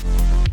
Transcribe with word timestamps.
Hey 0.00 0.47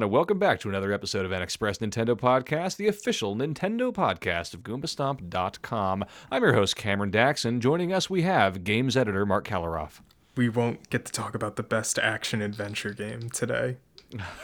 everyone, 0.00 0.08
and 0.08 0.12
welcome 0.16 0.38
back 0.38 0.58
to 0.60 0.68
another 0.70 0.92
episode 0.94 1.26
of 1.26 1.30
NXpress 1.30 1.78
Nintendo 1.78 2.18
Podcast, 2.18 2.76
the 2.76 2.88
official 2.88 3.36
Nintendo 3.36 3.92
podcast 3.92 4.54
of 4.54 4.62
Goombastomp.com. 4.62 6.04
I'm 6.30 6.42
your 6.42 6.54
host, 6.54 6.74
Cameron 6.74 7.10
Daxon, 7.10 7.44
and 7.46 7.62
joining 7.62 7.92
us 7.92 8.08
we 8.08 8.22
have 8.22 8.64
games 8.64 8.96
editor 8.96 9.26
Marc 9.26 9.46
Kaliroff. 9.46 10.00
We 10.36 10.48
won't 10.48 10.88
get 10.88 11.04
to 11.04 11.12
talk 11.12 11.34
about 11.34 11.56
the 11.56 11.62
best 11.62 11.98
action 11.98 12.40
adventure 12.40 12.94
game 12.94 13.28
today. 13.28 13.76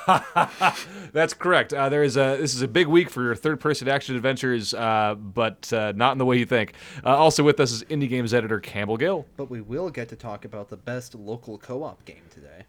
That's 1.12 1.32
correct. 1.32 1.72
Uh, 1.72 1.88
there 1.88 2.02
is 2.02 2.18
a 2.18 2.36
this 2.38 2.54
is 2.54 2.60
a 2.60 2.68
big 2.68 2.86
week 2.86 3.08
for 3.08 3.22
your 3.22 3.34
third-person 3.34 3.88
action 3.88 4.14
adventures, 4.14 4.74
uh, 4.74 5.14
but 5.14 5.72
uh, 5.72 5.92
not 5.96 6.12
in 6.12 6.18
the 6.18 6.26
way 6.26 6.36
you 6.38 6.46
think. 6.46 6.74
Uh, 7.02 7.16
also 7.16 7.42
with 7.42 7.58
us 7.60 7.72
is 7.72 7.82
indie 7.84 8.08
games 8.08 8.34
editor 8.34 8.60
Campbell 8.60 8.98
Gill. 8.98 9.26
But 9.38 9.48
we 9.48 9.62
will 9.62 9.88
get 9.88 10.10
to 10.10 10.16
talk 10.16 10.44
about 10.44 10.68
the 10.68 10.76
best 10.76 11.14
local 11.14 11.56
co-op 11.56 12.04
game 12.04 12.24
today. 12.30 12.66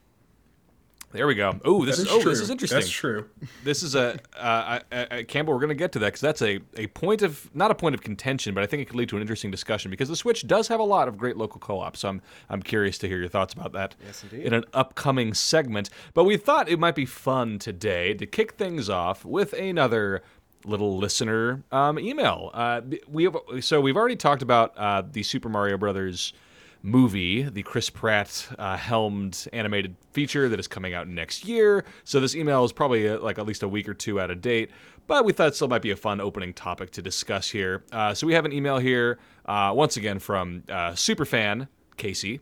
There 1.17 1.25
we 1.25 1.33
go. 1.33 1.59
Oh, 1.65 1.83
this 1.83 1.97
That 1.97 2.03
is, 2.03 2.07
is 2.09 2.13
oh 2.13 2.21
true. 2.21 2.29
this 2.29 2.39
is 2.41 2.49
interesting. 2.51 2.77
That's 2.79 2.89
true. 2.91 3.27
This 3.63 3.81
is 3.81 3.95
a 3.95 4.13
uh, 4.37 4.79
I, 4.91 5.07
I, 5.11 5.23
Campbell. 5.23 5.53
We're 5.53 5.59
going 5.59 5.69
to 5.69 5.75
get 5.75 5.91
to 5.93 5.99
that 5.99 6.05
because 6.07 6.21
that's 6.21 6.41
a, 6.43 6.59
a 6.75 6.85
point 6.87 7.23
of 7.23 7.49
not 7.55 7.71
a 7.71 7.75
point 7.75 7.95
of 7.95 8.01
contention, 8.01 8.53
but 8.53 8.63
I 8.63 8.67
think 8.67 8.83
it 8.83 8.85
could 8.85 8.95
lead 8.95 9.09
to 9.09 9.15
an 9.15 9.21
interesting 9.21 9.49
discussion 9.49 9.89
because 9.89 10.09
the 10.09 10.15
Switch 10.15 10.45
does 10.45 10.67
have 10.67 10.79
a 10.79 10.83
lot 10.83 11.07
of 11.07 11.17
great 11.17 11.35
local 11.35 11.59
co-ops. 11.59 12.01
So 12.01 12.09
I'm 12.09 12.21
I'm 12.51 12.61
curious 12.61 12.99
to 12.99 13.07
hear 13.07 13.17
your 13.17 13.29
thoughts 13.29 13.53
about 13.53 13.73
that 13.73 13.95
Yes, 14.05 14.23
indeed. 14.23 14.45
in 14.45 14.53
an 14.53 14.63
upcoming 14.73 15.33
segment. 15.33 15.89
But 16.13 16.25
we 16.25 16.37
thought 16.37 16.69
it 16.69 16.77
might 16.77 16.95
be 16.95 17.05
fun 17.07 17.57
today 17.57 18.13
to 18.13 18.27
kick 18.27 18.51
things 18.53 18.87
off 18.87 19.25
with 19.25 19.53
another 19.53 20.21
little 20.65 20.97
listener 20.97 21.63
um, 21.71 21.97
email. 21.97 22.51
Uh, 22.53 22.81
we 23.07 23.23
have, 23.23 23.37
so 23.61 23.81
we've 23.81 23.97
already 23.97 24.15
talked 24.15 24.41
about 24.43 24.77
uh, 24.77 25.01
the 25.09 25.23
Super 25.23 25.49
Mario 25.49 25.77
Brothers 25.77 26.33
movie, 26.83 27.43
the 27.43 27.63
Chris 27.63 27.89
Pratt 27.89 28.47
uh, 28.57 28.77
helmed 28.77 29.47
animated 29.53 29.95
feature 30.11 30.49
that 30.49 30.59
is 30.59 30.67
coming 30.67 30.93
out 30.93 31.07
next 31.07 31.45
year. 31.45 31.85
So 32.03 32.19
this 32.19 32.35
email 32.35 32.63
is 32.63 32.71
probably 32.71 33.07
uh, 33.07 33.19
like 33.19 33.39
at 33.39 33.45
least 33.45 33.63
a 33.63 33.67
week 33.67 33.87
or 33.87 33.93
two 33.93 34.19
out 34.19 34.31
of 34.31 34.41
date, 34.41 34.71
but 35.07 35.25
we 35.25 35.33
thought 35.33 35.49
it 35.49 35.55
still 35.55 35.67
might 35.67 35.81
be 35.81 35.91
a 35.91 35.95
fun 35.95 36.21
opening 36.21 36.53
topic 36.53 36.91
to 36.91 37.01
discuss 37.01 37.49
here. 37.49 37.83
Uh, 37.91 38.13
so 38.13 38.27
we 38.27 38.33
have 38.33 38.45
an 38.45 38.53
email 38.53 38.77
here 38.77 39.19
uh, 39.45 39.71
once 39.75 39.97
again 39.97 40.19
from 40.19 40.63
uh, 40.69 40.91
superfan 40.91 41.67
Casey. 41.97 42.39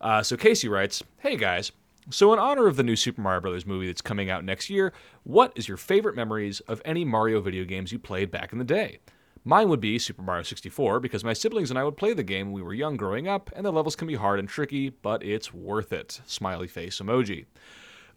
Uh, 0.00 0.22
so 0.22 0.36
Casey 0.36 0.68
writes, 0.68 1.02
"Hey 1.18 1.36
guys." 1.36 1.72
So, 2.10 2.32
in 2.32 2.38
honor 2.38 2.66
of 2.66 2.76
the 2.76 2.82
new 2.82 2.96
Super 2.96 3.20
Mario 3.20 3.42
Brothers 3.42 3.66
movie 3.66 3.86
that's 3.86 4.00
coming 4.00 4.30
out 4.30 4.42
next 4.42 4.70
year, 4.70 4.94
what 5.24 5.52
is 5.56 5.68
your 5.68 5.76
favorite 5.76 6.16
memories 6.16 6.60
of 6.60 6.80
any 6.86 7.04
Mario 7.04 7.42
video 7.42 7.64
games 7.64 7.92
you 7.92 7.98
played 7.98 8.30
back 8.30 8.50
in 8.50 8.58
the 8.58 8.64
day? 8.64 9.00
Mine 9.44 9.68
would 9.68 9.80
be 9.80 9.98
Super 9.98 10.22
Mario 10.22 10.42
64 10.42 11.00
because 11.00 11.24
my 11.24 11.32
siblings 11.32 11.70
and 11.70 11.78
I 11.78 11.84
would 11.84 11.96
play 11.96 12.12
the 12.12 12.22
game 12.22 12.46
when 12.46 12.54
we 12.54 12.62
were 12.62 12.74
young 12.74 12.96
growing 12.96 13.28
up, 13.28 13.50
and 13.54 13.64
the 13.64 13.72
levels 13.72 13.96
can 13.96 14.08
be 14.08 14.14
hard 14.14 14.38
and 14.38 14.48
tricky, 14.48 14.90
but 14.90 15.22
it's 15.22 15.52
worth 15.52 15.92
it. 15.92 16.20
Smiley 16.26 16.68
face 16.68 17.00
emoji. 17.00 17.46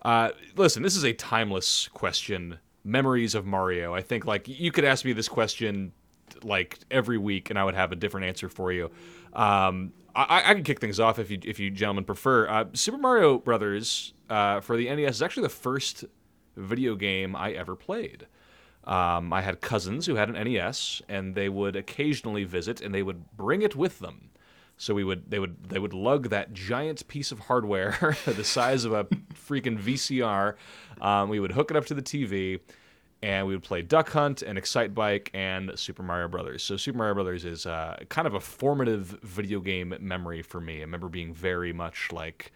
Uh, 0.01 0.31
listen, 0.55 0.83
this 0.83 0.95
is 0.95 1.03
a 1.03 1.13
timeless 1.13 1.87
question. 1.89 2.59
Memories 2.83 3.35
of 3.35 3.45
Mario. 3.45 3.93
I 3.93 4.01
think 4.01 4.25
like 4.25 4.47
you 4.47 4.71
could 4.71 4.83
ask 4.83 5.05
me 5.05 5.13
this 5.13 5.29
question 5.29 5.91
like 6.43 6.79
every 6.89 7.17
week, 7.17 7.49
and 7.49 7.59
I 7.59 7.63
would 7.63 7.75
have 7.75 7.91
a 7.91 7.95
different 7.95 8.25
answer 8.25 8.49
for 8.49 8.71
you. 8.71 8.89
Um, 9.33 9.93
I, 10.15 10.49
I 10.49 10.53
can 10.53 10.63
kick 10.63 10.79
things 10.79 10.99
off 10.99 11.19
if 11.19 11.29
you 11.29 11.39
if 11.43 11.59
you 11.59 11.69
gentlemen 11.69 12.03
prefer. 12.03 12.47
Uh, 12.47 12.65
Super 12.73 12.97
Mario 12.97 13.37
Brothers 13.37 14.13
uh, 14.29 14.61
for 14.61 14.75
the 14.75 14.93
NES 14.93 15.15
is 15.15 15.21
actually 15.21 15.43
the 15.43 15.49
first 15.49 16.05
video 16.55 16.95
game 16.95 17.35
I 17.35 17.51
ever 17.51 17.75
played. 17.75 18.27
Um, 18.83 19.31
I 19.31 19.41
had 19.41 19.61
cousins 19.61 20.05
who 20.05 20.15
had 20.15 20.29
an 20.29 20.43
NES, 20.43 21.01
and 21.07 21.35
they 21.35 21.49
would 21.49 21.75
occasionally 21.75 22.43
visit, 22.43 22.81
and 22.81 22.93
they 22.93 23.03
would 23.03 23.35
bring 23.37 23.61
it 23.61 23.75
with 23.75 23.99
them. 23.99 24.31
So 24.77 24.95
we 24.95 25.03
would 25.03 25.29
they 25.29 25.37
would 25.37 25.69
they 25.69 25.77
would 25.77 25.93
lug 25.93 26.29
that 26.29 26.53
giant 26.53 27.07
piece 27.07 27.31
of 27.31 27.39
hardware 27.39 28.17
the 28.25 28.43
size 28.43 28.83
of 28.83 28.93
a 28.93 29.03
freaking 29.33 29.79
VCR. 29.79 30.55
Um, 30.99 31.29
we 31.29 31.39
would 31.39 31.51
hook 31.51 31.69
it 31.69 31.77
up 31.77 31.85
to 31.85 31.93
the 31.93 32.01
TV, 32.01 32.59
and 33.21 33.45
we 33.45 33.53
would 33.53 33.63
play 33.63 33.83
Duck 33.83 34.09
Hunt 34.09 34.41
and 34.41 34.57
Excitebike 34.57 35.29
and 35.35 35.77
Super 35.77 36.01
Mario 36.01 36.27
Brothers. 36.27 36.63
So 36.63 36.77
Super 36.77 36.97
Mario 36.97 37.13
Brothers 37.13 37.45
is 37.45 37.67
uh, 37.67 37.97
kind 38.09 38.25
of 38.25 38.33
a 38.33 38.39
formative 38.39 39.19
video 39.21 39.59
game 39.59 39.93
memory 39.99 40.41
for 40.41 40.59
me. 40.59 40.77
I 40.77 40.81
remember 40.81 41.09
being 41.09 41.31
very 41.31 41.73
much 41.73 42.11
like 42.11 42.51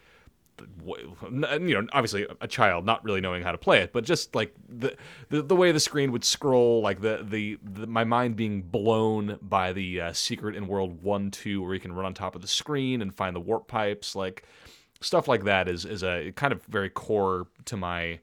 you 0.84 1.74
know, 1.74 1.86
obviously 1.92 2.26
a 2.40 2.48
child 2.48 2.84
not 2.84 3.04
really 3.04 3.20
knowing 3.20 3.42
how 3.42 3.52
to 3.52 3.58
play 3.58 3.80
it, 3.80 3.92
but 3.92 4.04
just 4.04 4.34
like 4.34 4.54
the 4.68 4.96
the, 5.28 5.42
the 5.42 5.56
way 5.56 5.72
the 5.72 5.80
screen 5.80 6.12
would 6.12 6.24
scroll, 6.24 6.80
like 6.80 7.00
the, 7.00 7.26
the, 7.28 7.58
the 7.62 7.86
my 7.86 8.04
mind 8.04 8.36
being 8.36 8.62
blown 8.62 9.38
by 9.42 9.72
the 9.72 10.00
uh, 10.00 10.12
secret 10.12 10.56
in 10.56 10.66
World 10.66 11.02
One 11.02 11.30
Two, 11.30 11.62
where 11.62 11.74
you 11.74 11.80
can 11.80 11.92
run 11.92 12.06
on 12.06 12.14
top 12.14 12.34
of 12.34 12.42
the 12.42 12.48
screen 12.48 13.02
and 13.02 13.14
find 13.14 13.34
the 13.34 13.40
warp 13.40 13.68
pipes, 13.68 14.14
like 14.14 14.44
stuff 15.00 15.28
like 15.28 15.44
that 15.44 15.68
is 15.68 15.84
is 15.84 16.02
a 16.02 16.32
kind 16.32 16.52
of 16.52 16.62
very 16.64 16.90
core 16.90 17.46
to 17.66 17.76
my 17.76 18.20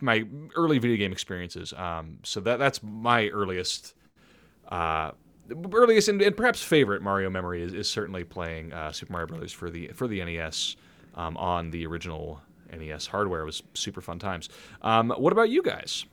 my 0.00 0.24
early 0.56 0.78
video 0.78 0.96
game 0.96 1.12
experiences. 1.12 1.72
Um, 1.72 2.18
so 2.24 2.40
that 2.40 2.58
that's 2.58 2.82
my 2.82 3.28
earliest. 3.28 3.94
Uh, 4.68 5.12
earliest 5.74 6.08
and, 6.08 6.22
and 6.22 6.34
perhaps 6.34 6.62
favorite 6.62 7.02
Mario 7.02 7.28
memory 7.28 7.62
is, 7.62 7.74
is 7.74 7.88
certainly 7.88 8.24
playing 8.24 8.72
uh, 8.72 8.90
Super 8.92 9.12
Mario 9.12 9.26
Brothers 9.26 9.52
for 9.52 9.70
the 9.70 9.88
for 9.88 10.08
the 10.08 10.24
NES 10.24 10.76
um, 11.14 11.36
on 11.36 11.70
the 11.70 11.86
original 11.86 12.40
NES 12.76 13.06
hardware. 13.06 13.42
It 13.42 13.46
was 13.46 13.62
super 13.74 14.00
fun 14.00 14.18
times. 14.18 14.48
Um, 14.82 15.10
what 15.10 15.32
about 15.32 15.50
you 15.50 15.62
guys? 15.62 16.04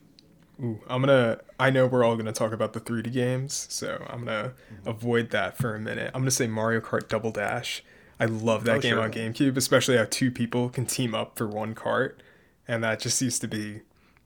Ooh, 0.62 0.80
I'm 0.88 1.02
gonna. 1.02 1.40
I 1.60 1.72
know 1.72 1.88
we're 1.88 2.04
all 2.04 2.16
gonna 2.16 2.32
talk 2.32 2.52
about 2.52 2.74
the 2.74 2.80
3D 2.80 3.12
games, 3.12 3.66
so 3.70 4.06
I'm 4.10 4.20
gonna 4.26 4.54
avoid 4.86 5.32
that 5.32 5.58
for 5.58 5.74
a 5.74 5.80
minute. 5.80 6.12
I'm 6.14 6.22
gonna 6.22 6.30
say 6.32 6.46
Mario 6.48 6.82
Kart 6.82 7.08
Double 7.08 7.32
Dash. 7.32 7.84
I 8.20 8.26
love 8.26 8.66
that 8.66 8.78
Oh, 8.78 8.80
game 8.82 8.92
sure. 8.96 9.02
on 9.02 9.12
GameCube, 9.12 9.58
especially 9.58 9.98
how 9.98 10.06
two 10.08 10.30
people 10.30 10.70
can 10.70 10.86
team 10.86 11.16
up 11.16 11.36
for 11.38 11.48
one 11.48 11.74
cart, 11.74 12.22
and 12.68 12.84
that 12.84 13.00
just 13.00 13.20
used 13.24 13.42
to 13.42 13.48
be 13.48 13.82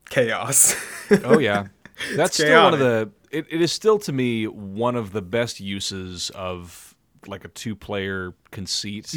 chaos. 0.09 0.75
Oh 1.23 1.37
yeah, 1.39 1.67
that's 2.15 2.33
still 2.33 2.63
one 2.63 2.73
of 2.73 2.79
the. 2.79 3.11
It, 3.31 3.45
it 3.51 3.61
is 3.61 3.71
still 3.71 3.99
to 3.99 4.11
me 4.11 4.47
one 4.47 4.95
of 4.95 5.11
the 5.13 5.21
best 5.21 5.59
uses 5.59 6.31
of 6.31 6.95
like 7.27 7.45
a 7.45 7.47
two-player 7.49 8.33
conceit 8.51 9.13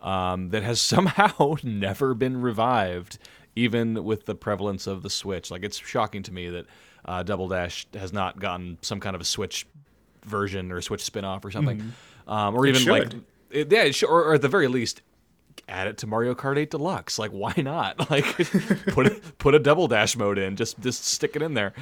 um, 0.00 0.50
that 0.50 0.62
has 0.62 0.80
somehow 0.94 1.56
never 1.62 2.14
been 2.14 2.40
revived, 2.40 3.18
even 3.54 4.04
with 4.04 4.26
the 4.26 4.34
prevalence 4.34 4.86
of 4.86 5.02
the 5.02 5.10
Switch. 5.10 5.50
Like 5.50 5.64
it's 5.64 5.78
shocking 5.78 6.22
to 6.24 6.32
me 6.32 6.50
that 6.50 6.66
uh, 7.04 7.22
Double 7.22 7.48
Dash 7.48 7.86
has 7.94 8.12
not 8.12 8.38
gotten 8.38 8.78
some 8.82 9.00
kind 9.00 9.14
of 9.14 9.20
a 9.20 9.24
Switch 9.24 9.66
version 10.24 10.72
or 10.72 10.78
a 10.78 10.82
Switch 10.82 11.02
spin-off 11.02 11.44
or 11.44 11.50
something, 11.50 11.92
um, 12.26 12.54
or 12.54 12.66
even 12.66 12.84
like 12.86 13.12
it, 13.50 13.70
yeah, 13.70 13.90
should, 13.90 14.08
or, 14.08 14.24
or 14.24 14.34
at 14.34 14.42
the 14.42 14.48
very 14.48 14.68
least. 14.68 15.02
Add 15.68 15.88
it 15.88 15.98
to 15.98 16.06
Mario 16.06 16.34
Kart 16.34 16.58
8 16.58 16.70
Deluxe. 16.70 17.18
Like, 17.18 17.30
why 17.30 17.54
not? 17.56 17.98
Like, 18.10 18.24
put 18.88 19.06
a, 19.06 19.10
put 19.38 19.54
a 19.54 19.58
double 19.58 19.88
dash 19.88 20.14
mode 20.16 20.38
in. 20.38 20.54
Just 20.54 20.78
just 20.80 21.04
stick 21.04 21.34
it 21.34 21.42
in 21.42 21.54
there. 21.54 21.72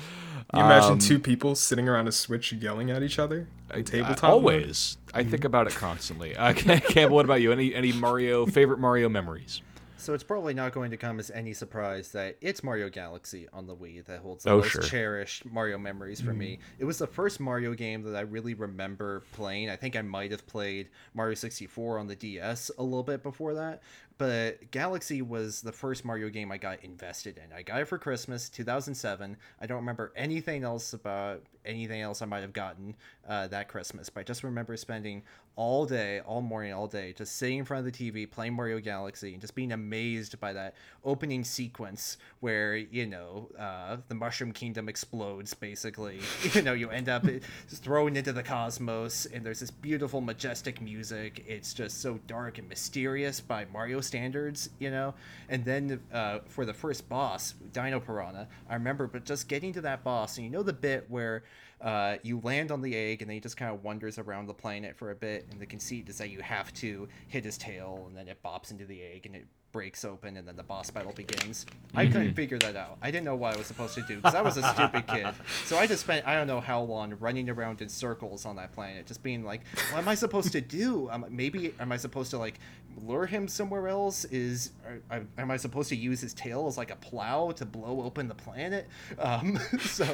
You 0.57 0.65
imagine 0.65 0.93
Um, 0.93 0.99
two 0.99 1.19
people 1.19 1.55
sitting 1.55 1.89
around 1.89 2.09
a 2.09 2.13
Switch 2.13 2.53
yelling 2.53 2.91
at 2.91 3.03
each 3.03 3.19
other? 3.19 3.49
A 3.71 3.83
tabletop 3.83 4.23
mode? 4.23 4.31
always. 4.31 4.97
I 5.13 5.25
think 5.25 5.45
about 5.45 5.67
it 5.67 5.75
constantly. 5.75 6.37
Uh, 6.37 6.53
Campbell, 6.53 7.15
what 7.17 7.25
about 7.25 7.41
you? 7.41 7.53
Any 7.53 7.75
any 7.75 7.93
Mario 7.93 8.47
favorite 8.47 8.79
Mario 8.81 9.09
memories? 9.09 9.63
So 9.97 10.13
it's 10.13 10.23
probably 10.23 10.53
not 10.53 10.73
going 10.73 10.91
to 10.91 10.99
come 10.99 11.19
as 11.19 11.31
any 11.31 11.55
surprise 11.55 12.13
that 12.13 12.37
it's 12.43 12.63
Mario 12.63 12.91
Galaxy 12.91 13.49
on 13.55 13.67
the 13.67 13.75
Wii 13.75 14.05
that 14.05 14.19
holds 14.21 14.45
the 14.45 14.51
Oh, 14.51 14.59
most 14.59 14.69
sure. 14.69 14.83
cherished 14.83 15.47
Mario 15.47 15.79
memories 15.79 16.21
for 16.21 16.35
me. 16.35 16.59
It 16.79 16.85
was 16.85 16.99
the 16.99 17.07
first 17.07 17.41
Mario 17.41 17.73
game 17.73 18.03
that 18.03 18.15
I 18.15 18.21
really 18.21 18.53
remember 18.53 19.23
playing. 19.33 19.71
I 19.71 19.77
think 19.77 19.97
I 19.97 20.03
might 20.03 20.31
have 20.31 20.47
played 20.47 20.91
Mario 21.15 21.35
64 21.35 21.99
on 21.99 22.07
the 22.07 22.17
DS 22.17 22.71
a 22.77 22.83
little 22.83 23.03
bit 23.03 23.23
before 23.23 23.55
that, 23.55 23.81
but 24.17 24.71
Galaxy 24.71 25.23
was 25.23 25.61
the 25.63 25.73
first 25.73 26.05
Mario 26.05 26.29
game 26.29 26.53
I 26.53 26.59
got 26.59 26.83
invested 26.85 27.39
in. 27.39 27.53
I 27.57 27.63
got 27.63 27.81
it 27.81 27.87
for 27.87 27.99
Christmas, 27.99 28.49
2007. 28.49 29.37
I 29.61 29.67
don't 29.67 29.79
remember 29.79 30.13
anything 30.17 30.65
else 30.65 30.93
about 30.93 31.43
anything 31.65 32.01
else 32.01 32.23
I 32.23 32.27
might 32.27 32.43
have 32.43 32.53
gotten 32.53 32.95
uh, 33.29 33.49
that 33.49 33.69
Christmas, 33.69 34.11
but 34.11 34.21
I 34.21 34.23
just 34.25 34.45
remember 34.45 34.77
spending 34.77 35.23
all 35.57 35.87
day, 35.87 36.21
all 36.21 36.41
morning, 36.41 36.73
all 36.73 36.89
day, 36.89 37.13
just 37.17 37.37
sitting 37.37 37.59
in 37.59 37.65
front 37.65 37.87
of 37.87 37.93
the 37.93 38.11
TV 38.11 38.29
playing 38.29 38.55
Mario 38.55 38.81
Galaxy 38.81 39.33
and 39.33 39.41
just 39.41 39.55
being 39.55 39.73
amazed 39.73 40.39
by 40.41 40.53
that 40.53 40.75
opening 41.05 41.45
sequence 41.45 42.17
where 42.41 42.77
you 42.77 43.07
know 43.07 43.49
uh, 43.59 43.99
the 44.09 44.15
Mushroom 44.15 44.53
Kingdom 44.53 44.89
explodes. 44.89 45.55
Basically, 45.55 46.21
you 46.53 46.63
know 46.63 46.73
you 46.73 46.91
end 46.91 47.09
up 47.09 47.25
thrown 47.69 48.17
into 48.17 48.33
the 48.33 48.43
cosmos, 48.43 49.27
and 49.27 49.45
there's 49.45 49.61
this 49.61 49.71
beautiful, 49.71 50.21
majestic 50.21 50.81
music. 50.81 51.45
It's 51.47 51.73
just 51.73 52.01
so 52.01 52.19
dark 52.27 52.59
and 52.59 52.69
mysterious 52.69 53.41
by 53.41 53.67
Mario 53.73 54.01
standards, 54.05 54.71
you 54.79 54.91
know. 54.91 55.15
And 55.49 55.65
then 55.65 56.01
uh, 56.13 56.41
for 56.47 56.65
the 56.65 56.75
first 56.75 57.09
boss, 57.09 57.55
Dino 57.73 58.01
Piranha, 58.01 58.49
I 58.69 58.75
remember, 58.75 59.07
but 59.07 59.25
just 59.25 59.49
getting 59.49 59.73
to 59.75 59.81
that 59.83 60.05
boss, 60.05 60.37
and 60.37 60.45
you 60.45 60.51
know 60.51 60.63
the 60.63 60.73
bit 60.73 61.07
where 61.09 61.45
uh, 61.81 62.17
you 62.23 62.41
land 62.43 62.71
on 62.71 62.81
the 62.81 62.97
egg 62.97 63.21
and 63.21 63.29
then 63.29 63.35
he 63.35 63.41
just 63.41 63.57
kind 63.57 63.75
of 63.75 63.85
wanders 63.85 64.19
around 64.19 64.47
the 64.47 64.55
planet 64.55 64.97
for 64.97 65.11
a 65.11 65.15
bit 65.15 65.47
and 65.51 65.61
the 65.61 65.67
conceit 65.67 66.09
is 66.09 66.17
that 66.17 66.31
you 66.31 66.41
have 66.41 66.73
to 66.73 67.07
hit 67.29 67.45
his 67.45 67.59
tail 67.59 68.05
and 68.09 68.17
then 68.17 68.27
it 68.27 68.43
bops 68.43 68.71
into 68.71 68.87
the 68.87 69.03
egg 69.03 69.27
and 69.27 69.37
it 69.37 69.45
breaks 69.75 70.05
open 70.05 70.37
and 70.37 70.47
then 70.47 70.55
the 70.57 70.63
boss 70.63 70.89
battle 70.89 71.13
begins. 71.13 71.67
Mm-hmm. 71.67 71.99
I 71.99 72.07
couldn't 72.07 72.35
figure 72.35 72.61
that 72.61 72.77
out. 72.77 72.97
I 73.03 73.11
didn't 73.11 73.25
know 73.25 73.35
what 73.35 73.55
I 73.55 73.59
was 73.59 73.67
supposed 73.67 73.97
to 73.97 74.03
do 74.03 74.17
because 74.17 74.37
I 74.37 74.41
was 74.41 74.57
a 74.57 74.63
stupid 74.63 75.07
kid. 75.09 75.27
So 75.65 75.79
I 75.79 75.87
just 75.87 76.03
spent 76.03 76.27
I 76.27 76.35
don't 76.35 76.47
know 76.47 76.61
how 76.61 76.81
long 76.83 77.15
running 77.19 77.51
around 77.51 77.83
in 77.83 77.89
circles 77.89 78.47
on 78.47 78.57
that 78.57 78.73
planet, 78.73 79.07
just 79.07 79.23
being 79.23 79.43
like, 79.45 79.63
"What 79.91 79.99
am 79.99 80.09
I 80.09 80.15
supposed 80.15 80.53
to 80.53 80.61
do? 80.61 81.09
Um, 81.11 81.27
maybe 81.29 81.75
am 81.81 81.91
I 81.91 81.97
supposed 81.97 82.31
to 82.31 82.39
like 82.39 82.61
lure 83.03 83.27
him 83.27 83.49
somewhere 83.49 83.89
else? 83.89 84.25
Is 84.27 84.71
are, 85.11 85.23
am 85.39 85.51
I 85.51 85.57
supposed 85.57 85.89
to 85.89 85.97
use 85.97 86.21
his 86.21 86.35
tail 86.35 86.67
as 86.69 86.79
like 86.79 86.91
a 86.91 86.97
plow 86.97 87.51
to 87.53 87.65
blow 87.65 88.03
open 88.03 88.29
the 88.29 88.35
planet? 88.35 88.87
Um, 89.19 89.59
so, 89.81 90.05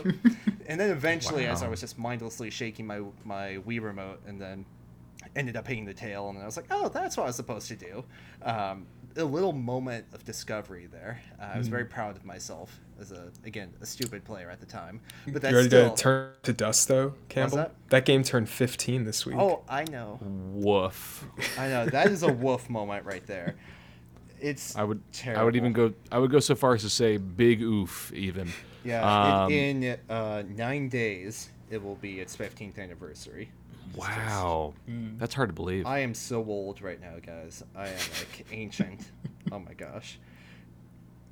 and 0.66 0.80
then 0.80 0.90
eventually, 0.90 1.44
wow. 1.44 1.52
as 1.52 1.62
I 1.62 1.68
was 1.68 1.80
just 1.80 1.98
mindlessly 1.98 2.48
shaking 2.48 2.86
my 2.86 3.02
my 3.24 3.58
Wii 3.66 3.82
remote, 3.82 4.20
and 4.26 4.40
then 4.40 4.64
ended 5.36 5.56
up 5.56 5.66
hitting 5.66 5.84
the 5.84 5.94
tail, 5.94 6.28
and 6.30 6.38
I 6.38 6.44
was 6.44 6.56
like, 6.56 6.66
oh, 6.70 6.88
that's 6.88 7.16
what 7.16 7.24
I 7.24 7.26
was 7.26 7.36
supposed 7.36 7.68
to 7.68 7.76
do. 7.76 8.04
Um, 8.42 8.86
a 9.16 9.24
little 9.24 9.52
moment 9.52 10.06
of 10.12 10.24
discovery 10.24 10.86
there. 10.86 11.20
Uh, 11.40 11.50
I 11.54 11.58
was 11.58 11.68
very 11.68 11.84
hmm. 11.84 11.90
proud 11.90 12.16
of 12.16 12.24
myself 12.24 12.78
as 13.00 13.12
a 13.12 13.30
again 13.44 13.70
a 13.80 13.86
stupid 13.86 14.24
player 14.24 14.50
at 14.50 14.60
the 14.60 14.66
time. 14.66 15.00
But 15.26 15.42
that's 15.42 15.52
you 15.52 15.56
ready 15.56 15.68
still... 15.68 15.90
to 15.92 16.02
turn 16.02 16.32
to 16.42 16.52
dust 16.52 16.88
though, 16.88 17.14
Campbell? 17.28 17.58
That? 17.58 17.74
that? 17.88 18.04
game 18.04 18.22
turned 18.22 18.48
15 18.48 19.04
this 19.04 19.26
week. 19.26 19.36
Oh, 19.36 19.62
I 19.68 19.84
know. 19.84 20.18
Woof. 20.20 21.24
I 21.58 21.68
know 21.68 21.86
that 21.86 22.08
is 22.08 22.22
a 22.22 22.32
woof 22.32 22.68
moment 22.68 23.04
right 23.04 23.26
there. 23.26 23.56
It's 24.40 24.76
I 24.76 24.84
would 24.84 25.00
terrible. 25.12 25.42
I 25.42 25.44
would 25.44 25.56
even 25.56 25.72
go 25.72 25.92
I 26.10 26.18
would 26.18 26.30
go 26.30 26.40
so 26.40 26.54
far 26.54 26.74
as 26.74 26.82
to 26.82 26.90
say 26.90 27.16
big 27.16 27.62
oof 27.62 28.12
even. 28.14 28.50
Yeah, 28.84 29.44
um, 29.44 29.52
in, 29.52 29.82
in 29.82 29.98
uh, 30.08 30.42
nine 30.48 30.88
days 30.88 31.50
it 31.70 31.82
will 31.82 31.96
be 31.96 32.20
its 32.20 32.36
15th 32.36 32.78
anniversary. 32.78 33.50
Wow, 33.96 34.74
mm. 34.88 35.18
that's 35.18 35.34
hard 35.34 35.48
to 35.48 35.54
believe. 35.54 35.86
I 35.86 36.00
am 36.00 36.14
so 36.14 36.44
old 36.44 36.80
right 36.80 37.00
now, 37.00 37.14
guys. 37.24 37.62
I 37.74 37.88
am 37.88 37.94
like 38.18 38.46
ancient. 38.52 39.10
oh 39.50 39.58
my 39.58 39.74
gosh. 39.74 40.18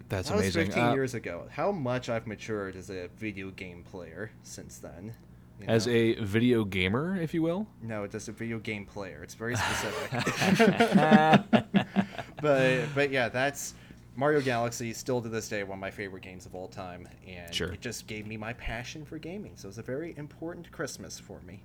That's 0.08 0.28
that 0.28 0.38
amazing. 0.38 0.66
Was 0.66 0.74
15 0.74 0.84
uh, 0.84 0.94
years 0.94 1.14
ago. 1.14 1.44
How 1.50 1.70
much 1.70 2.08
I've 2.08 2.26
matured 2.26 2.76
as 2.76 2.90
a 2.90 3.08
video 3.18 3.50
game 3.50 3.84
player 3.84 4.30
since 4.42 4.78
then. 4.78 5.14
You 5.60 5.66
know? 5.66 5.72
As 5.72 5.88
a 5.88 6.14
video 6.14 6.64
gamer, 6.64 7.20
if 7.20 7.34
you 7.34 7.42
will. 7.42 7.66
No, 7.82 8.06
just 8.06 8.28
a 8.28 8.32
video 8.32 8.58
game 8.58 8.86
player. 8.86 9.22
It's 9.22 9.34
very 9.34 9.56
specific. 9.56 10.10
but 12.42 12.84
but 12.94 13.10
yeah, 13.10 13.28
that's 13.28 13.74
Mario 14.16 14.40
Galaxy. 14.40 14.92
Still 14.92 15.20
to 15.20 15.28
this 15.28 15.48
day, 15.48 15.64
one 15.64 15.78
of 15.78 15.80
my 15.80 15.90
favorite 15.90 16.22
games 16.22 16.46
of 16.46 16.54
all 16.54 16.68
time, 16.68 17.08
and 17.26 17.52
sure. 17.52 17.72
it 17.72 17.80
just 17.80 18.06
gave 18.06 18.26
me 18.26 18.36
my 18.36 18.52
passion 18.54 19.04
for 19.04 19.18
gaming. 19.18 19.52
So 19.56 19.68
it's 19.68 19.78
a 19.78 19.82
very 19.82 20.16
important 20.16 20.70
Christmas 20.70 21.18
for 21.18 21.40
me. 21.40 21.62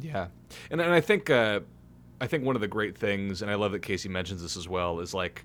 Yeah, 0.00 0.28
and 0.70 0.80
and 0.80 0.92
I 0.92 1.00
think 1.00 1.30
uh, 1.30 1.60
I 2.20 2.26
think 2.26 2.44
one 2.44 2.56
of 2.56 2.60
the 2.60 2.68
great 2.68 2.96
things, 2.96 3.42
and 3.42 3.50
I 3.50 3.54
love 3.54 3.72
that 3.72 3.80
Casey 3.80 4.08
mentions 4.08 4.42
this 4.42 4.56
as 4.56 4.68
well, 4.68 5.00
is 5.00 5.14
like 5.14 5.44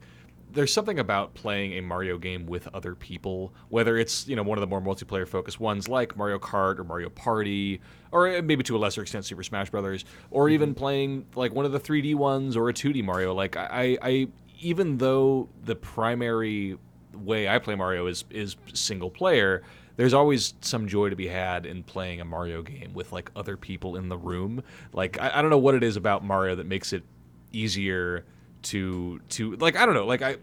there's 0.53 0.71
something 0.71 0.99
about 0.99 1.33
playing 1.33 1.73
a 1.73 1.81
Mario 1.81 2.17
game 2.17 2.45
with 2.45 2.67
other 2.73 2.93
people, 2.93 3.53
whether 3.69 3.97
it's 3.97 4.27
you 4.27 4.35
know 4.35 4.43
one 4.43 4.57
of 4.57 4.61
the 4.61 4.67
more 4.67 4.81
multiplayer 4.81 5.27
focused 5.27 5.59
ones 5.59 5.87
like 5.87 6.15
Mario 6.15 6.39
Kart 6.39 6.79
or 6.79 6.83
Mario 6.83 7.09
Party, 7.09 7.81
or 8.11 8.41
maybe 8.41 8.63
to 8.63 8.75
a 8.75 8.79
lesser 8.79 9.01
extent 9.01 9.25
Super 9.25 9.43
Smash 9.43 9.69
Brothers, 9.69 10.05
or 10.29 10.49
even 10.49 10.69
mm-hmm. 10.69 10.79
playing 10.79 11.25
like 11.35 11.53
one 11.53 11.65
of 11.65 11.71
the 11.71 11.79
3D 11.79 12.15
ones 12.15 12.55
or 12.55 12.69
a 12.69 12.73
2D 12.73 13.03
Mario. 13.03 13.33
Like 13.33 13.57
I, 13.57 13.97
I 14.01 14.27
even 14.59 14.97
though 14.97 15.49
the 15.63 15.75
primary 15.75 16.77
way 17.13 17.47
I 17.47 17.59
play 17.59 17.75
Mario 17.75 18.05
is 18.05 18.23
is 18.29 18.55
single 18.73 19.09
player, 19.09 19.63
there's 19.95 20.13
always 20.13 20.53
some 20.61 20.87
joy 20.87 21.09
to 21.09 21.15
be 21.15 21.27
had 21.27 21.65
in 21.65 21.83
playing 21.83 22.21
a 22.21 22.25
Mario 22.25 22.61
game 22.61 22.93
with 22.93 23.11
like 23.11 23.29
other 23.35 23.57
people 23.57 23.95
in 23.95 24.09
the 24.09 24.17
room. 24.17 24.63
Like 24.91 25.19
I, 25.19 25.31
I 25.35 25.41
don't 25.41 25.51
know 25.51 25.57
what 25.57 25.75
it 25.75 25.83
is 25.83 25.95
about 25.95 26.23
Mario 26.23 26.55
that 26.55 26.65
makes 26.65 26.93
it 26.93 27.03
easier 27.51 28.25
to 28.63 29.19
to 29.29 29.55
like 29.57 29.75
I 29.75 29.85
don't 29.85 29.93
know 29.93 30.05
like 30.05 30.21
I 30.21 30.37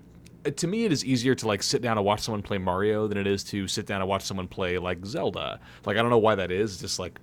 to 0.51 0.67
me 0.67 0.85
it 0.85 0.93
is 0.93 1.05
easier 1.05 1.35
to 1.35 1.47
like 1.47 1.63
sit 1.63 1.83
down 1.83 1.99
and 1.99 2.07
watch 2.07 2.21
someone 2.21 2.43
play 2.43 2.59
Mario 2.59 3.07
than 3.09 3.19
it 3.19 3.27
is 3.27 3.43
to 3.45 3.67
sit 3.67 3.87
down 3.87 4.01
and 4.01 4.09
watch 4.09 4.23
someone 4.23 4.49
play 4.49 4.79
like 4.79 5.05
Zelda. 5.05 5.61
Like 5.85 5.97
I 5.97 6.03
don't 6.03 6.11
know 6.11 6.19
why 6.19 6.35
that 6.37 6.51
is. 6.51 6.73
It's 6.73 6.81
just 6.81 6.99
like 6.99 7.19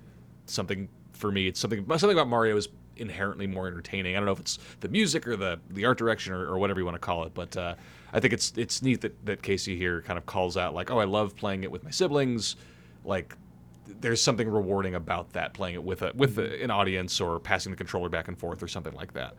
something 0.46 0.88
for 1.12 1.32
me. 1.32 1.46
It's 1.46 1.60
something 1.60 1.86
something 1.88 2.16
about 2.16 2.28
Mario 2.28 2.56
is 2.56 2.68
inherently 2.96 3.46
more 3.46 3.66
entertaining. 3.66 4.16
I 4.16 4.18
don't 4.18 4.26
know 4.26 4.32
if 4.32 4.40
it's 4.40 4.58
the 4.80 4.88
music 4.88 5.26
or 5.26 5.36
the 5.36 5.60
the 5.70 5.84
art 5.86 5.98
direction 5.98 6.32
or, 6.32 6.46
or 6.46 6.58
whatever 6.58 6.80
you 6.80 6.84
want 6.84 6.96
to 6.96 7.00
call 7.00 7.24
it, 7.24 7.32
but 7.34 7.56
uh, 7.56 7.74
I 8.12 8.20
think 8.20 8.32
it's 8.32 8.52
it's 8.56 8.82
neat 8.82 9.02
that, 9.02 9.26
that 9.26 9.42
Casey 9.42 9.76
here 9.76 10.02
kind 10.02 10.18
of 10.18 10.26
calls 10.26 10.56
out 10.56 10.74
like, 10.74 10.90
oh, 10.90 10.98
I 10.98 11.04
love 11.04 11.36
playing 11.36 11.64
it 11.64 11.70
with 11.70 11.84
my 11.84 11.90
siblings. 11.90 12.56
Like, 13.04 13.36
there's 14.00 14.22
something 14.22 14.48
rewarding 14.48 14.94
about 14.94 15.32
that 15.32 15.54
playing 15.54 15.74
it 15.74 15.84
with 15.84 16.02
a 16.02 16.12
with 16.14 16.38
a, 16.38 16.62
an 16.62 16.70
audience 16.70 17.20
or 17.20 17.38
passing 17.38 17.70
the 17.70 17.76
controller 17.76 18.08
back 18.08 18.28
and 18.28 18.38
forth 18.38 18.62
or 18.62 18.68
something 18.68 18.94
like 18.94 19.12
that. 19.14 19.34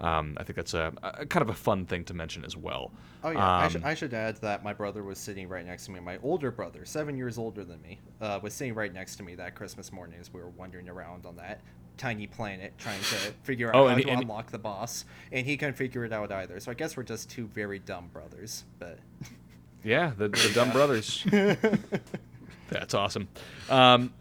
Um, 0.00 0.36
I 0.38 0.42
think 0.42 0.56
that's 0.56 0.74
a, 0.74 0.92
a, 1.02 1.24
kind 1.26 1.42
of 1.42 1.50
a 1.50 1.54
fun 1.54 1.86
thing 1.86 2.02
to 2.04 2.14
mention 2.14 2.44
as 2.44 2.56
well. 2.56 2.90
Oh 3.22 3.30
yeah, 3.30 3.38
um, 3.38 3.64
I, 3.64 3.68
should, 3.68 3.84
I, 3.84 3.94
should 3.94 4.12
add 4.12 4.36
that 4.38 4.64
my 4.64 4.72
brother 4.72 5.04
was 5.04 5.18
sitting 5.18 5.48
right 5.48 5.64
next 5.64 5.86
to 5.86 5.92
me. 5.92 6.00
My 6.00 6.18
older 6.22 6.50
brother, 6.50 6.84
seven 6.84 7.16
years 7.16 7.38
older 7.38 7.64
than 7.64 7.80
me, 7.80 8.00
uh, 8.20 8.40
was 8.42 8.52
sitting 8.54 8.74
right 8.74 8.92
next 8.92 9.16
to 9.16 9.22
me 9.22 9.36
that 9.36 9.54
Christmas 9.54 9.92
morning 9.92 10.18
as 10.20 10.32
we 10.32 10.40
were 10.40 10.50
wandering 10.50 10.88
around 10.88 11.26
on 11.26 11.36
that 11.36 11.60
tiny 11.96 12.26
planet 12.26 12.72
trying 12.78 13.00
to 13.00 13.16
figure 13.42 13.68
out 13.68 13.74
oh, 13.74 13.88
how 13.88 13.94
and, 13.94 14.02
to 14.02 14.08
and, 14.08 14.22
unlock 14.22 14.50
the 14.50 14.58
boss, 14.58 15.04
and 15.32 15.46
he 15.46 15.56
couldn't 15.56 15.74
figure 15.74 16.04
it 16.04 16.12
out 16.12 16.32
either. 16.32 16.60
So 16.60 16.70
I 16.70 16.74
guess 16.74 16.96
we're 16.96 17.02
just 17.02 17.30
two 17.30 17.46
very 17.46 17.78
dumb 17.78 18.10
brothers. 18.12 18.64
But 18.78 18.98
yeah, 19.84 20.12
the, 20.16 20.28
the 20.28 20.50
dumb 20.54 20.70
brothers. 20.70 21.24
That's 22.70 22.94
awesome. 22.94 23.28
Um, 23.68 24.12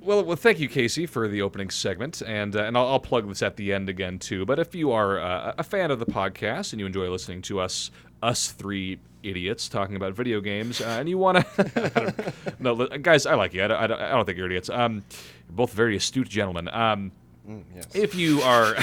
well, 0.00 0.24
well, 0.24 0.36
thank 0.36 0.58
you, 0.58 0.68
Casey, 0.68 1.06
for 1.06 1.28
the 1.28 1.42
opening 1.42 1.70
segment, 1.70 2.22
and 2.22 2.56
uh, 2.56 2.64
and 2.64 2.76
I'll, 2.76 2.88
I'll, 2.88 3.00
plug 3.00 3.28
this 3.28 3.42
at 3.42 3.56
the 3.56 3.72
end 3.72 3.88
again 3.88 4.18
too. 4.18 4.46
But 4.46 4.58
if 4.58 4.74
you 4.74 4.92
are 4.92 5.20
uh, 5.20 5.54
a 5.58 5.62
fan 5.62 5.90
of 5.90 5.98
the 5.98 6.06
podcast 6.06 6.72
and 6.72 6.80
you 6.80 6.86
enjoy 6.86 7.10
listening 7.10 7.42
to 7.42 7.60
us, 7.60 7.90
us 8.22 8.52
three 8.52 8.98
idiots 9.22 9.68
talking 9.68 9.96
about 9.96 10.14
video 10.14 10.40
games, 10.40 10.80
uh, 10.80 10.96
and 10.98 11.08
you 11.08 11.18
want 11.18 11.38
to, 11.56 12.32
no, 12.58 12.86
guys, 12.86 13.26
I 13.26 13.34
like 13.34 13.54
you. 13.54 13.64
I 13.64 13.68
don't, 13.68 13.78
I 13.78 13.86
don't, 13.86 14.00
I 14.00 14.10
don't 14.10 14.24
think 14.24 14.38
you're 14.38 14.46
idiots. 14.46 14.70
Um, 14.70 15.04
you're 15.48 15.56
both 15.56 15.72
very 15.72 15.96
astute 15.96 16.28
gentlemen. 16.28 16.68
Um, 16.68 17.12
mm, 17.48 17.62
yes. 17.74 17.86
If 17.94 18.14
you 18.14 18.40
are, 18.42 18.76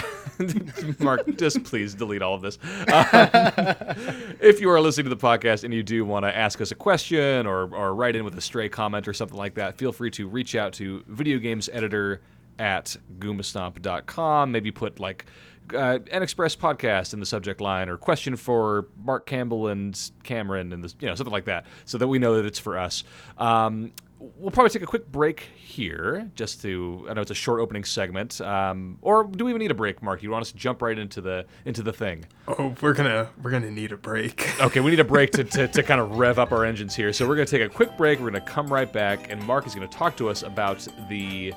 Marc, 1.00 1.38
just 1.38 1.64
please 1.64 1.94
delete 1.94 2.22
all 2.22 2.36
of 2.36 2.42
this. 2.42 2.58
Um, 2.64 4.38
if 4.42 4.60
you 4.62 4.70
are 4.70 4.80
listening 4.82 5.06
to 5.06 5.16
the 5.16 5.18
podcast 5.18 5.64
and 5.64 5.74
you 5.74 5.84
do 5.84 6.06
want 6.06 6.26
to 6.26 6.36
ask 6.36 6.62
us 6.62 6.72
a 6.72 6.76
question 6.76 7.46
or, 7.46 7.74
or 7.74 7.94
write 7.94 8.16
in 8.16 8.24
with 8.24 8.38
a 8.38 8.42
stray 8.42 8.70
comment 8.70 9.08
or 9.08 9.14
something 9.14 9.38
like 9.38 9.56
that, 9.56 9.78
feel 9.78 9.92
free 9.92 10.12
to 10.12 10.28
reach 10.28 10.56
out 10.56 10.74
to 10.74 11.04
Video 11.08 11.38
Games 11.40 11.70
Editor 11.72 12.22
at 12.58 12.96
goombastomp.com. 13.20 14.52
Maybe 14.52 14.72
put 14.72 15.00
like 15.00 15.26
uh, 15.74 16.00
NXpress 16.00 16.58
podcast 16.58 17.14
in 17.14 17.20
the 17.20 17.26
subject 17.26 17.62
line 17.62 17.90
or 17.90 17.98
question 17.98 18.36
for 18.36 18.88
Marc 19.04 19.26
Campbell 19.26 19.68
and 19.68 20.00
Cameron 20.24 20.74
and 20.74 20.84
the, 20.84 20.94
you 21.00 21.08
know 21.08 21.16
something 21.16 21.34
like 21.34 21.46
that, 21.46 21.66
so 21.86 21.98
that 21.98 22.08
we 22.08 22.20
know 22.20 22.36
that 22.36 22.46
it's 22.46 22.60
for 22.60 22.78
us. 22.78 23.04
Um, 23.38 23.92
we'll 24.20 24.52
probably 24.52 24.70
take 24.70 24.82
a 24.82 24.88
quick 24.88 25.12
break 25.12 25.42
here, 25.56 26.30
just 26.36 26.62
to. 26.62 27.08
I 27.10 27.14
know 27.14 27.22
it's 27.22 27.32
a 27.32 27.36
short 27.36 27.60
opening 27.60 27.84
segment, 27.84 28.42
um, 28.42 28.98
or 29.02 29.24
do 29.24 29.46
we 29.46 29.52
even 29.52 29.60
need 29.60 29.72
a 29.72 29.76
break, 29.76 30.02
Marc? 30.02 30.24
You 30.24 30.32
want 30.32 30.42
us 30.42 30.52
to 30.52 30.58
jump 30.58 30.82
right 30.82 30.98
into 30.98 31.22
the 31.22 31.46
into 31.66 31.82
the 31.82 31.94
thing? 31.94 32.26
Oh, 32.48 32.76
we're 32.82 32.94
gonna 32.94 33.30
we're 33.42 33.52
gonna 33.52 33.72
need 33.72 33.92
a 33.92 33.98
break. 33.98 34.50
okay, 34.62 34.80
we 34.80 34.92
need 34.92 35.00
a 35.00 35.06
break 35.06 35.32
to, 35.32 35.44
to, 35.44 35.68
to 35.68 35.84
kind 35.84 36.02
of 36.02 36.18
rev 36.18 36.40
up 36.40 36.52
our 36.52 36.66
engines 36.66 36.96
here. 36.96 37.14
So 37.14 37.28
we're 37.28 37.36
gonna 37.36 37.46
take 37.46 37.62
a 37.62 37.70
quick 37.70 37.98
break. 37.98 38.20
We're 38.20 38.32
gonna 38.32 38.42
come 38.42 38.68
right 38.68 38.92
back, 38.92 39.32
and 39.32 39.44
Marc 39.46 39.66
is 39.68 39.74
gonna 39.74 39.88
talk 39.88 40.18
to 40.18 40.30
us 40.30 40.44
about 40.44 40.88
the 41.10 41.54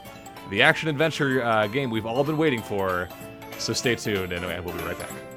the 0.50 0.62
action 0.62 0.88
adventure 0.88 1.42
uh, 1.42 1.66
game 1.66 1.90
we've 1.90 2.06
all 2.06 2.24
been 2.24 2.38
waiting 2.38 2.62
for. 2.62 3.08
So 3.58 3.72
stay 3.72 3.94
tuned, 3.94 4.32
and 4.32 4.44
we'll 4.64 4.74
be 4.74 4.82
right 4.84 4.98
back. 4.98 5.31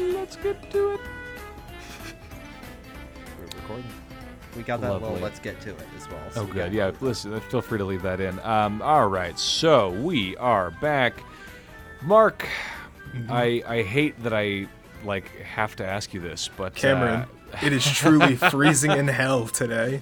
Let's 0.00 0.36
get 0.36 0.70
to 0.72 0.92
it. 0.92 1.00
We're 3.38 3.44
recording. 3.46 3.84
We 4.56 4.62
got 4.62 4.80
that 4.80 4.92
little 4.92 5.12
let's 5.18 5.38
get 5.38 5.60
to 5.62 5.70
it 5.70 5.86
as 5.96 6.08
well. 6.08 6.18
so 6.32 6.40
Oh, 6.40 6.44
we 6.44 6.52
good. 6.52 6.58
got- 6.64 6.72
Yeah, 6.72 6.90
listen, 7.00 7.38
feel 7.42 7.62
free 7.62 7.78
to 7.78 7.84
leave 7.84 8.02
that 8.02 8.20
in. 8.20 8.38
Um, 8.40 8.82
all 8.82 9.06
right, 9.08 9.38
so 9.38 9.90
we 9.90 10.36
are 10.38 10.70
back. 10.72 11.22
Marc, 12.02 12.46
Mm-hmm. 13.14 13.32
I 13.32 13.62
I 13.66 13.82
hate 13.82 14.22
that 14.22 14.32
I 14.32 14.68
like 15.04 15.28
have 15.40 15.74
to 15.76 15.84
ask 15.84 16.14
you 16.14 16.20
this, 16.20 16.48
but 16.56 16.76
Cameron, 16.76 17.22
uh, 17.22 17.26
it 17.60 17.72
is 17.72 17.84
truly 17.84 18.36
freezing 18.50 18.92
in 18.92 19.08
hell 19.08 19.48
today. 19.48 20.00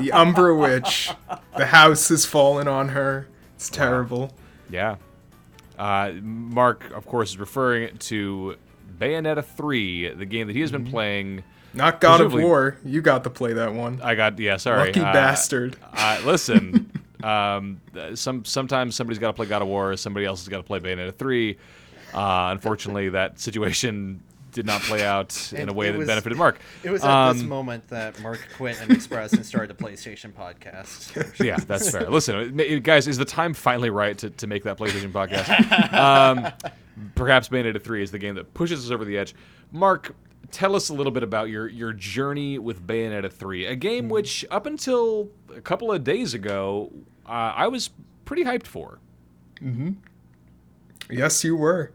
The 0.00 0.10
Umbra 0.10 0.56
Witch, 0.56 1.12
the 1.56 1.66
house 1.66 2.08
has 2.08 2.26
fallen 2.26 2.66
on 2.66 2.88
her. 2.88 3.28
It's 3.54 3.70
terrible. 3.70 4.32
yeah. 4.68 4.96
Uh, 5.78 6.14
Marc, 6.20 6.90
of 6.90 7.06
course, 7.06 7.30
is 7.30 7.38
referring 7.38 7.96
to 7.98 8.56
Bayonetta 8.98 9.44
3, 9.44 10.14
the 10.14 10.26
game 10.26 10.46
that 10.46 10.54
he 10.54 10.60
has 10.62 10.70
been 10.72 10.82
Mm-hmm. 10.82 10.90
playing. 10.90 11.44
Not 11.74 12.00
God 12.00 12.20
of 12.20 12.34
War. 12.34 12.76
You 12.84 13.00
got 13.00 13.24
to 13.24 13.30
play 13.30 13.54
that 13.54 13.72
one. 13.72 14.00
I 14.02 14.14
got 14.14 14.38
yeah, 14.38 14.58
sorry. 14.58 14.88
Lucky 14.88 15.00
uh, 15.00 15.12
bastard. 15.12 15.76
Uh, 15.94 16.20
listen, 16.24 16.90
um, 17.24 17.80
some 18.14 18.44
sometimes 18.44 18.94
somebody's 18.94 19.18
got 19.18 19.28
to 19.28 19.32
play 19.32 19.46
God 19.46 19.62
of 19.62 19.68
War, 19.68 19.96
somebody 19.96 20.26
else 20.26 20.40
has 20.40 20.48
got 20.48 20.58
to 20.58 20.62
play 20.64 20.80
Bayonetta 20.80 21.14
3. 21.14 21.56
Uh, 22.12 22.48
unfortunately, 22.52 23.08
that 23.08 23.40
situation 23.40 24.22
did 24.52 24.66
not 24.66 24.80
play 24.82 25.02
out 25.04 25.52
in 25.52 25.68
a 25.68 25.72
way 25.72 25.90
that 25.90 25.98
was- 25.98 26.06
benefited 26.06 26.38
Marc. 26.38 26.58
It 26.84 26.90
was 26.90 27.02
at 27.02 27.32
this 27.32 27.42
Um, 27.42 27.48
moment 27.48 27.88
that 27.88 28.20
Marc 28.22 28.40
quit 28.56 28.76
NXpress 28.76 29.32
and 29.32 29.44
started 29.44 29.76
the 29.76 29.82
PlayStation 29.84 30.32
podcast. 30.32 31.40
Yeah, 31.44 31.56
that's 31.56 31.90
fair. 31.90 32.08
Listen, 32.08 32.56
guys, 32.82 33.08
is 33.08 33.18
the 33.18 33.24
time 33.24 33.54
finally 33.54 33.90
right 33.90 34.16
to, 34.18 34.30
to 34.30 34.46
make 34.46 34.64
that 34.64 34.78
PlayStation 34.78 35.10
podcast? 35.12 35.92
um, 35.92 36.52
perhaps 37.14 37.48
Bayonetta 37.48 37.82
3 37.82 38.02
is 38.02 38.10
the 38.10 38.18
game 38.18 38.34
that 38.36 38.52
pushes 38.54 38.84
us 38.84 38.90
over 38.90 39.04
the 39.04 39.16
edge. 39.18 39.34
Marc, 39.72 40.14
tell 40.50 40.76
us 40.76 40.90
a 40.90 40.94
little 40.94 41.12
bit 41.12 41.22
about 41.22 41.48
your, 41.48 41.66
your 41.68 41.92
journey 41.92 42.58
with 42.58 42.86
Bayonetta 42.86 43.32
3, 43.32 43.66
a 43.66 43.74
game 43.76 44.08
which, 44.08 44.44
up 44.50 44.66
until 44.66 45.30
a 45.56 45.60
couple 45.60 45.90
of 45.90 46.04
days 46.04 46.34
ago, 46.34 46.92
uh, 47.26 47.30
I 47.56 47.68
was 47.68 47.90
pretty 48.26 48.44
hyped 48.44 48.66
for. 48.66 48.98
Hmm. 49.58 49.92
Yes, 51.10 51.42
you 51.44 51.56
were. 51.56 51.92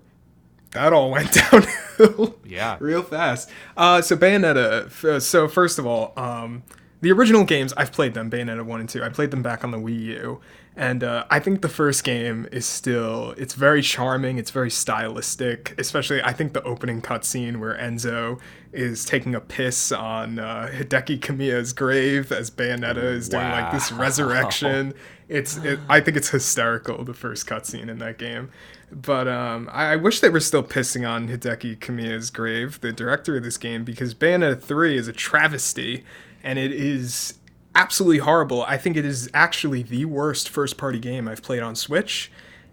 That 0.71 0.93
all 0.93 1.11
went 1.11 1.31
downhill. 1.51 2.37
Yeah. 2.45 2.77
real 2.79 3.03
fast. 3.03 3.49
Uh, 3.75 4.01
so 4.01 4.15
Bayonetta. 4.17 5.03
uh, 5.05 5.19
So 5.19 5.47
first 5.47 5.79
of 5.79 5.85
all, 5.85 6.13
um, 6.17 6.63
the 7.01 7.11
original 7.11 7.43
games 7.43 7.73
I've 7.77 7.91
played 7.91 8.13
them. 8.13 8.29
Bayonetta 8.29 8.63
one 8.65 8.79
and 8.79 8.89
two. 8.89 9.03
I 9.03 9.09
played 9.09 9.31
them 9.31 9.43
back 9.43 9.63
on 9.63 9.71
the 9.71 9.77
Wii 9.77 9.99
U, 10.01 10.41
and 10.75 11.03
uh, 11.03 11.25
I 11.29 11.39
think 11.39 11.61
the 11.61 11.69
first 11.69 12.03
game 12.03 12.47
is 12.51 12.65
still. 12.65 13.31
It's 13.37 13.53
very 13.53 13.81
charming. 13.83 14.39
It's 14.39 14.49
very 14.51 14.71
stylistic. 14.71 15.75
Especially, 15.77 16.21
I 16.23 16.33
think 16.33 16.53
the 16.53 16.63
opening 16.63 17.01
cutscene 17.03 17.57
where 17.59 17.75
Enzo 17.77 18.39
is 18.73 19.05
taking 19.05 19.35
a 19.35 19.39
piss 19.39 19.91
on 19.91 20.39
uh, 20.39 20.69
Hideki 20.73 21.19
Kamiya's 21.19 21.71
grave 21.71 22.31
as 22.31 22.49
Bayonetta 22.49 23.03
is 23.03 23.29
doing 23.29 23.43
like 23.49 23.71
this 23.71 23.91
resurrection. 23.91 24.93
It's. 25.29 25.57
It, 25.57 25.79
I 25.87 25.99
think 26.01 26.17
it's 26.17 26.29
hysterical. 26.29 27.03
The 27.03 27.13
first 27.13 27.45
cutscene 27.47 27.89
in 27.89 27.99
that 27.99 28.17
game. 28.17 28.49
But 28.91 29.27
um, 29.27 29.69
I, 29.71 29.93
I 29.93 29.95
wish 29.97 30.21
they 30.21 30.29
were 30.29 30.39
still 30.39 30.63
pissing 30.63 31.07
on 31.09 31.27
Hideki 31.27 31.79
Kamiya's 31.79 32.29
grave, 32.29 32.79
the 32.81 32.93
director 32.93 33.37
of 33.37 33.43
this 33.43 33.57
game, 33.57 33.83
because 33.83 34.13
Bayonetta 34.13 34.61
3 34.61 34.97
is 34.97 35.07
a 35.07 35.13
travesty, 35.13 36.05
and 36.43 36.57
it 36.57 36.71
is 36.71 37.35
absolutely 37.75 38.19
horrible. 38.19 38.63
I 38.63 38.77
think 38.77 38.95
it 38.95 39.05
is 39.05 39.29
actually 39.33 39.83
the 39.83 40.05
worst 40.05 40.49
first 40.49 40.77
party 40.77 40.99
game 40.99 41.27
I've 41.27 41.43
played 41.43 41.61
on 41.61 41.75
Switch, 41.75 42.31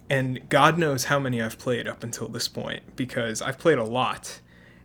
and 0.08 0.48
God 0.48 0.78
knows 0.78 1.04
how 1.04 1.18
many 1.18 1.42
I've 1.42 1.58
played 1.58 1.88
up 1.88 2.04
until 2.04 2.28
this 2.28 2.46
point, 2.46 2.94
because 2.94 3.42
I've 3.42 3.58
played 3.58 3.78
a 3.78 3.84
lot. 3.84 4.40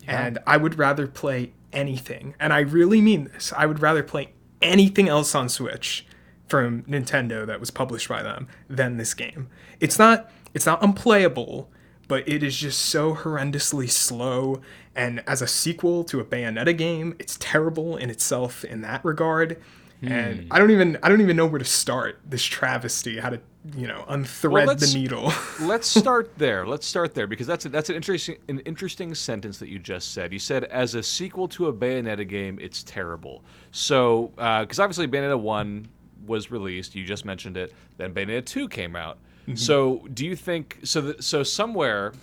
And 0.08 0.40
I 0.48 0.58
would 0.58 0.80
rather 0.80 1.06
play 1.06 1.52
anything, 1.72 2.34
and 2.40 2.52
I 2.52 2.62
really 2.62 3.00
mean 3.00 3.26
this. 3.26 3.54
I 3.56 3.68
would 3.68 3.80
rather 3.80 4.02
play 4.02 4.34
anything 4.60 5.08
else 5.08 5.36
on 5.36 5.50
Switch 5.50 6.08
from 6.48 6.82
Nintendo 6.84 7.46
that 7.46 7.60
was 7.60 7.70
published 7.70 8.10
by 8.10 8.24
them 8.24 8.48
than 8.68 8.98
this 8.98 9.14
game. 9.14 9.50
It's 9.80 10.00
not 10.00 10.32
it's 10.54 10.66
not 10.66 10.84
unplayable, 10.84 11.70
but 12.08 12.28
it 12.28 12.44
is 12.44 12.58
just 12.58 12.80
so 12.80 13.16
horrendously 13.16 13.90
slow 13.90 14.62
and 15.00 15.24
as 15.28 15.42
a 15.42 15.48
sequel 15.48 16.04
to 16.06 16.20
a 16.20 16.26
Bayonetta 16.26 16.78
game, 16.78 17.16
it's 17.20 17.38
terrible 17.40 17.96
in 17.96 18.10
itself 18.10 18.66
in 18.66 18.82
that 18.82 19.04
regard. 19.06 19.62
And 20.02 20.42
hmm. 20.42 20.48
I 20.52 20.60
don't 20.60 20.72
even 20.72 20.98
I 21.02 21.08
don't 21.08 21.22
even 21.22 21.38
know 21.38 21.46
where 21.46 21.60
to 21.60 21.66
start 21.66 22.20
this 22.26 22.44
travesty, 22.44 23.18
how 23.18 23.30
to, 23.30 23.40
you 23.78 23.88
know, 23.88 24.04
unthread 24.10 24.68
let's- 24.68 24.92
the 24.92 25.00
needle. 25.00 25.32
Let's 25.62 25.88
start 25.88 26.38
there. 26.38 26.66
Let's 26.66 26.86
start 26.86 27.14
there 27.14 27.28
because 27.28 27.48
that's 27.48 27.66
a, 27.66 27.70
that's 27.70 27.90
an 27.90 27.96
interesting 27.96 28.38
an 28.50 28.60
interesting 28.62 29.16
sentence 29.16 29.58
that 29.60 29.70
you 29.70 29.80
just 29.80 30.14
said. 30.14 30.34
You 30.34 30.40
said 30.40 30.66
as 30.66 30.96
a 30.96 31.04
sequel 31.04 31.48
to 31.50 31.68
a 31.68 31.74
Bayonetta 31.74 32.28
game, 32.28 32.60
it's 32.62 32.84
terrible. 32.84 33.42
So 33.72 34.32
uh, 34.38 34.62
because 34.62 34.80
obviously 34.80 35.08
Bayonetta 35.08 35.40
one 35.40 35.88
was 36.26 36.52
released, 36.52 36.94
you 36.94 37.06
just 37.06 37.24
mentioned 37.24 37.56
it. 37.56 37.74
Then 37.96 38.14
Bayonetta 38.14 38.46
two 38.46 38.68
came 38.68 38.98
out. 38.98 39.18
So 39.56 40.08
do 40.14 40.26
you 40.26 40.36
think 40.36 40.80
so? 40.84 41.02
That, 41.02 41.24
so 41.24 41.44
somewhere 41.44 42.14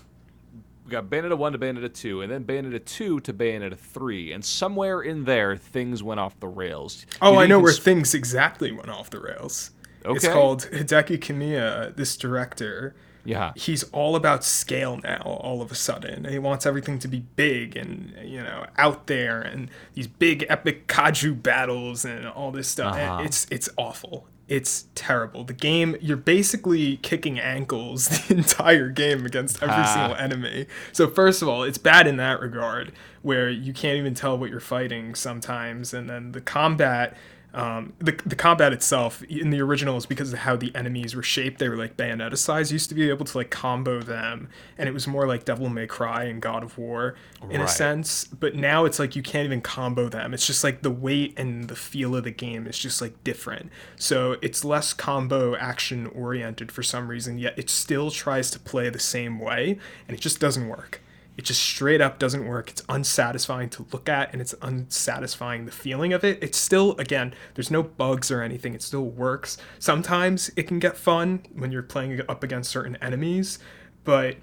we 0.84 0.90
got 0.92 1.06
Bayonetta 1.10 1.36
one 1.36 1.52
to 1.52 1.58
Bayonetta 1.58 1.92
two, 1.92 2.22
and 2.22 2.30
then 2.30 2.44
Bayonetta 2.44 2.84
two 2.84 3.20
to 3.20 3.32
Bayonetta 3.32 3.76
three, 3.76 4.32
and 4.32 4.44
somewhere 4.44 5.02
in 5.02 5.24
there 5.24 5.56
things 5.56 6.02
went 6.02 6.20
off 6.20 6.38
the 6.40 6.48
rails. 6.48 7.04
Oh, 7.20 7.36
I 7.38 7.46
know 7.46 7.58
where 7.58 7.72
can 7.72 7.78
s- 7.78 7.84
things 7.84 8.14
exactly 8.14 8.70
went 8.70 8.88
off 8.90 9.10
the 9.10 9.20
rails. 9.20 9.72
Okay. 10.04 10.16
It's 10.16 10.28
called 10.28 10.68
Hideki 10.72 11.18
Kamiya, 11.18 11.96
this 11.96 12.16
director. 12.16 12.94
Yeah. 13.24 13.50
He's 13.56 13.82
all 13.90 14.14
about 14.14 14.44
scale 14.44 14.98
now, 15.02 15.22
all 15.42 15.60
of 15.60 15.72
a 15.72 15.74
sudden. 15.74 16.26
He 16.26 16.38
wants 16.38 16.64
everything 16.64 17.00
to 17.00 17.08
be 17.08 17.24
big 17.34 17.74
and, 17.76 18.14
you 18.22 18.40
know, 18.40 18.66
out 18.78 19.08
there 19.08 19.40
and 19.40 19.68
these 19.94 20.06
big 20.06 20.46
epic 20.48 20.86
kaiju 20.86 21.42
battles 21.42 22.04
and 22.04 22.28
all 22.28 22.52
this 22.52 22.68
stuff. 22.68 22.94
Uh-huh. 22.94 23.22
It's 23.24 23.48
it's 23.50 23.68
awful. 23.76 24.28
It's 24.48 24.86
terrible. 24.94 25.42
The 25.42 25.52
game, 25.52 25.96
you're 26.00 26.16
basically 26.16 26.98
kicking 26.98 27.38
ankles 27.40 28.08
the 28.28 28.36
entire 28.36 28.88
game 28.90 29.26
against 29.26 29.60
every 29.62 29.74
Ah. 29.76 29.94
single 29.94 30.16
enemy. 30.16 30.66
So 30.92 31.08
first 31.08 31.42
of 31.42 31.48
all, 31.48 31.64
it's 31.64 31.78
bad 31.78 32.06
in 32.06 32.16
that 32.18 32.40
regard, 32.40 32.92
where 33.22 33.50
you 33.50 33.72
can't 33.72 33.96
even 33.98 34.14
tell 34.14 34.38
what 34.38 34.50
you're 34.50 34.60
fighting 34.60 35.14
sometimes, 35.16 35.92
and 35.92 36.08
then 36.08 36.30
the 36.32 36.40
combat. 36.40 37.16
Um, 37.56 37.94
the, 38.00 38.12
the 38.26 38.36
combat 38.36 38.74
itself 38.74 39.22
in 39.22 39.48
the 39.48 39.62
original 39.62 39.96
is 39.96 40.04
because 40.04 40.30
of 40.30 40.40
how 40.40 40.56
the 40.56 40.70
enemies 40.74 41.16
were 41.16 41.22
shaped. 41.22 41.58
They 41.58 41.70
were 41.70 41.76
like 41.76 41.96
Bayonetta 41.96 42.36
size. 42.36 42.70
You 42.70 42.74
used 42.74 42.90
to 42.90 42.94
be 42.94 43.08
able 43.08 43.24
to 43.24 43.38
like 43.38 43.48
combo 43.48 44.02
them, 44.02 44.50
and 44.76 44.90
it 44.90 44.92
was 44.92 45.08
more 45.08 45.26
like 45.26 45.46
Devil 45.46 45.70
May 45.70 45.86
Cry 45.86 46.24
and 46.24 46.42
God 46.42 46.62
of 46.62 46.76
War 46.76 47.14
in 47.48 47.62
a 47.62 47.68
sense. 47.68 48.24
But 48.26 48.54
now 48.56 48.84
it's 48.84 48.98
like 48.98 49.16
you 49.16 49.22
can't 49.22 49.46
even 49.46 49.62
combo 49.62 50.10
them. 50.10 50.34
It's 50.34 50.46
just 50.46 50.62
like 50.62 50.82
the 50.82 50.90
weight 50.90 51.32
and 51.38 51.68
the 51.68 51.76
feel 51.76 52.14
of 52.14 52.24
the 52.24 52.30
game 52.30 52.66
is 52.66 52.78
just 52.78 53.00
like 53.00 53.24
different. 53.24 53.70
So 53.96 54.36
it's 54.42 54.62
less 54.62 54.92
combo 54.92 55.56
action 55.56 56.08
oriented 56.08 56.70
for 56.70 56.82
some 56.82 57.08
reason. 57.08 57.38
Yet 57.38 57.58
it 57.58 57.70
still 57.70 58.10
tries 58.10 58.50
to 58.50 58.58
play 58.58 58.90
the 58.90 58.98
same 58.98 59.40
way, 59.40 59.78
and 60.06 60.14
it 60.14 60.20
just 60.20 60.40
doesn't 60.40 60.68
work. 60.68 61.00
It 61.36 61.44
just 61.44 61.62
straight 61.62 62.00
up 62.00 62.18
doesn't 62.18 62.46
work. 62.46 62.70
It's 62.70 62.82
unsatisfying 62.88 63.68
to 63.70 63.86
look 63.92 64.08
at 64.08 64.32
and 64.32 64.40
it's 64.40 64.54
unsatisfying 64.62 65.66
the 65.66 65.72
feeling 65.72 66.12
of 66.14 66.24
it. 66.24 66.38
It's 66.42 66.56
still, 66.56 66.96
again, 66.98 67.34
there's 67.54 67.70
no 67.70 67.82
bugs 67.82 68.30
or 68.30 68.40
anything. 68.40 68.74
It 68.74 68.82
still 68.82 69.04
works. 69.04 69.58
Sometimes 69.78 70.50
it 70.56 70.62
can 70.66 70.78
get 70.78 70.96
fun 70.96 71.42
when 71.54 71.72
you're 71.72 71.82
playing 71.82 72.20
up 72.28 72.42
against 72.42 72.70
certain 72.70 72.96
enemies, 73.02 73.58
but 74.04 74.36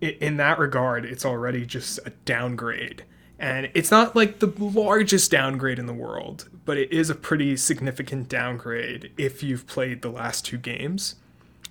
in 0.00 0.36
that 0.38 0.58
regard, 0.58 1.04
it's 1.04 1.24
already 1.24 1.66
just 1.66 1.98
a 2.06 2.10
downgrade. 2.24 3.04
And 3.38 3.70
it's 3.74 3.90
not 3.90 4.14
like 4.16 4.38
the 4.38 4.52
largest 4.58 5.30
downgrade 5.30 5.78
in 5.78 5.86
the 5.86 5.92
world, 5.94 6.48
but 6.64 6.78
it 6.78 6.92
is 6.92 7.10
a 7.10 7.14
pretty 7.14 7.56
significant 7.56 8.28
downgrade 8.28 9.12
if 9.18 9.42
you've 9.42 9.66
played 9.66 10.00
the 10.02 10.10
last 10.10 10.44
two 10.46 10.58
games. 10.58 11.16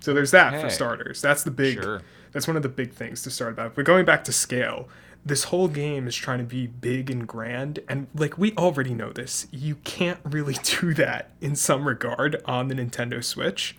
So 0.02 0.14
there's 0.14 0.32
that 0.32 0.54
Okay. 0.54 0.64
for 0.64 0.70
starters. 0.70 1.22
That's 1.22 1.44
the 1.44 1.52
big 1.52 1.82
Sure. 1.82 2.02
That's 2.32 2.48
one 2.48 2.58
of 2.58 2.64
the 2.64 2.70
big 2.70 2.94
things 2.94 3.22
to 3.24 3.32
start 3.32 3.52
about. 3.54 3.76
But 3.76 3.86
going 3.86 4.06
back 4.06 4.24
to 4.26 4.32
scale, 4.32 4.88
this 5.26 5.46
whole 5.46 5.68
game 5.68 6.08
is 6.08 6.16
trying 6.16 6.40
to 6.40 6.44
be 6.46 6.66
big 6.68 7.10
and 7.12 7.28
grand, 7.28 7.80
and 7.88 8.08
like 8.16 8.38
we 8.38 8.54
already 8.58 8.94
know 8.94 9.12
this, 9.12 9.48
you 9.52 9.76
can't 9.84 10.20
really 10.24 10.56
do 10.80 10.94
that 10.96 11.32
in 11.42 11.56
some 11.56 11.88
regard 11.88 12.42
on 12.46 12.68
the 12.68 12.76
Nintendo 12.76 13.24
Switch. 13.24 13.76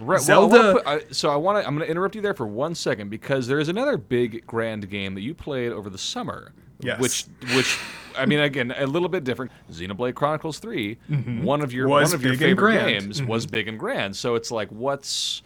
Right. 0.00 0.20
Zelda- 0.20 0.52
Well, 0.56 0.70
I 0.70 0.72
put, 0.72 0.86
I, 0.86 1.12
so 1.12 1.30
I 1.30 1.36
want 1.36 1.62
to. 1.62 1.66
I'm 1.66 1.74
going 1.76 1.86
to 1.86 1.90
interrupt 1.90 2.14
you 2.16 2.20
there 2.20 2.34
for 2.34 2.46
one 2.46 2.74
second 2.74 3.10
because 3.10 3.46
there 3.46 3.60
is 3.60 3.68
another 3.68 3.96
big 3.96 4.44
grand 4.46 4.88
game 4.90 5.14
that 5.14 5.20
you 5.22 5.34
played 5.34 5.72
over 5.72 5.88
the 5.88 5.98
summer. 5.98 6.52
Yes. 6.80 7.00
Which, 7.00 7.24
which, 7.54 7.78
I 8.18 8.26
mean, 8.26 8.40
again, 8.40 8.74
a 8.76 8.86
little 8.86 9.08
bit 9.08 9.22
different. 9.22 9.52
Xenoblade 9.70 10.14
Chronicles 10.16 10.58
3 10.58 10.98
One 11.42 11.60
of 11.62 11.72
your 11.72 11.86
Mm-hmm. 11.86 11.92
Was 11.92 12.08
one 12.10 12.14
of 12.16 12.24
your 12.24 12.34
favorite 12.34 12.56
grand. 12.56 12.88
Mm-hmm. 12.88 12.98
games 13.06 13.22
was 13.22 13.46
big 13.46 13.68
and 13.68 13.78
grand. 13.78 14.16
So 14.16 14.34
it's 14.34 14.50
like, 14.50 14.68
what's 14.70 15.42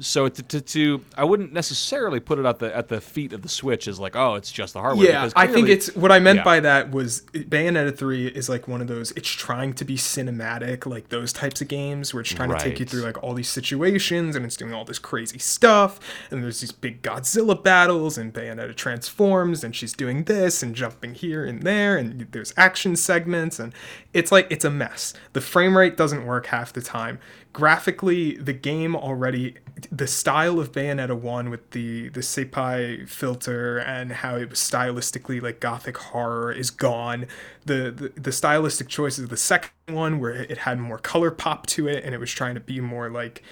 So 0.00 0.28
to, 0.28 0.42
to, 0.42 0.60
to 0.60 1.04
I 1.16 1.24
wouldn't 1.24 1.52
necessarily 1.52 2.20
put 2.20 2.38
it 2.38 2.44
at 2.44 2.58
the 2.58 2.74
at 2.74 2.88
the 2.88 3.00
feet 3.00 3.32
of 3.32 3.42
the 3.42 3.48
Switch 3.48 3.88
as 3.88 3.98
like 3.98 4.16
oh 4.16 4.34
it's 4.34 4.52
just 4.52 4.74
the 4.74 4.80
hardware. 4.80 5.06
Yeah, 5.06 5.20
because 5.20 5.32
I 5.36 5.46
think 5.46 5.68
it's 5.68 5.94
what 5.96 6.12
I 6.12 6.18
meant 6.18 6.38
yeah. 6.38 6.44
by 6.44 6.60
that 6.60 6.90
was 6.90 7.22
Bayonetta 7.32 7.96
3 7.96 8.28
is 8.28 8.48
like 8.48 8.68
one 8.68 8.80
of 8.80 8.86
those 8.86 9.12
it's 9.12 9.28
trying 9.28 9.72
to 9.74 9.84
be 9.84 9.96
cinematic 9.96 10.86
like 10.86 11.08
those 11.08 11.32
types 11.32 11.60
of 11.60 11.68
games 11.68 12.12
where 12.12 12.20
it's 12.20 12.30
trying 12.30 12.50
to 12.50 12.58
take 12.58 12.78
you 12.78 12.86
through 12.86 13.02
like 13.02 13.22
all 13.22 13.34
these 13.34 13.48
situations 13.48 14.36
and 14.36 14.44
it's 14.44 14.56
doing 14.56 14.74
all 14.74 14.84
this 14.84 14.98
crazy 14.98 15.38
stuff 15.38 15.98
and 16.30 16.42
there's 16.42 16.60
these 16.60 16.72
big 16.72 17.02
Godzilla 17.02 17.62
battles 17.62 18.18
and 18.18 18.32
Bayonetta 18.32 18.74
transforms 18.74 19.64
and 19.64 19.74
she's 19.74 19.92
doing 19.92 20.24
this 20.24 20.62
and 20.62 20.74
jumping 20.74 21.14
here 21.14 21.44
and 21.44 21.62
there 21.62 21.96
and 21.96 22.26
there's 22.32 22.52
action 22.56 22.96
segments 22.96 23.58
and 23.58 23.72
it's 24.12 24.32
like 24.32 24.46
it's 24.50 24.64
a 24.64 24.70
mess. 24.70 25.14
The 25.32 25.40
frame 25.40 25.76
rate 25.76 25.96
doesn't 25.96 26.24
work 26.24 26.46
half 26.46 26.72
the 26.72 26.82
time. 26.82 27.18
Graphically, 27.52 28.36
the 28.36 28.52
game 28.52 28.94
already 28.94 29.56
the 29.90 30.06
style 30.06 30.58
of 30.58 30.72
Bayonetta 30.72 31.18
1 31.18 31.50
with 31.50 31.70
the 31.70 32.08
the 32.08 32.22
sepia 32.22 33.06
filter 33.06 33.78
and 33.78 34.10
how 34.10 34.36
it 34.36 34.48
was 34.48 34.58
stylistically 34.58 35.42
like 35.42 35.60
gothic 35.60 35.98
horror 35.98 36.50
is 36.50 36.70
gone. 36.70 37.26
The, 37.66 37.90
the 37.90 38.20
the 38.20 38.32
stylistic 38.32 38.88
choices 38.88 39.24
of 39.24 39.30
the 39.30 39.36
second 39.36 39.72
one 39.88 40.18
where 40.18 40.32
it 40.32 40.58
had 40.58 40.78
more 40.78 40.98
color 40.98 41.30
pop 41.30 41.66
to 41.68 41.88
it 41.88 42.04
and 42.04 42.14
it 42.14 42.18
was 42.18 42.30
trying 42.30 42.54
to 42.54 42.60
be 42.60 42.80
more 42.80 43.10
like 43.10 43.42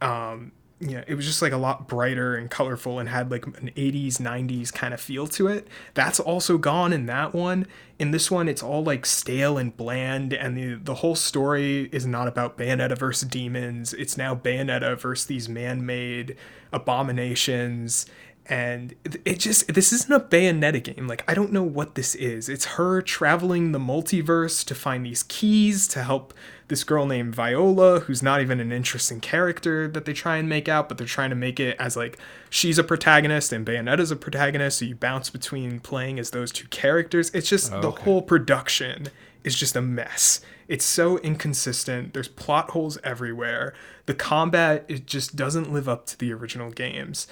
um 0.00 0.52
yeah, 0.80 1.02
it 1.08 1.16
was 1.16 1.26
just 1.26 1.42
like 1.42 1.52
a 1.52 1.56
lot 1.56 1.88
brighter 1.88 2.36
and 2.36 2.48
colorful 2.48 3.00
and 3.00 3.08
had 3.08 3.32
like 3.32 3.46
an 3.46 3.72
80s 3.76 4.18
90s 4.18 4.72
kind 4.72 4.94
of 4.94 5.00
feel 5.00 5.26
to 5.28 5.48
it. 5.48 5.66
That's 5.94 6.20
also 6.20 6.56
gone 6.56 6.92
in 6.92 7.06
that 7.06 7.34
one. 7.34 7.66
In 7.98 8.12
this 8.12 8.30
one 8.30 8.48
it's 8.48 8.62
all 8.62 8.84
like 8.84 9.04
stale 9.04 9.58
and 9.58 9.76
bland 9.76 10.32
and 10.32 10.56
the 10.56 10.74
the 10.74 10.96
whole 10.96 11.16
story 11.16 11.88
is 11.90 12.06
not 12.06 12.28
about 12.28 12.56
Bayonetta 12.56 12.96
versus 12.96 13.28
demons. 13.28 13.92
It's 13.92 14.16
now 14.16 14.36
Bayonetta 14.36 14.96
versus 14.98 15.26
these 15.26 15.48
man-made 15.48 16.36
abominations 16.72 18.06
and 18.46 18.94
it 19.04 19.38
just 19.38 19.72
this 19.74 19.92
isn't 19.92 20.12
a 20.12 20.20
bayonetta 20.20 20.82
game 20.82 21.06
like 21.06 21.22
i 21.28 21.34
don't 21.34 21.52
know 21.52 21.62
what 21.62 21.94
this 21.94 22.14
is 22.14 22.48
it's 22.48 22.64
her 22.64 23.02
traveling 23.02 23.72
the 23.72 23.78
multiverse 23.78 24.64
to 24.64 24.74
find 24.74 25.04
these 25.04 25.22
keys 25.24 25.86
to 25.86 26.02
help 26.02 26.32
this 26.68 26.84
girl 26.84 27.06
named 27.06 27.34
viola 27.34 28.00
who's 28.00 28.22
not 28.22 28.40
even 28.40 28.60
an 28.60 28.70
interesting 28.70 29.20
character 29.20 29.88
that 29.88 30.04
they 30.04 30.12
try 30.12 30.36
and 30.36 30.48
make 30.48 30.68
out 30.68 30.88
but 30.88 30.98
they're 30.98 31.06
trying 31.06 31.30
to 31.30 31.36
make 31.36 31.58
it 31.58 31.76
as 31.78 31.96
like 31.96 32.18
she's 32.50 32.78
a 32.78 32.84
protagonist 32.84 33.52
and 33.52 33.66
bayonetta's 33.66 34.10
a 34.10 34.16
protagonist 34.16 34.78
so 34.78 34.84
you 34.84 34.94
bounce 34.94 35.30
between 35.30 35.80
playing 35.80 36.18
as 36.18 36.30
those 36.30 36.52
two 36.52 36.68
characters. 36.68 37.30
It's 37.34 37.48
just 37.48 37.70
the 37.70 37.90
whole 37.90 38.22
production 38.22 39.08
is 39.44 39.54
just 39.54 39.76
a 39.76 39.82
mess. 39.82 40.40
It's 40.68 40.84
so 40.84 41.18
inconsistent. 41.18 42.12
There's 42.12 42.28
plot 42.28 42.70
holes 42.70 42.98
everywhere. 43.02 43.74
The 44.06 44.14
combat 44.14 44.84
it 44.88 45.06
just 45.06 45.36
doesn't 45.36 45.72
live 45.72 45.88
up 45.88 46.06
to 46.06 46.18
the 46.18 46.32
original 46.32 46.70
games. 46.70 47.26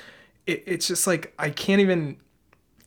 It, 0.46 0.62
it's 0.66 0.88
just 0.88 1.06
like 1.06 1.34
I 1.38 1.50
can't 1.50 1.80
even 1.80 2.16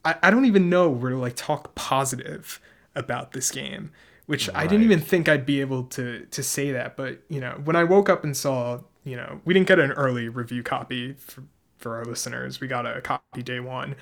I, 0.04 0.16
I 0.24 0.32
don't 0.32 0.46
even 0.46 0.70
know 0.70 0.90
where 0.90 1.12
to 1.12 1.18
like 1.18 1.36
talk 1.36 1.76
positive 1.76 2.60
about 2.96 3.32
this 3.32 3.52
game 3.52 3.92
which 4.30 4.48
I 4.54 4.68
didn't 4.68 4.84
even 4.84 5.00
think 5.00 5.28
I'd 5.28 5.44
be 5.44 5.60
able 5.60 5.86
to 5.86 6.24
to 6.30 6.44
say 6.44 6.72
that 6.72 6.96
but 6.96 7.20
you 7.30 7.42
know 7.42 7.60
when 7.64 7.76
I 7.76 7.84
woke 7.84 8.10
up 8.10 8.24
and 8.24 8.38
saw 8.38 8.82
you 9.04 9.16
know 9.16 9.42
we 9.44 9.56
didn't 9.56 9.68
get 9.68 9.80
an 9.80 9.92
early 9.94 10.30
review 10.30 10.62
copy 10.62 11.14
for, 11.14 11.46
for 11.78 11.96
our 11.96 12.06
listeners. 12.06 12.62
We 12.62 12.68
got 12.68 12.86
a 12.86 13.02
copy 13.02 13.42
day 13.42 13.60
one. 13.60 13.96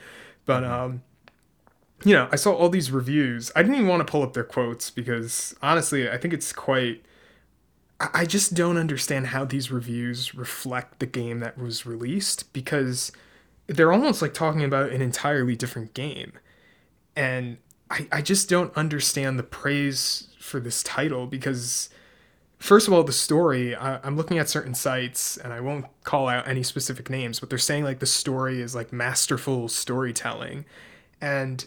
But 0.46 0.66
um 0.66 1.02
you 2.04 2.14
know 2.14 2.28
I 2.30 2.36
saw 2.36 2.54
all 2.54 2.68
these 2.68 2.92
reviews. 2.92 3.54
I 3.56 3.62
didn't 3.64 3.76
even 3.76 3.88
want 3.88 4.06
to 4.06 4.12
pull 4.12 4.22
up 4.22 4.34
their 4.34 4.44
quotes 4.44 4.90
because 4.90 5.56
honestly 5.62 6.10
I 6.10 6.18
think 6.18 6.34
it's 6.34 6.52
quite 6.52 7.06
I 8.02 8.10
I 8.14 8.26
just 8.26 8.54
don't 8.54 8.76
understand 8.78 9.28
how 9.28 9.46
these 9.46 9.72
reviews 9.72 10.36
reflect 10.36 11.00
the 11.00 11.06
game 11.06 11.40
that 11.40 11.58
was 11.58 11.86
released 11.86 12.52
because 12.52 13.14
they're 13.68 13.94
almost 13.94 14.22
like 14.22 14.34
talking 14.34 14.66
about 14.66 14.92
an 14.92 15.02
entirely 15.02 15.56
different 15.56 15.94
game. 15.94 16.34
And 17.16 17.60
I, 17.90 18.08
I 18.12 18.22
just 18.22 18.50
don't 18.50 18.76
understand 18.76 19.40
the 19.40 19.44
praise 19.44 20.28
for 20.40 20.60
this 20.60 20.84
title 20.84 21.26
because, 21.28 21.90
first 22.58 22.88
of 22.88 22.94
all, 22.94 23.04
the 23.04 23.14
story, 23.14 23.76
I, 23.76 24.00
I'm 24.04 24.16
looking 24.18 24.38
at 24.38 24.50
certain 24.50 24.76
sites 24.76 25.38
and 25.38 25.54
I 25.54 25.60
won't 25.60 25.86
call 26.04 26.28
out 26.28 26.48
any 26.48 26.64
specific 26.64 27.10
names, 27.10 27.40
but 27.40 27.50
they're 27.50 27.60
saying 27.60 27.84
like 27.84 28.00
the 28.00 28.06
story 28.06 28.62
is 28.62 28.76
like 28.76 28.92
masterful 28.92 29.68
storytelling. 29.68 30.66
And 31.22 31.66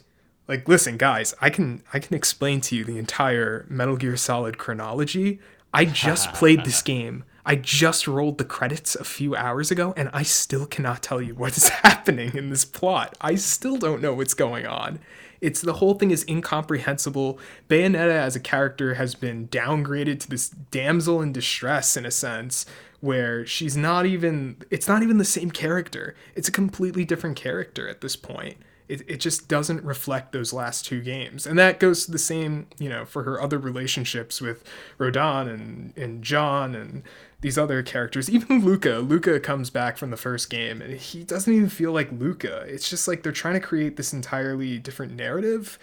like 0.50 0.66
listen 0.66 0.96
guys 0.96 1.32
i 1.40 1.48
can 1.48 1.80
i 1.94 2.00
can 2.00 2.16
explain 2.16 2.60
to 2.60 2.74
you 2.74 2.84
the 2.84 2.98
entire 2.98 3.64
metal 3.70 3.96
gear 3.96 4.16
solid 4.16 4.58
chronology. 4.58 5.38
I 5.72 5.84
just 5.84 6.32
played 6.34 6.64
this 6.64 6.82
game. 6.82 7.22
I 7.46 7.54
just 7.54 8.08
rolled 8.08 8.38
the 8.38 8.44
credits 8.44 8.96
a 8.96 9.04
few 9.04 9.36
hours 9.36 9.70
ago 9.70 9.94
and 9.96 10.10
i 10.12 10.24
still 10.24 10.66
cannot 10.66 11.02
tell 11.02 11.22
you 11.22 11.36
what 11.36 11.56
is 11.56 11.68
happening 11.86 12.36
in 12.36 12.50
this 12.50 12.64
plot. 12.64 13.16
I 13.20 13.36
still 13.36 13.76
don't 13.76 14.02
know 14.02 14.12
what's 14.12 14.34
going 14.34 14.66
on 14.66 14.98
it's 15.40 15.60
the 15.60 15.74
whole 15.74 15.94
thing 15.94 16.10
is 16.10 16.24
incomprehensible. 16.28 17.38
Bayonetta 17.68 18.10
as 18.10 18.36
a 18.36 18.40
character 18.40 18.94
has 18.94 19.14
been 19.14 19.48
downgraded 19.48 20.20
to 20.20 20.28
this 20.28 20.48
damsel 20.48 21.22
in 21.22 21.32
distress 21.32 21.96
in 21.96 22.04
a 22.04 22.10
sense 22.10 22.66
where 23.00 23.46
she's 23.46 23.76
not 23.76 24.04
even 24.04 24.56
it's 24.70 24.86
not 24.86 25.02
even 25.02 25.18
the 25.18 25.24
same 25.24 25.50
character. 25.50 26.14
It's 26.34 26.48
a 26.48 26.52
completely 26.52 27.04
different 27.04 27.36
character 27.36 27.88
at 27.88 28.00
this 28.00 28.16
point 28.16 28.56
it, 28.90 29.02
it 29.08 29.20
just 29.20 29.48
doesn't 29.48 29.84
reflect 29.84 30.32
those 30.32 30.52
last 30.52 30.84
two 30.84 31.00
games 31.00 31.46
and 31.46 31.58
that 31.58 31.78
goes 31.78 32.04
to 32.04 32.10
the 32.10 32.18
same 32.18 32.66
you 32.78 32.88
know 32.88 33.04
for 33.04 33.22
her 33.22 33.40
other 33.40 33.58
relationships 33.58 34.40
with 34.40 34.64
Rodin 34.98 35.48
and, 35.48 35.96
and 35.96 36.22
Jeanne 36.22 36.74
and 36.74 37.02
these 37.40 37.56
other 37.56 37.82
characters 37.82 38.28
even 38.30 38.64
luca 38.64 38.96
luca 38.98 39.38
comes 39.38 39.70
back 39.70 39.96
from 39.96 40.10
the 40.10 40.16
first 40.16 40.50
game 40.50 40.82
and 40.82 40.94
he 40.94 41.22
doesn't 41.22 41.52
even 41.52 41.68
feel 41.68 41.92
like 41.92 42.10
luca 42.12 42.64
it's 42.66 42.90
just 42.90 43.06
like 43.06 43.22
they're 43.22 43.32
trying 43.32 43.54
to 43.54 43.60
create 43.60 43.96
this 43.96 44.12
entirely 44.12 44.78
different 44.78 45.14
narrative 45.14 45.78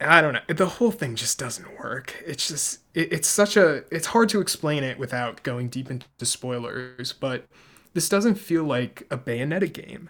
I 0.00 0.20
don't 0.20 0.32
know. 0.32 0.40
The 0.46 0.66
whole 0.66 0.92
thing 0.92 1.16
just 1.16 1.40
doesn't 1.40 1.76
work. 1.80 2.22
It's 2.24 2.46
just 2.46 2.80
it, 2.94 3.12
it's 3.12 3.26
such 3.26 3.56
a 3.56 3.82
it's 3.90 4.06
hard 4.06 4.28
to 4.28 4.40
explain 4.40 4.84
it 4.84 4.96
without 4.96 5.42
going 5.42 5.68
deep 5.68 5.90
into 5.90 6.06
spoilers, 6.22 7.12
but 7.12 7.46
this 7.94 8.08
doesn't 8.08 8.36
feel 8.36 8.62
like 8.62 9.08
a 9.10 9.18
Bayonetta 9.18 9.72
game, 9.72 10.08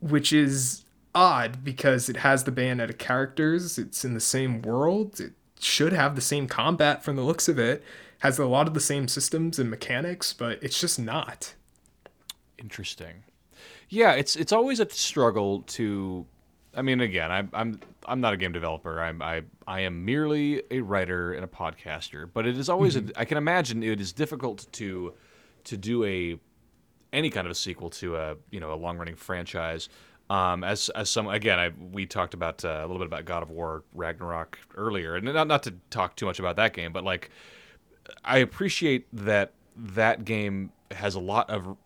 which 0.00 0.32
is 0.32 0.82
odd 1.14 1.64
because 1.64 2.08
it 2.08 2.18
has 2.18 2.44
the 2.44 2.52
Bayonetta 2.52 2.96
characters, 2.98 3.78
it's 3.78 4.04
in 4.04 4.14
the 4.14 4.20
same 4.20 4.62
world, 4.62 5.20
it 5.20 5.32
should 5.58 5.92
have 5.92 6.14
the 6.14 6.20
same 6.20 6.46
combat 6.46 7.04
from 7.04 7.16
the 7.16 7.22
looks 7.22 7.48
of 7.48 7.58
it, 7.58 7.82
has 8.20 8.38
a 8.38 8.46
lot 8.46 8.66
of 8.66 8.74
the 8.74 8.80
same 8.80 9.08
systems 9.08 9.58
and 9.58 9.70
mechanics, 9.70 10.32
but 10.32 10.62
it's 10.62 10.80
just 10.80 10.98
not. 10.98 11.54
Interesting. 12.58 13.24
Yeah, 13.88 14.12
it's 14.12 14.36
it's 14.36 14.52
always 14.52 14.78
a 14.80 14.88
struggle 14.88 15.62
to. 15.62 16.26
I 16.74 16.82
mean, 16.82 17.00
again, 17.00 17.32
I'm 17.32 17.50
I'm 17.52 17.80
I'm 18.06 18.20
not 18.20 18.32
a 18.32 18.36
game 18.36 18.52
developer. 18.52 19.00
I'm 19.00 19.20
I 19.20 19.42
I 19.66 19.80
am 19.80 20.04
merely 20.04 20.62
a 20.70 20.80
writer 20.80 21.32
and 21.32 21.44
a 21.44 21.48
podcaster. 21.48 22.28
But 22.32 22.46
it 22.46 22.56
is 22.56 22.68
always 22.68 22.96
a, 22.96 23.02
mm-hmm. 23.02 23.10
I 23.16 23.24
can 23.24 23.38
imagine 23.38 23.82
it 23.82 24.00
is 24.00 24.12
difficult 24.12 24.66
to 24.72 25.14
to 25.64 25.76
do 25.76 26.04
a 26.04 26.38
any 27.12 27.30
kind 27.30 27.46
of 27.46 27.50
a 27.50 27.54
sequel 27.54 27.90
to 27.90 28.16
a 28.16 28.36
you 28.50 28.60
know 28.60 28.72
a 28.72 28.76
long 28.76 28.96
running 28.98 29.16
franchise. 29.16 29.88
Um, 30.30 30.62
as 30.62 30.88
as 30.90 31.10
some 31.10 31.26
again, 31.26 31.58
I 31.58 31.72
we 31.92 32.06
talked 32.06 32.34
about 32.34 32.64
uh, 32.64 32.68
a 32.68 32.86
little 32.86 32.98
bit 32.98 33.08
about 33.08 33.24
God 33.24 33.42
of 33.42 33.50
War 33.50 33.82
Ragnarok 33.92 34.60
earlier, 34.76 35.16
and 35.16 35.24
not 35.24 35.48
not 35.48 35.64
to 35.64 35.74
talk 35.90 36.14
too 36.14 36.24
much 36.24 36.38
about 36.38 36.54
that 36.54 36.72
game, 36.72 36.92
but 36.92 37.02
like 37.02 37.30
I 38.24 38.38
appreciate 38.38 39.08
that 39.12 39.52
that 39.76 40.24
game 40.24 40.70
has 40.92 41.16
a 41.16 41.20
lot 41.20 41.50
of 41.50 41.76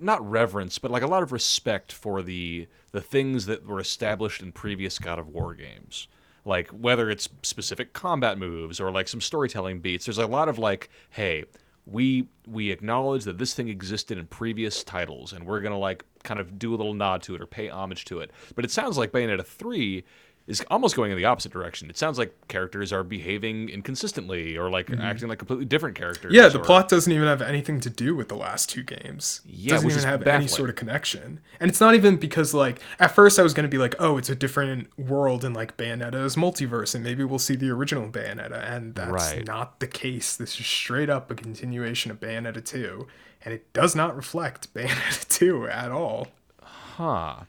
not 0.00 0.28
reverence, 0.28 0.78
but 0.80 0.90
like 0.90 1.04
a 1.04 1.06
lot 1.06 1.22
of 1.22 1.30
respect 1.30 1.92
for 1.92 2.20
the 2.20 2.66
the 2.90 3.00
things 3.00 3.46
that 3.46 3.64
were 3.64 3.78
established 3.78 4.42
in 4.42 4.50
previous 4.50 4.98
God 4.98 5.20
of 5.20 5.28
War 5.28 5.54
games. 5.54 6.08
Like 6.44 6.68
whether 6.70 7.08
it's 7.10 7.28
specific 7.42 7.92
combat 7.92 8.38
moves 8.38 8.80
or 8.80 8.90
like 8.90 9.06
some 9.06 9.20
storytelling 9.20 9.78
beats. 9.78 10.06
There's 10.06 10.18
a 10.18 10.26
lot 10.26 10.48
of 10.48 10.58
like, 10.58 10.90
hey, 11.10 11.44
we 11.86 12.26
we 12.48 12.72
acknowledge 12.72 13.22
that 13.22 13.38
this 13.38 13.54
thing 13.54 13.68
existed 13.68 14.18
in 14.18 14.26
previous 14.26 14.82
titles, 14.82 15.32
and 15.32 15.46
we're 15.46 15.60
gonna 15.60 15.78
like 15.78 16.04
kind 16.22 16.40
of 16.40 16.58
do 16.58 16.74
a 16.74 16.76
little 16.76 16.94
nod 16.94 17.22
to 17.22 17.34
it 17.34 17.40
or 17.40 17.46
pay 17.46 17.68
homage 17.68 18.04
to 18.06 18.20
it. 18.20 18.30
But 18.54 18.64
it 18.64 18.70
sounds 18.70 18.98
like 18.98 19.12
Bayonetta 19.12 19.44
three 19.44 20.04
is 20.50 20.64
almost 20.68 20.96
going 20.96 21.12
in 21.12 21.16
the 21.16 21.24
opposite 21.24 21.52
direction. 21.52 21.88
It 21.90 21.96
sounds 21.96 22.18
like 22.18 22.34
characters 22.48 22.92
are 22.92 23.04
behaving 23.04 23.68
inconsistently 23.68 24.56
or 24.56 24.68
like 24.68 24.86
mm-hmm. 24.86 25.00
acting 25.00 25.28
like 25.28 25.38
completely 25.38 25.64
different 25.64 25.96
characters. 25.96 26.32
Yeah, 26.34 26.48
the 26.48 26.58
or- 26.58 26.64
plot 26.64 26.88
doesn't 26.88 27.12
even 27.12 27.28
have 27.28 27.40
anything 27.40 27.78
to 27.80 27.90
do 27.90 28.16
with 28.16 28.28
the 28.28 28.34
last 28.34 28.68
two 28.68 28.82
games. 28.82 29.42
Yeah, 29.46 29.74
it 29.74 29.76
doesn't 29.76 29.90
even 29.90 30.02
have 30.02 30.26
any 30.26 30.48
sort 30.48 30.68
of 30.68 30.74
connection. 30.74 31.40
And 31.60 31.70
it's 31.70 31.80
not 31.80 31.94
even 31.94 32.16
because 32.16 32.52
like 32.52 32.80
at 32.98 33.14
first 33.14 33.38
I 33.38 33.42
was 33.42 33.54
gonna 33.54 33.68
be 33.68 33.78
like, 33.78 33.94
oh, 34.00 34.16
it's 34.16 34.28
a 34.28 34.34
different 34.34 34.88
world 34.98 35.44
in 35.44 35.52
like 35.52 35.76
Bayonetta's 35.76 36.34
multiverse, 36.34 36.96
and 36.96 37.04
maybe 37.04 37.22
we'll 37.22 37.38
see 37.38 37.54
the 37.54 37.70
original 37.70 38.08
Bayonetta, 38.08 38.68
and 38.68 38.96
that's 38.96 39.10
Right. 39.10 39.46
not 39.46 39.78
the 39.78 39.86
case. 39.86 40.36
This 40.36 40.58
is 40.58 40.66
straight 40.66 41.10
up 41.10 41.30
a 41.30 41.36
continuation 41.36 42.10
of 42.10 42.18
Bayonetta 42.18 42.64
two, 42.64 43.06
and 43.42 43.54
it 43.54 43.72
does 43.72 43.94
not 43.94 44.16
reflect 44.16 44.72
Bayonetta 44.74 45.28
two 45.28 45.66
at 45.68 45.90
all. 45.90 46.28
Huh. 46.62 47.40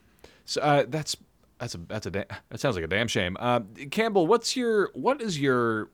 So 0.45 0.61
uh, 0.61 0.85
that's 0.87 1.15
that's 1.59 1.75
a 1.75 1.77
that's 1.77 2.05
a 2.05 2.11
da- 2.11 2.23
that 2.49 2.59
sounds 2.59 2.75
like 2.75 2.85
a 2.85 2.87
damn 2.87 3.07
shame. 3.07 3.37
Uh, 3.39 3.61
Campbell, 3.91 4.27
what's 4.27 4.55
your 4.55 4.89
what 4.93 5.21
is 5.21 5.39
your 5.39 5.89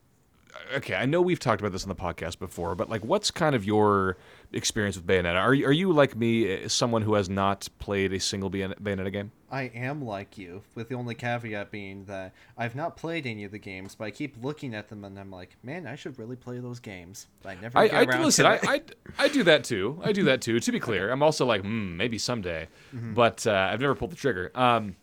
okay, 0.76 0.96
I 0.96 1.06
know 1.06 1.22
we've 1.22 1.40
talked 1.40 1.62
about 1.62 1.72
this 1.72 1.84
on 1.84 1.90
the 1.90 1.96
podcast 1.96 2.40
before, 2.40 2.76
but 2.76 2.90
like, 2.90 3.04
what's 3.04 3.32
kind 3.32 3.56
of 3.56 3.66
your 3.66 4.18
experience 4.54 4.96
with 4.96 5.06
Bayonetta? 5.06 5.36
Are 5.36 5.54
you, 5.54 5.66
are 5.68 5.72
you 5.72 5.92
like 5.94 6.16
me, 6.16 6.64
uh, 6.64 6.70
someone 6.70 7.02
who 7.02 7.14
has 7.16 7.30
not 7.30 7.68
played 7.80 8.14
a 8.14 8.20
single 8.20 8.50
Bayonetta 8.50 9.12
game? 9.12 9.32
I 9.50 9.64
am 9.74 10.04
like 10.04 10.38
you, 10.38 10.62
with 10.76 10.90
the 10.90 10.96
only 10.96 11.16
caveat 11.16 11.72
being 11.72 12.04
that 12.06 12.34
I've 12.58 12.76
not 12.76 12.98
played 12.98 13.26
any 13.26 13.46
of 13.46 13.52
the 13.52 13.58
games, 13.60 13.96
but 13.96 14.06
I 14.06 14.12
keep 14.12 14.36
looking 14.44 14.76
at 14.76 14.90
them 14.90 15.06
and 15.06 15.18
I'm 15.18 15.32
like, 15.32 15.56
man, 15.64 15.88
I 15.88 15.96
should 15.96 16.20
really 16.20 16.36
play 16.36 16.60
those 16.60 16.80
games. 16.80 17.28
But 17.42 17.50
I 17.50 17.62
never 17.62 17.78
I, 17.78 17.88
get 17.88 17.96
I 17.96 18.04
around 18.04 18.24
listen. 18.26 18.46
I, 18.46 18.56
it. 18.56 18.96
I 19.18 19.24
I 19.26 19.28
do 19.30 19.44
that 19.44 19.64
too. 19.64 20.02
I 20.04 20.12
do 20.12 20.24
that 20.26 20.42
too. 20.42 20.60
To 20.60 20.72
be 20.72 20.80
clear, 20.82 21.12
I'm 21.12 21.24
also 21.24 21.46
like, 21.46 21.62
hmm, 21.62 21.96
maybe 21.96 22.18
someday, 22.18 22.68
but 22.92 23.48
uh, 23.48 23.70
I've 23.72 23.80
never 23.80 23.96
pulled 23.96 24.12
the 24.12 24.16
trigger. 24.18 24.52
Um, 24.54 24.96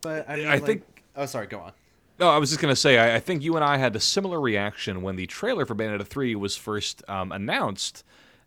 but 0.00 0.28
I, 0.30 0.36
mean, 0.36 0.46
I 0.48 0.54
like- 0.54 0.64
think- 0.64 0.82
Oh, 1.16 1.26
sorry. 1.26 1.46
Go 1.46 1.60
on. 1.60 1.72
No, 2.18 2.28
I 2.28 2.38
was 2.38 2.50
just 2.50 2.60
gonna 2.60 2.76
say, 2.76 2.98
I, 2.98 3.16
I 3.16 3.20
think 3.20 3.42
you 3.42 3.56
and 3.56 3.64
I 3.64 3.76
had 3.76 3.96
a 3.96 4.00
similar 4.00 4.40
reaction 4.40 5.02
when 5.02 5.16
the 5.16 5.26
trailer 5.26 5.66
for 5.66 5.74
Bayonetta 5.74 6.06
3 6.06 6.34
was 6.36 6.56
first 6.56 7.02
um, 7.08 7.32
announced. 7.32 8.04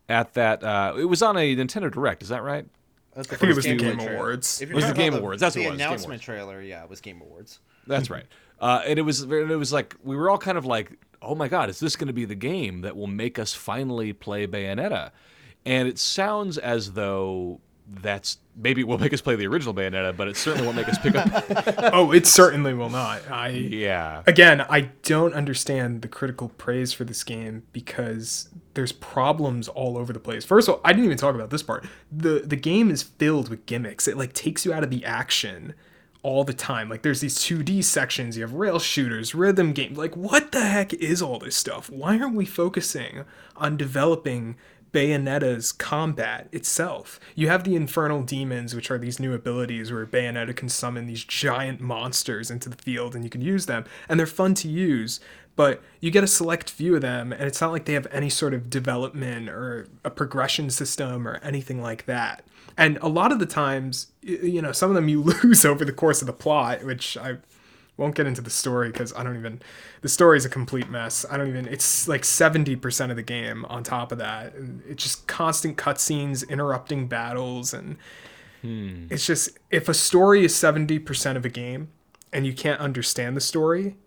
At 0.09 0.35
that, 0.35 0.63
uh, 0.63 0.93
it 0.97 1.03
was 1.03 1.21
on 1.21 1.35
a 1.35 1.53
Nintendo 1.53 1.91
Direct. 1.91 2.23
Is 2.23 2.29
that 2.29 2.41
right? 2.41 2.65
That's 3.13 3.27
the 3.27 3.35
I 3.35 3.39
think 3.39 3.51
it 3.51 3.55
first 3.55 3.67
was 3.67 3.77
the 3.77 3.83
Game. 3.83 3.99
Awards. 3.99 4.61
It 4.61 4.71
was 4.71 4.87
the 4.87 4.93
Game 4.93 5.13
about 5.13 5.19
Awards, 5.19 5.41
that's 5.41 5.55
the 5.55 5.61
what 5.61 5.67
it 5.67 5.71
was, 5.71 5.79
Game 5.79 5.87
announcement 5.87 6.21
trailer. 6.21 6.61
Yeah, 6.61 6.83
it 6.83 6.89
was 6.89 7.01
Game 7.01 7.19
Awards. 7.19 7.59
That's 7.87 8.09
right. 8.09 8.25
Uh, 8.59 8.81
and 8.85 8.97
it 8.97 9.01
was 9.01 9.21
it 9.23 9.57
was 9.57 9.73
like 9.73 9.95
we 10.03 10.15
were 10.15 10.29
all 10.29 10.37
kind 10.37 10.57
of 10.57 10.65
like, 10.65 10.93
oh 11.21 11.35
my 11.35 11.47
god, 11.47 11.69
is 11.69 11.79
this 11.79 11.95
going 11.95 12.07
to 12.07 12.13
be 12.13 12.25
the 12.25 12.35
game 12.35 12.81
that 12.81 12.95
will 12.95 13.07
make 13.07 13.37
us 13.37 13.53
finally 13.53 14.13
play 14.13 14.47
Bayonetta? 14.47 15.11
And 15.65 15.87
it 15.87 15.99
sounds 15.99 16.57
as 16.57 16.93
though 16.93 17.59
that's 17.89 18.37
maybe 18.55 18.81
it 18.81 18.87
will 18.87 18.97
make 18.97 19.13
us 19.13 19.21
play 19.21 19.35
the 19.35 19.47
original 19.47 19.73
Bayonetta, 19.73 20.15
but 20.15 20.27
it 20.27 20.35
certainly 20.35 20.65
won't 20.65 20.77
make 20.77 20.89
us 20.89 20.97
pick 20.97 21.15
up. 21.15 21.93
oh, 21.93 22.11
it 22.11 22.27
certainly 22.27 22.73
will 22.73 22.89
not. 22.89 23.29
I 23.31 23.49
yeah. 23.49 24.23
again, 24.27 24.61
I 24.61 24.89
don't 25.03 25.33
understand 25.33 26.01
the 26.01 26.07
critical 26.07 26.49
praise 26.49 26.91
for 26.91 27.05
this 27.05 27.23
game 27.23 27.63
because 27.71 28.49
there's 28.73 28.91
problems 28.91 29.67
all 29.67 29.97
over 29.97 30.11
the 30.11 30.19
place. 30.19 30.43
First 30.43 30.67
of 30.67 30.75
all, 30.75 30.81
I 30.83 30.91
didn't 30.91 31.05
even 31.05 31.17
talk 31.17 31.35
about 31.35 31.49
this 31.49 31.63
part. 31.63 31.85
The 32.11 32.41
the 32.45 32.55
game 32.55 32.91
is 32.91 33.03
filled 33.03 33.49
with 33.49 33.65
gimmicks. 33.65 34.07
It 34.07 34.17
like 34.17 34.33
takes 34.33 34.65
you 34.65 34.73
out 34.73 34.83
of 34.83 34.89
the 34.89 35.05
action 35.05 35.73
all 36.23 36.43
the 36.43 36.53
time. 36.53 36.89
Like 36.89 37.03
there's 37.03 37.21
these 37.21 37.37
2D 37.37 37.85
sections, 37.85 38.35
you 38.35 38.43
have 38.43 38.53
rail 38.53 38.79
shooters, 38.79 39.33
rhythm 39.33 39.71
games. 39.71 39.97
Like 39.97 40.17
what 40.17 40.51
the 40.51 40.61
heck 40.61 40.93
is 40.93 41.21
all 41.21 41.39
this 41.39 41.55
stuff? 41.55 41.89
Why 41.89 42.19
aren't 42.19 42.35
we 42.35 42.45
focusing 42.45 43.23
on 43.55 43.77
developing 43.77 44.57
Bayonetta's 44.97 45.71
combat 45.71 46.47
itself. 46.51 47.19
You 47.35 47.49
have 47.49 47.63
the 47.63 47.75
Infernal 47.75 48.23
Demons, 48.23 48.73
which 48.73 48.89
are 48.89 48.97
these 48.97 49.19
new 49.19 49.35
abilities 49.35 49.91
where 49.91 50.07
Bayonetta 50.07 50.55
can 50.55 50.69
summon 50.69 51.05
these 51.05 51.23
giant 51.23 51.79
monsters 51.79 52.49
into 52.49 52.67
the 52.67 52.77
field 52.77 53.13
and 53.13 53.23
you 53.23 53.29
can 53.29 53.41
use 53.41 53.67
them. 53.67 53.85
And 54.09 54.19
they're 54.19 54.25
fun 54.25 54.55
to 54.55 54.67
use, 54.67 55.19
but 55.55 55.83
you 55.99 56.09
get 56.09 56.23
a 56.23 56.27
select 56.27 56.71
few 56.71 56.95
of 56.95 57.01
them, 57.01 57.31
and 57.31 57.43
it's 57.43 57.61
not 57.61 57.71
like 57.71 57.85
they 57.85 57.93
have 57.93 58.07
any 58.11 58.31
sort 58.31 58.55
of 58.55 58.71
development 58.71 59.49
or 59.49 59.87
a 60.03 60.09
progression 60.09 60.71
system 60.71 61.27
or 61.27 61.35
anything 61.43 61.79
like 61.79 62.07
that. 62.07 62.43
And 62.75 62.97
a 63.03 63.07
lot 63.07 63.31
of 63.31 63.37
the 63.37 63.45
times, 63.45 64.07
you 64.23 64.63
know, 64.63 64.71
some 64.71 64.89
of 64.89 64.95
them 64.95 65.09
you 65.09 65.21
lose 65.43 65.63
over 65.63 65.85
the 65.85 65.93
course 65.93 66.23
of 66.23 66.25
the 66.25 66.33
plot, 66.33 66.83
which 66.83 67.15
I 67.17 67.37
won't 67.97 68.15
get 68.15 68.27
into 68.27 68.41
the 68.41 68.49
story 68.49 68.91
because 68.91 69.13
I 69.15 69.23
don't 69.23 69.37
even. 69.37 69.61
The 70.01 70.09
story 70.09 70.37
is 70.37 70.45
a 70.45 70.49
complete 70.49 70.89
mess. 70.89 71.25
I 71.29 71.37
don't 71.37 71.49
even. 71.49 71.67
It's 71.67 72.07
like 72.07 72.23
seventy 72.23 72.75
percent 72.75 73.11
of 73.11 73.15
the 73.15 73.23
game. 73.23 73.65
On 73.65 73.83
top 73.83 74.11
of 74.11 74.19
that, 74.19 74.53
and 74.53 74.83
it's 74.87 75.03
just 75.03 75.27
constant 75.27 75.77
cutscenes, 75.77 76.47
interrupting 76.47 77.07
battles, 77.07 77.73
and 77.73 77.97
hmm. 78.61 79.07
it's 79.09 79.25
just 79.25 79.57
if 79.71 79.89
a 79.89 79.93
story 79.93 80.45
is 80.45 80.55
seventy 80.55 80.99
percent 80.99 81.37
of 81.37 81.45
a 81.45 81.49
game, 81.49 81.89
and 82.31 82.45
you 82.45 82.53
can't 82.53 82.79
understand 82.79 83.35
the 83.35 83.41
story, 83.41 83.97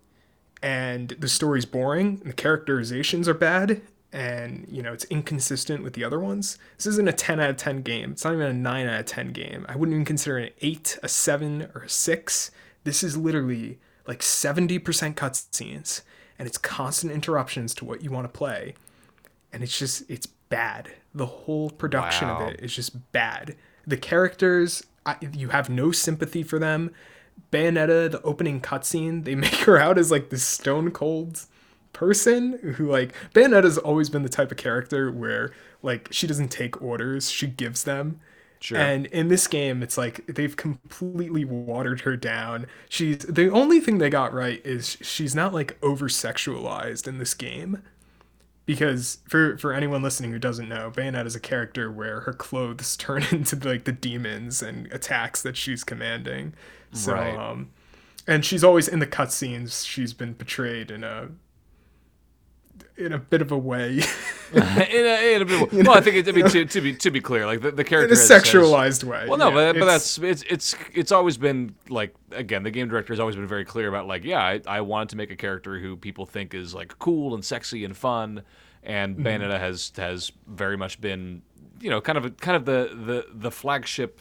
and 0.62 1.10
the 1.18 1.28
story's 1.28 1.66
boring, 1.66 2.20
and 2.20 2.30
the 2.30 2.34
characterizations 2.34 3.28
are 3.28 3.34
bad, 3.34 3.82
and 4.12 4.66
you 4.70 4.82
know 4.82 4.92
it's 4.92 5.04
inconsistent 5.06 5.82
with 5.82 5.94
the 5.94 6.04
other 6.04 6.20
ones. 6.20 6.58
This 6.76 6.86
isn't 6.86 7.08
a 7.08 7.12
ten 7.12 7.40
out 7.40 7.50
of 7.50 7.56
ten 7.56 7.82
game. 7.82 8.12
It's 8.12 8.24
not 8.24 8.34
even 8.34 8.46
a 8.46 8.52
nine 8.52 8.86
out 8.86 9.00
of 9.00 9.06
ten 9.06 9.32
game. 9.32 9.66
I 9.68 9.74
wouldn't 9.74 9.94
even 9.94 10.04
consider 10.04 10.38
it 10.38 10.46
an 10.46 10.52
eight, 10.60 10.96
a 11.02 11.08
seven, 11.08 11.68
or 11.74 11.82
a 11.82 11.88
six. 11.88 12.52
This 12.84 13.02
is 13.02 13.16
literally 13.16 13.78
like 14.06 14.22
seventy 14.22 14.78
percent 14.78 15.16
cutscenes, 15.16 16.02
and 16.38 16.46
it's 16.48 16.58
constant 16.58 17.12
interruptions 17.12 17.74
to 17.74 17.84
what 17.84 18.02
you 18.02 18.10
want 18.10 18.24
to 18.32 18.36
play, 18.36 18.74
and 19.52 19.62
it's 19.62 19.78
just 19.78 20.08
it's 20.10 20.26
bad. 20.26 20.90
The 21.14 21.26
whole 21.26 21.70
production 21.70 22.28
Wow. 22.28 22.46
of 22.46 22.54
it 22.54 22.60
is 22.60 22.74
just 22.74 23.12
bad. 23.12 23.56
The 23.86 23.96
characters, 23.96 24.84
I, 25.06 25.16
you 25.32 25.48
have 25.48 25.68
no 25.68 25.90
sympathy 25.92 26.42
for 26.42 26.58
them. 26.58 26.92
Bayonetta, 27.52 28.10
the 28.10 28.22
opening 28.22 28.60
cutscene, 28.60 29.24
they 29.24 29.34
make 29.46 29.54
her 29.66 29.76
out 29.78 29.98
as 29.98 30.10
like 30.10 30.30
this 30.30 30.44
stone 30.44 30.90
cold 30.90 31.46
person 31.92 32.74
who 32.76 32.88
like 32.88 33.12
Bayonetta's 33.34 33.76
always 33.78 34.08
been 34.08 34.22
the 34.22 34.28
type 34.28 34.50
of 34.52 34.56
character 34.56 35.10
where 35.10 35.52
like 35.82 36.08
she 36.12 36.26
doesn't 36.26 36.50
take 36.50 36.80
orders, 36.80 37.30
she 37.30 37.46
gives 37.48 37.84
them. 37.84 38.20
Sure. 38.60 38.78
And 38.78 39.06
in 39.06 39.28
this 39.28 39.46
game, 39.46 39.82
it's 39.82 39.96
like 39.96 40.26
they've 40.26 40.56
completely 40.56 41.44
watered 41.44 42.02
her 42.02 42.16
down. 42.16 42.66
She's 42.88 43.18
the 43.18 43.50
only 43.50 43.80
thing 43.80 43.98
they 43.98 44.10
got 44.10 44.34
right 44.34 44.60
is 44.66 44.98
she's 45.00 45.34
not 45.34 45.54
like 45.54 45.78
over 45.82 46.08
sexualized 46.08 47.08
in 47.08 47.18
this 47.18 47.34
game. 47.34 47.82
Because 48.66 49.18
for 49.28 49.56
for 49.58 49.72
anyone 49.72 50.02
listening 50.02 50.30
who 50.30 50.38
doesn't 50.38 50.68
know, 50.68 50.92
Bayonetta 50.94 51.26
is 51.26 51.34
a 51.34 51.40
character 51.40 51.90
where 51.90 52.20
her 52.20 52.32
clothes 52.32 52.96
turn 52.98 53.24
into 53.32 53.56
like 53.56 53.84
the 53.84 53.92
demons 53.92 54.62
and 54.62 54.86
attacks 54.92 55.42
that 55.42 55.56
she's 55.56 55.82
commanding. 55.82 56.54
So 56.92 57.14
Right. 57.14 57.34
um 57.36 57.70
and 58.26 58.44
she's 58.44 58.62
always 58.62 58.86
in 58.86 58.98
the 59.00 59.06
cutscenes, 59.06 59.86
she's 59.86 60.12
been 60.12 60.34
portrayed 60.34 60.90
in 60.90 61.02
a 61.02 61.30
in 63.00 63.12
a 63.12 63.18
bit 63.18 63.42
of 63.42 63.50
a 63.50 63.58
way. 63.58 64.00
in 64.52 64.62
a, 64.62 65.34
in 65.34 65.42
a 65.42 65.44
bit, 65.44 65.72
well, 65.72 65.92
I 65.92 66.00
think 66.00 66.16
it, 66.16 66.28
I 66.28 66.32
mean 66.32 66.48
to, 66.48 66.64
to 66.64 66.80
be 66.80 66.94
to 66.94 67.10
be 67.10 67.20
clear, 67.20 67.46
like 67.46 67.60
the, 67.60 67.70
the 67.70 67.82
in 67.82 68.10
a 68.10 68.14
sexualized 68.14 69.04
way. 69.04 69.26
Well, 69.28 69.38
no, 69.38 69.48
Yeah, 69.48 69.72
but, 69.72 69.80
but 69.80 69.86
that's 69.86 70.18
it's 70.18 70.42
it's 70.48 70.76
it's 70.92 71.12
always 71.12 71.36
been 71.36 71.74
like 71.88 72.14
again, 72.32 72.62
the 72.62 72.70
game 72.70 72.88
director 72.88 73.12
has 73.12 73.20
always 73.20 73.36
been 73.36 73.46
very 73.46 73.64
clear 73.64 73.88
about 73.88 74.06
like, 74.06 74.24
yeah, 74.24 74.40
I, 74.40 74.60
I 74.66 74.80
wanted 74.80 75.10
to 75.10 75.16
make 75.16 75.30
a 75.30 75.36
character 75.36 75.78
who 75.78 75.96
people 75.96 76.26
think 76.26 76.54
is 76.54 76.74
like 76.74 76.98
cool 76.98 77.34
and 77.34 77.44
sexy 77.44 77.84
and 77.84 77.96
fun, 77.96 78.42
and 78.82 79.16
Mm-hmm. 79.16 79.26
Bayonetta 79.26 79.58
has 79.58 79.92
has 79.96 80.32
very 80.46 80.76
much 80.76 81.00
been, 81.00 81.42
you 81.80 81.90
know, 81.90 82.00
kind 82.00 82.18
of 82.18 82.24
a, 82.24 82.30
kind 82.30 82.56
of 82.56 82.64
the 82.64 82.90
the 82.94 83.26
the 83.32 83.50
flagship 83.50 84.20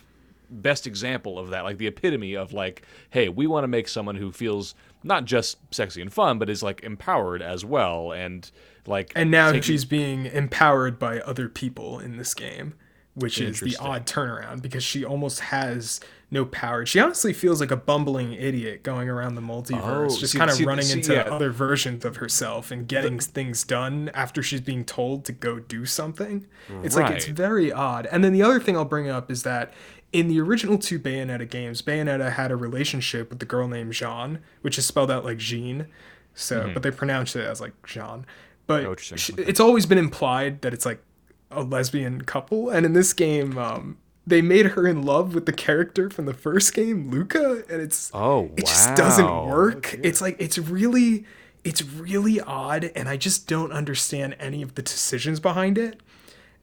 best 0.50 0.88
example 0.88 1.38
of 1.38 1.50
that, 1.50 1.64
like 1.64 1.78
the 1.78 1.88
epitome 1.88 2.36
of 2.36 2.54
like, 2.54 2.84
hey, 3.12 3.30
we 3.30 3.48
want 3.48 3.64
to 3.64 3.68
make 3.68 3.88
someone 3.88 4.16
who 4.16 4.32
feels 4.32 4.76
not 5.04 5.26
just 5.26 5.58
sexy 5.72 6.02
and 6.02 6.12
fun, 6.12 6.40
but 6.40 6.50
is 6.50 6.64
like 6.64 6.84
empowered 6.84 7.42
as 7.42 7.64
well, 7.64 8.12
and 8.12 8.52
like 8.86 9.12
and 9.16 9.32
now 9.32 9.48
taking- 9.52 9.62
she's 9.64 9.86
being 9.86 10.26
empowered 10.26 11.00
by 11.00 11.20
other 11.20 11.50
people 11.50 12.00
in 12.00 12.18
this 12.18 12.34
game, 12.34 12.74
which 13.14 13.40
is 13.40 13.60
the 13.60 13.76
odd 13.78 14.06
turnaround 14.06 14.62
because 14.62 14.84
she 14.84 15.04
almost 15.06 15.40
has 15.42 16.00
no 16.32 16.46
power. 16.46 16.86
She 16.86 17.00
honestly 17.00 17.34
feels 17.34 17.60
like 17.60 17.72
a 17.72 17.76
bumbling 17.76 18.34
idiot 18.34 18.84
going 18.84 19.10
around 19.10 19.34
the 19.36 19.42
multiverse, 19.42 20.12
Oh, 20.12 20.18
just 20.20 20.38
kind 20.38 20.50
of 20.52 20.60
running 20.62 20.86
see, 20.86 21.00
into 21.00 21.14
yeah. 21.14 21.22
other 21.22 21.50
versions 21.50 22.06
of 22.06 22.18
herself 22.18 22.70
and 22.70 22.88
getting 22.88 23.18
things 23.20 23.64
done 23.64 24.12
after 24.14 24.44
she's 24.44 24.62
being 24.62 24.86
told 24.86 25.26
to 25.26 25.32
go 25.32 25.60
do 25.60 25.86
something. 25.86 26.46
It's 26.84 26.96
like 26.96 27.16
it's 27.16 27.26
very 27.26 27.72
odd. 27.72 28.08
And 28.12 28.24
then 28.24 28.32
the 28.32 28.44
other 28.44 28.60
thing 28.60 28.78
I'll 28.78 28.86
bring 28.86 29.10
up 29.10 29.32
is 29.32 29.42
that 29.44 29.74
in 30.14 30.28
the 30.28 30.40
original 30.40 30.78
two 30.78 31.00
Bayonetta 31.00 31.50
games, 31.50 31.82
Bayonetta 31.82 32.34
had 32.34 32.52
a 32.52 32.56
relationship 32.56 33.30
with 33.30 33.40
the 33.40 33.46
girl 33.46 33.68
named 33.68 33.94
Jean, 33.94 34.40
which 34.62 34.78
is 34.78 34.86
spelled 34.86 35.12
out 35.12 35.26
like 35.26 35.38
Jean. 35.38 35.88
So, 36.36 36.62
mm-hmm. 36.62 36.74
but 36.74 36.84
they 36.84 36.92
pronounced 36.92 37.36
it 37.36 37.46
as 37.46 37.60
like 37.60 37.74
Jean. 37.86 38.26
But. 38.70 38.86
Oh, 38.86 38.96
she- 38.96 39.34
it's 39.34 39.60
always 39.60 39.86
been 39.88 39.98
implied 39.98 40.62
that 40.62 40.74
it's 40.76 40.86
like 40.86 41.02
a 41.50 41.64
lesbian 41.64 42.22
couple, 42.22 42.70
and 42.70 42.86
in 42.86 42.94
this 42.94 43.14
game, 43.14 43.58
um, 43.58 43.98
they 44.28 44.44
made 44.44 44.68
her 44.68 44.86
in 44.88 45.02
love 45.02 45.34
with 45.34 45.48
the 45.48 45.52
character 45.54 46.08
from 46.12 46.26
the 46.28 46.36
first 46.36 46.76
game, 46.76 47.10
Luca, 47.10 47.64
and 47.68 47.82
it's 47.82 48.12
Oh, 48.14 48.52
it 48.56 48.68
just 48.68 48.96
doesn't 48.96 49.26
wow. 49.26 49.48
work. 49.48 49.98
It's 50.04 50.22
like 50.22 50.36
it's 50.40 50.60
really 50.60 51.26
it's 51.64 51.84
really 51.84 52.40
odd, 52.40 52.92
and 52.96 53.10
I 53.10 53.18
just 53.18 53.48
don't 53.48 53.72
understand 53.72 54.36
any 54.40 54.62
of 54.62 54.76
the 54.76 54.84
decisions 54.84 55.40
behind 55.40 55.78
it. 55.80 56.00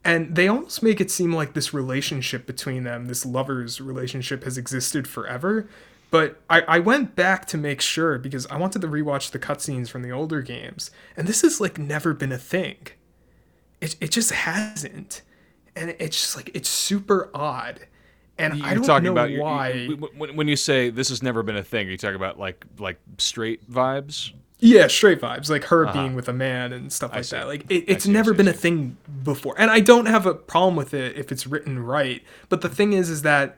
And 0.05 0.37
they 0.37 0.47
almost 0.47 0.85
make 0.85 1.01
it 1.01 1.11
seem 1.11 1.33
like 1.35 1.55
this 1.55 1.75
relationship 1.75 2.47
between 2.47 2.85
them, 2.85 3.07
this 3.07 3.27
lovers 3.27 3.81
relationship, 3.81 4.45
has 4.45 4.57
existed 4.57 5.09
forever. 5.09 5.69
But 6.11 6.40
I, 6.49 6.61
I 6.62 6.79
went 6.79 7.16
back 7.16 7.47
to 7.47 7.59
make 7.59 7.81
sure 7.81 8.19
because 8.19 8.47
I 8.47 8.57
wanted 8.57 8.81
to 8.83 8.88
rewatch 8.88 9.31
the 9.33 9.38
cutscenes 9.38 9.88
from 9.88 10.03
the 10.03 10.11
older 10.11 10.40
games. 10.40 10.90
And 11.16 11.27
this 11.27 11.42
has 11.42 11.61
like 11.61 11.79
never 11.79 12.14
been 12.14 12.33
a 12.33 12.38
thing. 12.38 12.77
It, 13.81 13.97
it 14.01 14.11
just 14.12 14.31
hasn't. 14.33 15.23
And 15.75 15.90
it's 15.99 16.16
just 16.19 16.37
like, 16.37 16.51
it's 16.55 16.69
super 16.69 17.31
odd. 17.35 17.81
And 18.38 18.53
I 18.55 18.57
You're 18.57 18.75
don't 18.77 18.85
talking 18.85 19.05
know 19.05 19.12
about 19.12 19.31
why. 19.33 19.73
you- 19.73 19.97
when, 20.16 20.37
when 20.37 20.49
you 20.49 20.57
say 20.57 20.90
this 20.90 21.09
has 21.09 21.23
never 21.23 21.42
been 21.42 21.57
a 21.57 21.62
thing, 21.62 21.88
are 21.88 21.90
you 21.90 21.97
talking 21.99 22.16
about 22.16 22.38
like 22.38 22.64
like 22.79 22.99
straight 23.19 23.71
vibes? 23.71 24.33
Yeah, 24.59 24.87
straight 24.87 25.21
vibes, 25.21 25.51
like 25.51 25.64
her 25.64 25.92
being 25.92 26.14
with 26.14 26.29
a 26.31 26.33
man 26.33 26.73
and 26.73 26.90
stuff 26.90 27.12
like 27.12 27.21
Uh-huh. 27.21 27.40
that. 27.40 27.47
Like 27.47 27.71
it, 27.71 27.85
it's 27.88 28.05
see, 28.05 28.11
never 28.12 28.31
see, 28.33 28.37
been 28.38 28.49
a 28.49 28.53
thing 28.55 28.97
before, 29.23 29.55
and 29.59 29.71
I 29.71 29.81
don't 29.81 30.07
have 30.07 30.25
a 30.25 30.35
problem 30.35 30.77
with 30.77 30.95
it 30.95 31.16
if 31.19 31.31
it's 31.33 31.47
written 31.47 31.79
right. 31.79 32.23
But 32.49 32.62
the 32.62 32.69
thing 32.71 32.92
is, 32.95 33.11
is 33.11 33.21
that 33.23 33.57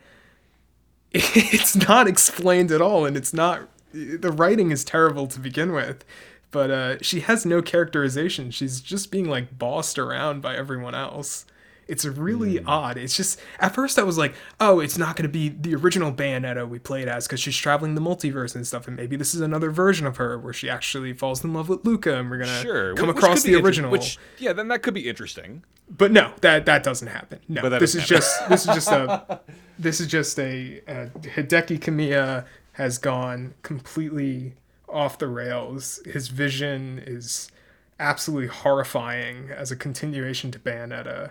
it's 1.14 1.77
not 1.77 2.07
explained 2.09 2.71
at 2.71 2.83
all, 2.83 3.07
and 3.07 3.16
it's 3.16 3.33
not. 3.33 3.68
The 3.92 4.31
writing 4.31 4.71
is 4.71 4.85
terrible 4.85 5.27
to 5.29 5.40
begin 5.40 5.73
with. 5.73 6.05
but 6.51 6.71
uh, 6.71 6.99
she 7.03 7.21
has 7.21 7.47
no 7.47 7.62
characterization. 7.62 8.51
She's 8.51 8.81
just 8.81 9.11
being 9.11 9.29
like 9.29 9.59
bossed 9.59 9.99
around 9.99 10.42
by 10.42 10.57
everyone 10.57 10.94
else. 10.94 11.47
It's 11.88 12.05
really 12.05 12.59
hmm. 12.59 12.68
odd. 12.68 12.98
It's 12.98 13.16
just 13.16 13.40
at 13.59 13.74
first 13.74 13.98
I 13.98 14.03
was 14.03 14.18
like, 14.18 14.35
oh, 14.61 14.81
it's 14.81 14.98
not 14.98 15.16
going 15.16 15.24
to 15.24 15.33
be 15.33 15.48
the 15.48 15.74
original 15.74 16.12
Bayonetta 16.12 16.68
we 16.68 16.79
played 16.79 17.09
as 17.09 17.27
because 17.27 17.40
she's 17.40 17.57
traveling 17.57 17.94
the 17.94 18.01
multiverse 18.01 18.55
and 18.55 18.66
stuff, 18.66 18.87
and 18.87 18.96
maybe 18.96 19.16
this 19.16 19.35
is 19.35 19.40
another 19.40 19.70
version 19.70 20.07
of 20.07 20.18
her 20.18 20.38
where 20.38 20.53
she 20.53 20.68
actually 20.68 21.12
falls 21.12 21.42
in 21.42 21.53
love 21.53 21.68
with 21.68 21.85
Luca, 21.85 22.18
and 22.18 22.31
we're 22.31 22.38
gonna 22.38 22.62
Sure. 22.62 22.94
come 22.94 23.09
which- 23.09 23.16
which 23.16 23.24
across 23.24 23.42
be 23.42 23.55
the 23.55 23.61
original. 23.61 23.90
Which 23.90 24.18
yeah, 24.38 24.53
then 24.53 24.68
that 24.68 24.83
could 24.83 24.94
be 24.94 25.09
interesting. 25.09 25.64
But 25.90 26.12
no, 26.12 26.33
that 26.42 26.66
that 26.66 26.83
doesn't 26.83 27.09
happen. 27.09 27.40
No, 27.48 27.68
this 27.70 27.94
is 27.94 28.03
doesn't 28.03 28.16
just 28.16 28.48
this 28.48 28.68
is 28.68 28.74
just 28.74 28.88
a 28.90 29.40
this 29.79 30.01
is 30.01 30.07
just 30.07 30.38
a, 30.38 30.83
a 30.87 31.07
Hideki 31.20 31.79
Kamiya 31.81 32.44
has 32.72 32.98
gone 32.98 33.55
completely 33.62 34.55
off 34.88 35.18
the 35.18 35.29
rails. 35.29 36.01
His 36.05 36.29
vision 36.29 37.03
is 37.05 37.51
absolutely 37.98 38.48
horrifying 38.48 39.51
as 39.51 39.70
a 39.70 39.77
continuation 39.77 40.51
to 40.53 40.59
Bayonetta. 40.59 41.31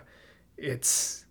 It's 0.58 1.24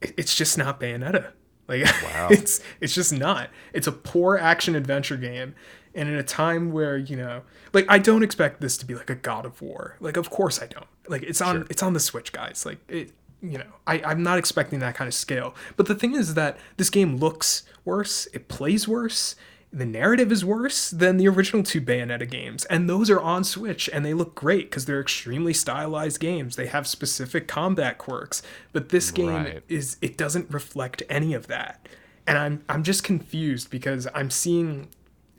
it's 0.00 0.34
just 0.34 0.58
not 0.58 0.80
Bayonetta. 0.80 1.32
Like 1.68 1.84
Wow. 2.02 2.28
it's 2.30 2.60
it's 2.80 2.94
just 2.94 3.12
not. 3.12 3.50
It's 3.72 3.86
a 3.86 3.92
poor 3.92 4.36
action 4.36 4.74
adventure 4.74 5.16
game. 5.16 5.54
And 5.94 6.10
in 6.10 6.16
a 6.16 6.22
time 6.22 6.72
where, 6.72 6.98
you 6.98 7.16
know, 7.16 7.42
like 7.72 7.86
I 7.88 7.98
don't 7.98 8.22
expect 8.22 8.60
this 8.60 8.76
to 8.78 8.86
be 8.86 8.94
like 8.94 9.08
a 9.08 9.14
God 9.14 9.46
of 9.46 9.62
War. 9.62 9.96
Like 10.00 10.16
of 10.16 10.30
course 10.30 10.60
I 10.60 10.66
don't. 10.66 10.86
Like 11.08 11.22
it's 11.22 11.40
on 11.40 11.66
it's 11.70 11.82
on 11.82 11.92
the 11.94 12.00
Switch, 12.00 12.32
guys. 12.32 12.66
Like 12.66 12.78
it 12.88 13.12
you 13.42 13.58
know, 13.58 13.72
I, 13.86 14.00
I'm 14.04 14.22
not 14.22 14.38
expecting 14.38 14.80
that 14.80 14.94
kind 14.94 15.08
of 15.08 15.14
scale. 15.14 15.54
But 15.76 15.86
the 15.86 15.94
thing 15.94 16.14
is 16.14 16.34
that 16.34 16.58
this 16.76 16.90
game 16.90 17.16
looks 17.16 17.64
worse, 17.84 18.26
it 18.32 18.48
plays 18.48 18.88
worse, 18.88 19.36
the 19.76 19.84
narrative 19.84 20.32
is 20.32 20.42
worse 20.42 20.90
than 20.90 21.18
the 21.18 21.28
original 21.28 21.62
two 21.62 21.82
Bayonetta 21.82 22.28
games. 22.30 22.64
And 22.64 22.88
those 22.88 23.10
are 23.10 23.20
on 23.20 23.44
Switch 23.44 23.90
and 23.92 24.06
they 24.06 24.14
look 24.14 24.34
great 24.34 24.70
because 24.70 24.86
they're 24.86 25.02
extremely 25.02 25.52
stylized 25.52 26.18
games. 26.18 26.56
They 26.56 26.66
have 26.68 26.86
specific 26.86 27.46
combat 27.46 27.98
quirks. 27.98 28.42
But 28.72 28.88
this 28.88 29.10
game 29.10 29.28
Right. 29.28 29.62
is 29.68 29.98
it 30.00 30.16
doesn't 30.16 30.50
reflect 30.50 31.02
any 31.10 31.34
of 31.34 31.46
that. 31.48 31.86
And 32.26 32.38
I'm 32.38 32.64
I'm 32.70 32.82
just 32.82 33.04
confused 33.04 33.70
because 33.70 34.08
I'm 34.14 34.30
seeing 34.30 34.88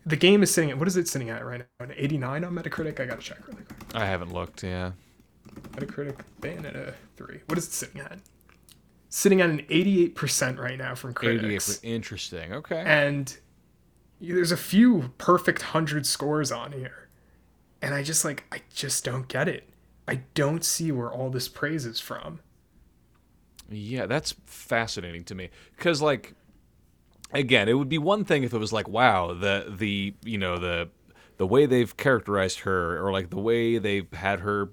the 0.06 0.16
game 0.16 0.44
is 0.44 0.54
sitting 0.54 0.70
at 0.70 0.78
what 0.78 0.88
is 0.88 0.98
it 0.98 1.08
sitting 1.08 1.32
at 1.32 1.44
right 1.44 1.60
now? 1.80 1.86
An 1.86 1.94
89 1.98 2.44
on 2.44 2.54
Metacritic? 2.54 3.00
I 3.00 3.06
gotta 3.06 3.22
check 3.22 3.40
really 3.48 3.64
quick. 3.64 3.96
I 3.96 4.06
haven't 4.06 4.32
looked. 4.32 4.62
Yeah. 4.64 4.92
Metacritic 5.72 6.16
Bayonetta 6.42 6.94
3. 7.16 7.40
What 7.48 7.58
is 7.58 7.66
it 7.66 7.72
sitting 7.74 8.02
at? 8.02 8.20
Sitting 9.10 9.42
at 9.42 9.50
an 9.50 9.62
88% 9.70 10.60
right 10.60 10.78
now 10.78 10.94
from 10.94 11.14
critics. 11.14 11.80
88. 11.84 11.96
Interesting. 11.96 12.54
Okay. 12.54 12.84
And 12.86 13.36
there's 14.20 14.52
a 14.52 14.58
few 14.58 15.14
perfect 15.18 15.62
100 15.62 16.06
scores 16.06 16.52
on 16.52 16.72
here. 16.72 17.08
And 17.82 17.94
I 17.94 18.04
just 18.04 18.26
like 18.26 18.46
I 18.52 18.62
just 18.74 19.04
don't 19.06 19.28
get 19.28 19.48
it. 19.48 19.70
I 20.08 20.22
don't 20.34 20.64
see 20.64 20.92
where 20.92 21.12
all 21.12 21.30
this 21.30 21.48
praise 21.48 21.86
is 21.86 22.00
from. 22.00 22.40
Yeah, 23.70 24.06
that's 24.06 24.34
fascinating 24.46 25.24
to 25.26 25.36
me 25.36 25.50
because 25.76 26.02
like 26.02 26.34
again, 27.32 27.68
it 27.68 27.74
would 27.74 27.90
be 27.90 27.98
one 27.98 28.26
thing 28.26 28.44
if 28.44 28.54
it 28.54 28.58
was 28.58 28.74
like 28.74 28.88
wow, 28.88 29.34
the 29.34 29.74
the 29.78 30.16
you 30.24 30.38
know 30.38 30.58
the 30.58 30.90
the 31.38 31.46
way 31.46 31.66
they've 31.66 31.96
characterized 31.98 32.62
her 32.62 33.04
or 33.04 33.12
like 33.12 33.30
the 33.30 33.40
way 33.40 33.78
they've 33.78 34.12
had 34.14 34.40
her 34.40 34.70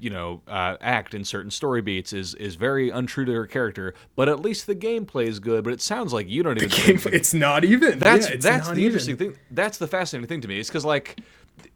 you 0.00 0.10
know 0.10 0.40
uh, 0.48 0.76
act 0.80 1.14
in 1.14 1.24
certain 1.24 1.50
story 1.50 1.80
beats 1.82 2.12
is 2.12 2.34
is 2.34 2.54
very 2.54 2.90
untrue 2.90 3.24
to 3.24 3.32
her 3.32 3.46
character, 3.46 3.94
but 4.16 4.28
at 4.28 4.40
least 4.40 4.66
the 4.66 4.74
gameplay 4.74 5.26
is 5.26 5.38
good. 5.40 5.64
But 5.64 5.72
it 5.72 5.80
sounds 5.80 6.12
like 6.12 6.28
you 6.28 6.42
don't 6.42 6.56
even 6.56 6.68
Game, 6.70 6.98
think- 6.98 7.14
it's 7.14 7.34
not 7.34 7.64
even. 7.64 7.98
that's 7.98 8.28
Yeah, 8.30 8.36
that's 8.40 8.66
the 8.68 8.72
even. 8.74 8.84
interesting 8.84 9.16
thing. 9.16 9.36
That's 9.50 9.78
the 9.78 9.86
fascinating 9.86 10.28
thing 10.28 10.40
to 10.42 10.48
me. 10.48 10.58
Is 10.58 10.68
because 10.68 10.84
like, 10.84 11.20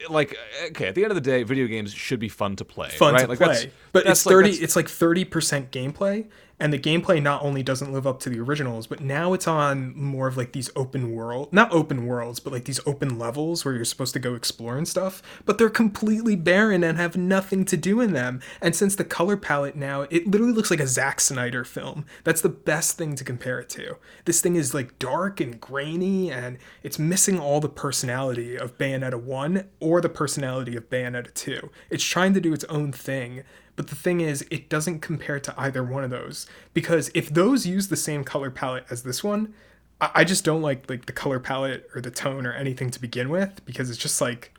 like 0.08 0.36
okay, 0.70 0.88
at 0.88 0.94
the 0.94 1.02
end 1.02 1.10
of 1.10 1.16
the 1.16 1.20
day, 1.20 1.42
video 1.42 1.66
games 1.66 1.92
should 1.92 2.20
be 2.20 2.28
fun 2.28 2.56
to 2.56 2.64
play. 2.64 2.88
fun 2.90 3.14
right? 3.14 3.22
to 3.22 3.28
Like, 3.28 3.38
play. 3.38 3.46
that's- 3.48 3.66
but 3.92 4.04
that's 4.04 4.20
it's 4.20 4.26
like- 4.26 4.32
thirty. 4.32 4.48
that's- 4.50 4.64
it's 4.64 4.76
like 4.76 4.88
thirty 4.88 5.24
percent 5.24 5.70
gameplay, 5.70 6.26
and 6.60 6.72
the 6.72 6.78
gameplay 6.78 7.22
not 7.22 7.42
only 7.42 7.62
doesn't 7.62 7.92
live 7.92 8.06
up 8.06 8.20
to 8.20 8.30
the 8.30 8.40
originals, 8.40 8.86
but 8.86 9.00
now 9.00 9.32
it's 9.32 9.48
on 9.48 9.96
more 9.96 10.28
of 10.28 10.36
like 10.36 10.52
these 10.52 10.70
open 10.76 11.12
world, 11.12 11.52
not 11.52 11.72
open 11.72 12.06
worlds, 12.06 12.40
but 12.40 12.52
like 12.52 12.64
these 12.64 12.80
open 12.86 13.18
levels 13.18 13.64
where 13.64 13.74
you're 13.74 13.84
supposed 13.84 14.12
to 14.14 14.20
go 14.20 14.34
explore 14.34 14.76
and 14.76 14.86
stuff. 14.86 15.22
But 15.44 15.58
they're 15.58 15.70
completely 15.70 16.36
barren 16.36 16.84
and 16.84 16.96
have 16.96 17.16
nothing 17.16 17.64
to 17.66 17.76
do 17.76 18.00
in 18.00 18.12
them. 18.12 18.40
And 18.60 18.76
since 18.76 18.94
the 18.94 19.04
color 19.04 19.36
palette 19.36 19.76
now, 19.76 20.02
it 20.02 20.26
literally 20.26 20.52
looks 20.52 20.70
like 20.70 20.80
a 20.80 20.86
Zack 20.86 21.20
Snyder 21.20 21.64
film. 21.64 22.06
That's 22.22 22.40
the 22.40 22.48
best 22.48 22.96
thing 22.96 23.16
to 23.16 23.24
compare 23.24 23.58
it 23.58 23.68
to. 23.70 23.96
This 24.24 24.40
thing 24.40 24.56
is 24.56 24.74
like 24.74 24.98
dark 24.98 25.40
and 25.40 25.60
grainy, 25.60 26.30
and 26.30 26.58
it's 26.82 26.98
missing 26.98 27.38
all 27.38 27.60
the 27.60 27.68
personality 27.68 28.56
of 28.56 28.78
Bayonetta 28.78 29.20
1 29.20 29.68
or 29.80 30.00
the 30.00 30.08
personality 30.08 30.76
of 30.76 30.88
Bayonetta 30.88 31.34
2. 31.34 31.70
It's 31.90 32.04
trying 32.04 32.34
to 32.34 32.40
do 32.40 32.52
its 32.52 32.64
own 32.64 32.92
thing, 32.92 33.42
but 33.76 33.88
the 33.88 33.94
thing 33.94 34.20
is, 34.20 34.46
it 34.50 34.68
doesn't 34.68 35.00
compare 35.00 35.40
to 35.40 35.54
either 35.56 35.82
one 35.82 36.04
of 36.04 36.10
those. 36.10 36.46
Because 36.72 37.10
if 37.14 37.28
those 37.28 37.66
use 37.66 37.88
the 37.88 37.96
same 37.96 38.24
color 38.24 38.50
palette 38.50 38.84
as 38.90 39.02
this 39.02 39.24
one, 39.24 39.54
I, 40.00 40.10
I 40.16 40.24
just 40.24 40.44
don't 40.44 40.62
like 40.62 40.88
like 40.88 41.06
the 41.06 41.12
color 41.12 41.40
palette 41.40 41.88
or 41.94 42.00
the 42.00 42.10
tone 42.10 42.46
or 42.46 42.52
anything 42.52 42.90
to 42.90 43.00
begin 43.00 43.28
with, 43.28 43.64
because 43.64 43.90
it's 43.90 43.98
just 43.98 44.20
like 44.20 44.52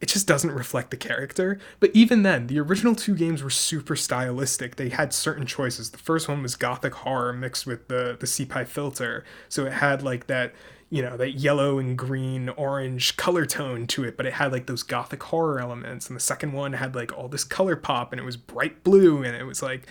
it 0.00 0.06
just 0.06 0.28
doesn't 0.28 0.52
reflect 0.52 0.90
the 0.90 0.96
character. 0.96 1.58
But 1.80 1.90
even 1.92 2.22
then, 2.22 2.46
the 2.46 2.60
original 2.60 2.94
two 2.94 3.14
games 3.14 3.42
were 3.42 3.50
super 3.50 3.96
stylistic. 3.96 4.76
They 4.76 4.90
had 4.90 5.12
certain 5.12 5.46
choices. 5.46 5.90
The 5.90 5.98
first 5.98 6.28
one 6.28 6.42
was 6.42 6.54
gothic 6.54 6.94
horror 6.94 7.32
mixed 7.32 7.66
with 7.66 7.88
the 7.88 8.16
the 8.18 8.26
sepia 8.26 8.64
filter, 8.64 9.24
so 9.48 9.66
it 9.66 9.72
had 9.74 10.02
like 10.02 10.26
that 10.26 10.54
you 10.90 11.02
know 11.02 11.16
that 11.16 11.32
yellow 11.32 11.78
and 11.78 11.98
green 11.98 12.48
orange 12.50 13.16
color 13.16 13.44
tone 13.44 13.86
to 13.86 14.04
it 14.04 14.16
but 14.16 14.24
it 14.24 14.32
had 14.32 14.50
like 14.52 14.66
those 14.66 14.82
gothic 14.82 15.22
horror 15.24 15.60
elements 15.60 16.08
and 16.08 16.16
the 16.16 16.20
second 16.20 16.52
one 16.52 16.72
had 16.72 16.94
like 16.94 17.16
all 17.16 17.28
this 17.28 17.44
color 17.44 17.76
pop 17.76 18.12
and 18.12 18.20
it 18.20 18.24
was 18.24 18.38
bright 18.38 18.82
blue 18.84 19.22
and 19.22 19.36
it 19.36 19.44
was 19.44 19.62
like 19.62 19.86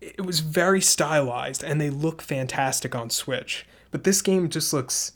it 0.00 0.24
was 0.24 0.40
very 0.40 0.80
stylized 0.80 1.64
and 1.64 1.80
they 1.80 1.90
look 1.90 2.22
fantastic 2.22 2.94
on 2.94 3.10
Switch. 3.10 3.66
But 3.90 4.04
this 4.04 4.22
game 4.22 4.48
just 4.48 4.72
looks 4.72 5.12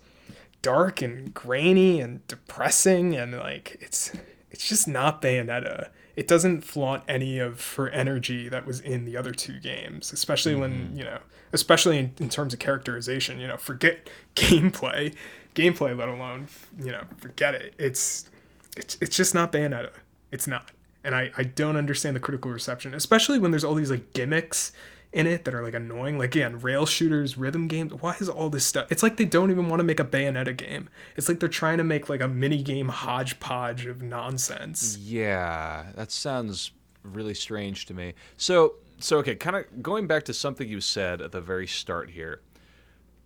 dark 0.63 1.03
and 1.03 1.33
grainy 1.33 2.01
and 2.01 2.27
depressing 2.29 3.15
and 3.15 3.33
like 3.33 3.79
it's 3.81 4.13
it's 4.51 4.69
just 4.69 4.89
not 4.89 5.23
Bayonetta. 5.23 5.89
It 6.17 6.27
doesn't 6.29 6.63
flaunt 6.63 7.03
any 7.09 7.39
of 7.39 7.75
her 7.75 7.89
energy 7.89 8.49
that 8.49 8.67
was 8.67 8.81
in 8.81 9.05
the 9.05 9.17
other 9.17 9.33
two 9.33 9.59
games, 9.61 10.13
especially 10.13 10.55
when, 10.55 10.73
mm-hmm. 10.73 10.99
you 10.99 11.05
know, 11.05 11.19
especially 11.53 11.99
in, 11.99 12.13
in 12.19 12.29
terms 12.29 12.53
of 12.53 12.61
characterization, 12.61 13.41
you 13.41 13.47
know, 13.47 13.57
forget 13.57 14.11
gameplay, 14.35 15.15
gameplay 15.55 15.97
let 15.97 16.09
alone, 16.09 16.49
you 16.83 16.93
know, 16.93 17.03
forget 17.19 17.55
it. 17.55 17.75
It's 17.79 18.29
it's 18.77 18.97
it's 19.01 19.17
just 19.17 19.35
not 19.35 19.53
Bayonetta. 19.53 19.91
It's 20.31 20.47
not. 20.47 20.71
And 21.03 21.15
I, 21.15 21.31
I 21.37 21.45
don't 21.45 21.77
understand 21.77 22.15
the 22.15 22.21
critical 22.21 22.51
reception, 22.51 22.93
especially 22.93 23.39
when 23.39 23.51
there's 23.51 23.65
all 23.65 23.75
these 23.75 23.91
like 23.91 24.13
gimmicks 24.13 24.73
in 25.13 25.27
it 25.27 25.45
that 25.45 25.55
are 25.55 25.63
like 25.63 25.75
annoying. 25.75 26.19
Like 26.19 26.35
again, 26.35 26.61
rail 26.61 26.87
shooters, 26.87 27.37
rhythm 27.37 27.67
games. 27.69 27.93
Why 27.95 28.17
is 28.21 28.29
all 28.29 28.49
this 28.51 28.65
stuff? 28.65 28.91
It's 28.93 29.03
like 29.03 29.17
they 29.17 29.25
don't 29.25 29.51
even 29.51 29.69
want 29.69 29.81
to 29.81 29.85
make 29.85 29.99
a 30.01 30.05
Bayonetta 30.05 30.57
game. 30.57 30.89
It's 31.17 31.29
like 31.29 31.41
they're 31.41 31.49
trying 31.49 31.79
to 31.79 31.85
make 31.85 32.09
like 32.09 32.21
a 32.21 32.29
mini 32.29 32.63
game 32.63 32.89
hodgepodge 32.89 33.87
of 33.87 34.03
nonsense. 34.03 34.97
Yeah, 34.99 35.87
that 35.97 36.11
sounds 36.13 36.73
really 37.03 37.35
strange 37.35 37.87
to 37.87 37.95
me. 37.95 38.15
So, 38.37 38.75
so 38.99 39.19
okay, 39.19 39.35
kind 39.35 39.57
of 39.57 39.83
going 39.83 40.07
back 40.07 40.25
to 40.25 40.35
something 40.35 40.69
you 40.69 40.81
said 40.81 41.21
at 41.21 41.33
the 41.33 41.41
very 41.41 41.67
start 41.67 42.11
here. 42.11 42.41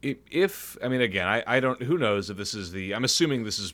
If 0.02 0.76
I 0.82 0.88
mean, 0.88 1.00
again, 1.00 1.26
I, 1.26 1.42
I 1.46 1.60
don't. 1.60 1.82
Who 1.82 1.96
knows 1.96 2.28
if 2.28 2.36
this 2.36 2.54
is 2.54 2.72
the? 2.72 2.94
I'm 2.94 3.04
assuming 3.04 3.44
this 3.44 3.58
is, 3.58 3.72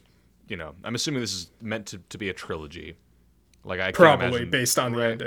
you 0.49 0.57
know, 0.57 0.75
I'm 0.85 0.95
assuming 0.95 1.21
this 1.21 1.33
is 1.33 1.51
meant 1.61 1.87
to, 1.87 1.99
to 2.09 2.19
be 2.19 2.29
a 2.29 2.33
trilogy. 2.33 2.97
Like 3.65 3.81
I 3.81 3.91
Probably 3.93 4.27
imagine- 4.29 4.51
based 4.51 4.79
on 4.79 4.93
the 4.93 4.99
right, 4.99 5.19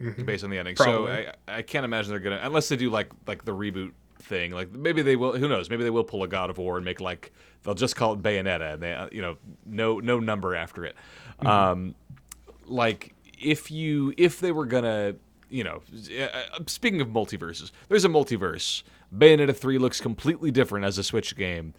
ending. 0.00 0.24
based 0.24 0.44
on 0.44 0.50
the 0.50 0.58
ending. 0.58 0.76
Probably. 0.76 1.24
So 1.24 1.32
I, 1.48 1.58
I 1.58 1.62
can't 1.62 1.84
imagine 1.84 2.10
they're 2.10 2.20
gonna 2.20 2.40
unless 2.42 2.68
they 2.68 2.76
do 2.76 2.90
like 2.90 3.10
like 3.26 3.44
the 3.44 3.52
reboot 3.54 3.92
thing. 4.20 4.52
Like 4.52 4.72
maybe 4.72 5.02
they 5.02 5.16
will. 5.16 5.36
Who 5.36 5.48
knows? 5.48 5.70
Maybe 5.70 5.84
they 5.84 5.90
will 5.90 6.04
pull 6.04 6.22
a 6.22 6.28
God 6.28 6.50
of 6.50 6.58
War 6.58 6.76
and 6.76 6.84
make 6.84 7.00
like 7.00 7.32
they'll 7.62 7.74
just 7.74 7.96
call 7.96 8.12
it 8.14 8.22
Bayonetta 8.22 8.74
and 8.74 8.82
they 8.82 8.92
uh, 8.92 9.08
you 9.10 9.22
know 9.22 9.36
no 9.66 10.00
no 10.00 10.18
number 10.18 10.54
after 10.54 10.84
it. 10.84 10.96
Um, 11.40 11.94
like 12.66 13.14
if 13.40 13.70
you 13.70 14.12
if 14.16 14.40
they 14.40 14.52
were 14.52 14.66
gonna 14.66 15.14
you 15.48 15.64
know 15.64 15.82
uh, 16.20 16.58
speaking 16.66 17.00
of 17.00 17.08
multiverses, 17.08 17.70
there's 17.88 18.04
a 18.04 18.08
multiverse. 18.08 18.82
Bayonetta 19.16 19.56
three 19.56 19.78
looks 19.78 20.00
completely 20.00 20.50
different 20.50 20.84
as 20.84 20.98
a 20.98 21.02
Switch 21.02 21.36
game. 21.36 21.74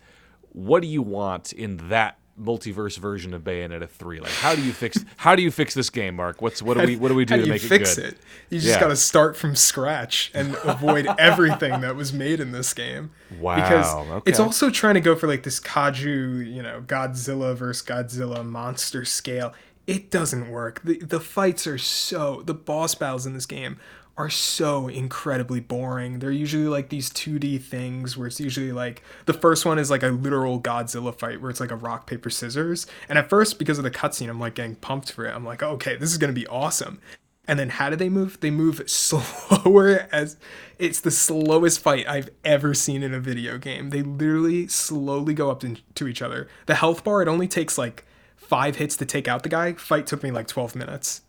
What 0.52 0.82
do 0.82 0.88
you 0.88 1.02
want 1.02 1.54
in 1.54 1.90
that? 1.90 2.18
Multiverse 2.40 2.98
version 2.98 3.34
of 3.34 3.44
Bayonetta 3.44 3.90
3 3.90 4.22
like 4.22 4.32
how 4.32 4.56
do 4.56 4.62
you 4.62 4.72
fix 4.72 5.04
how 5.18 5.36
do 5.36 5.42
you 5.42 5.52
fix 5.52 5.74
this 5.74 5.90
game 5.90 6.16
Marc 6.16 6.42
what's 6.42 6.62
what 6.62 6.78
do 6.78 6.86
we 6.86 6.96
what 6.96 7.10
do 7.10 7.16
we 7.16 7.26
do 7.26 7.36
How 7.36 7.42
to 7.42 7.48
make 7.50 7.62
fix 7.62 7.98
it 7.98 8.02
good 8.02 8.14
it? 8.14 8.18
You 8.50 8.60
just 8.60 8.76
Yeah. 8.76 8.80
got 8.80 8.88
to 8.88 8.96
start 8.96 9.36
from 9.36 9.56
scratch 9.56 10.32
and 10.34 10.56
avoid 10.64 11.06
everything 11.20 11.82
that 11.82 11.96
was 11.96 12.14
made 12.14 12.40
in 12.40 12.52
this 12.52 12.74
game. 12.74 13.12
Wow, 13.40 13.56
Because 13.56 14.22
it's 14.26 14.40
also 14.40 14.70
trying 14.70 14.94
to 14.96 15.02
go 15.02 15.16
for 15.16 15.28
like 15.28 15.44
this 15.44 15.60
Kaiju, 15.60 16.52
you 16.54 16.64
know, 16.64 16.82
Godzilla 16.88 17.56
versus 17.56 17.86
Godzilla 17.86 18.46
monster 18.46 19.04
scale. 19.06 19.54
It 19.86 20.10
doesn't 20.10 20.50
work. 20.50 20.82
The 20.84 21.00
the 21.00 21.20
fights 21.20 21.68
are 21.68 21.78
so 21.78 22.42
the 22.46 22.54
boss 22.54 22.96
battles 22.96 23.26
in 23.26 23.34
this 23.34 23.46
game 23.46 23.78
are 24.20 24.30
so 24.30 24.90
incredibly 24.90 25.62
boring. 25.62 26.20
They're 26.20 26.30
usually 26.30 26.68
like 26.68 26.90
these 26.90 27.10
2D 27.10 27.64
things 27.64 28.18
where 28.18 28.28
it's 28.28 28.42
usually 28.42 28.74
like 28.74 29.02
the 29.26 29.34
first 29.34 29.66
one 29.66 29.80
is 29.80 29.90
like 29.90 30.04
a 30.04 30.10
literal 30.10 30.60
Godzilla 30.60 31.18
fight 31.18 31.42
where 31.42 31.50
it's 31.50 31.62
like 31.62 31.72
a 31.72 31.78
rock 31.78 32.06
paper 32.06 32.30
scissors. 32.30 32.86
And 33.08 33.18
at 33.18 33.30
first 33.30 33.58
because 33.58 33.78
of 33.78 33.86
the 33.86 33.92
cutscene 33.92 34.30
I'm 34.30 34.38
like 34.38 34.56
getting 34.56 34.76
pumped 34.76 35.14
for 35.14 35.26
it. 35.26 35.34
I'm 35.34 35.46
like, 35.46 35.64
"Okay, 35.64 35.96
this 35.96 36.12
is 36.12 36.18
to 36.18 36.34
be 36.34 36.46
awesome." 36.48 37.00
And 37.48 37.58
then 37.58 37.70
how 37.70 37.90
do 37.90 37.96
they 37.96 38.10
move? 38.10 38.38
They 38.42 38.52
move 38.52 38.84
slower 38.88 40.10
as 40.12 40.36
it's 40.78 41.00
the 41.00 41.12
slowest 41.12 41.80
fight 41.80 42.06
I've 42.06 42.30
ever 42.44 42.74
seen 42.74 43.04
in 43.04 43.14
a 43.14 43.22
video 43.22 43.58
game. 43.58 43.90
They 43.90 44.02
literally 44.02 44.68
slowly 44.68 45.34
go 45.34 45.50
up 45.50 45.64
to 45.96 46.08
each 46.08 46.22
other. 46.22 46.50
The 46.66 46.76
health 46.76 47.06
bar 47.06 47.22
it 47.22 47.30
only 47.30 47.48
takes 47.48 47.78
like 47.78 48.06
5 48.36 48.76
hits 48.76 48.98
to 48.98 49.06
take 49.06 49.30
out 49.30 49.44
the 49.44 49.50
guy. 49.50 49.74
Fight 49.74 50.06
took 50.06 50.24
me 50.24 50.32
like 50.32 50.48
12 50.48 50.76
minutes. 50.76 51.22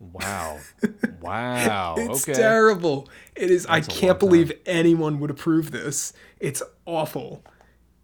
Wow. 0.00 0.66
Wow. 1.20 1.94
it's 1.98 2.28
okay. 2.28 2.34
terrible. 2.34 3.08
It 3.34 3.50
is. 3.50 3.64
That's 3.66 3.70
I 3.72 3.80
can't 3.80 4.18
believe 4.18 4.52
anyone 4.66 5.20
would 5.20 5.30
approve 5.30 5.70
this. 5.70 6.12
It's 6.40 6.62
awful. 6.86 7.42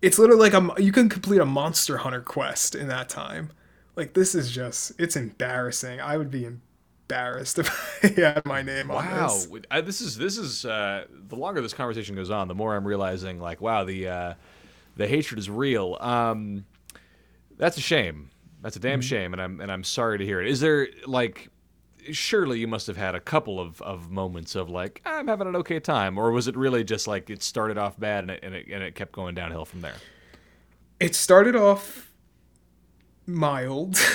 It's 0.02 0.18
literally 0.18 0.50
like 0.50 0.54
a 0.54 0.82
you 0.82 0.92
can 0.92 1.08
complete 1.08 1.40
a 1.40 1.46
Monster 1.46 1.98
Hunter 1.98 2.20
quest 2.22 2.74
in 2.74 2.88
that 2.88 3.08
time. 3.08 3.52
Like 3.96 4.14
this 4.14 4.34
is 4.34 4.50
just 4.50 4.92
it's 4.98 5.16
embarrassing. 5.16 6.00
I 6.00 6.16
would 6.16 6.30
be 6.30 6.46
embarrassed 6.46 7.58
if 7.60 8.04
I 8.04 8.20
had 8.20 8.46
my 8.46 8.62
name 8.62 8.90
on 8.90 9.06
Wow, 9.06 9.26
this. 9.26 9.48
I, 9.70 9.80
this 9.82 10.00
is 10.00 10.16
this 10.16 10.38
is 10.38 10.64
uh, 10.64 11.04
the 11.10 11.36
longer 11.36 11.60
this 11.60 11.74
conversation 11.74 12.14
goes 12.16 12.30
on, 12.30 12.48
the 12.48 12.54
more 12.54 12.74
I'm 12.74 12.86
realizing 12.86 13.40
like, 13.40 13.60
wow, 13.60 13.84
the 13.84 14.08
uh, 14.08 14.34
the 14.96 15.06
hatred 15.08 15.38
is 15.38 15.50
real. 15.50 15.96
Um, 16.00 16.64
that's 17.56 17.76
a 17.76 17.80
shame. 17.80 18.30
That's 18.62 18.76
a 18.76 18.80
Mm-hmm. 18.88 18.88
damn 18.88 19.00
shame, 19.00 19.32
and 19.32 19.42
I'm 19.42 19.60
and 19.60 19.70
I'm 19.72 19.84
sorry 19.84 20.18
to 20.18 20.24
hear 20.24 20.40
it. 20.40 20.48
Is 20.48 20.60
there 20.60 20.88
like, 21.06 21.48
surely 22.12 22.58
you 22.58 22.68
must 22.68 22.86
have 22.86 22.96
had 22.96 23.14
a 23.14 23.20
couple 23.20 23.60
of, 23.60 23.80
of 23.82 24.10
moments 24.10 24.54
of 24.54 24.68
like, 24.68 25.02
I'm 25.04 25.28
having 25.28 25.46
an 25.46 25.56
okay 25.56 25.80
time, 25.80 26.18
or 26.18 26.30
was 26.30 26.48
it 26.48 26.56
really 26.56 26.84
just 26.84 27.06
like 27.06 27.30
it 27.30 27.42
started 27.42 27.78
off 27.78 27.98
bad 27.98 28.24
and 28.24 28.30
it 28.30 28.40
and 28.42 28.54
it, 28.54 28.66
and 28.70 28.82
it 28.82 28.94
kept 28.94 29.12
going 29.12 29.34
downhill 29.34 29.64
from 29.64 29.80
there? 29.80 29.96
It 30.98 31.14
started 31.14 31.56
off 31.56 32.10
mild. 33.26 33.96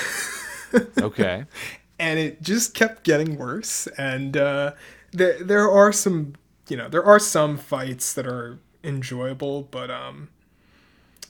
Okay, 1.00 1.44
and 1.98 2.18
it 2.18 2.42
just 2.42 2.74
kept 2.74 3.04
getting 3.04 3.36
worse 3.38 3.86
and 3.96 4.36
uh, 4.36 4.72
there 5.12 5.42
there 5.42 5.70
are 5.70 5.92
some 5.92 6.34
you 6.68 6.76
know 6.76 6.88
there 6.88 7.04
are 7.04 7.18
some 7.18 7.56
fights 7.56 8.12
that 8.14 8.26
are 8.26 8.58
enjoyable 8.84 9.62
but 9.62 9.90
um 9.90 10.28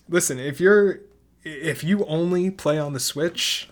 listen 0.08 0.38
if 0.38 0.60
you're 0.60 1.00
if 1.44 1.84
you 1.84 2.04
only 2.06 2.50
play 2.50 2.78
on 2.78 2.92
the 2.92 3.00
switch 3.00 3.68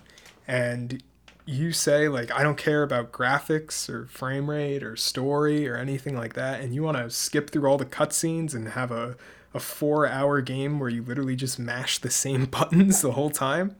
and 0.47 1.03
you 1.45 1.71
say 1.71 2.07
like 2.07 2.31
I 2.31 2.43
don't 2.43 2.57
care 2.57 2.83
about 2.83 3.11
graphics 3.11 3.89
or 3.89 4.07
frame 4.07 4.49
rate 4.49 4.83
or 4.83 4.95
story 4.95 5.67
or 5.67 5.75
anything 5.75 6.15
like 6.15 6.33
that 6.33 6.61
and 6.61 6.73
you 6.73 6.81
want 6.83 6.97
to 6.97 7.09
skip 7.09 7.49
through 7.51 7.67
all 7.69 7.77
the 7.77 7.85
cutscenes 7.85 8.53
and 8.55 8.69
have 8.69 8.91
a 8.91 9.15
a 9.53 9.59
4 9.59 10.05
hour 10.07 10.41
game 10.41 10.79
where 10.79 10.89
you 10.89 11.01
literally 11.01 11.35
just 11.35 11.57
mash 11.59 11.99
the 11.99 12.09
same 12.09 12.45
buttons 12.57 13.01
the 13.01 13.11
whole 13.13 13.29
time 13.29 13.75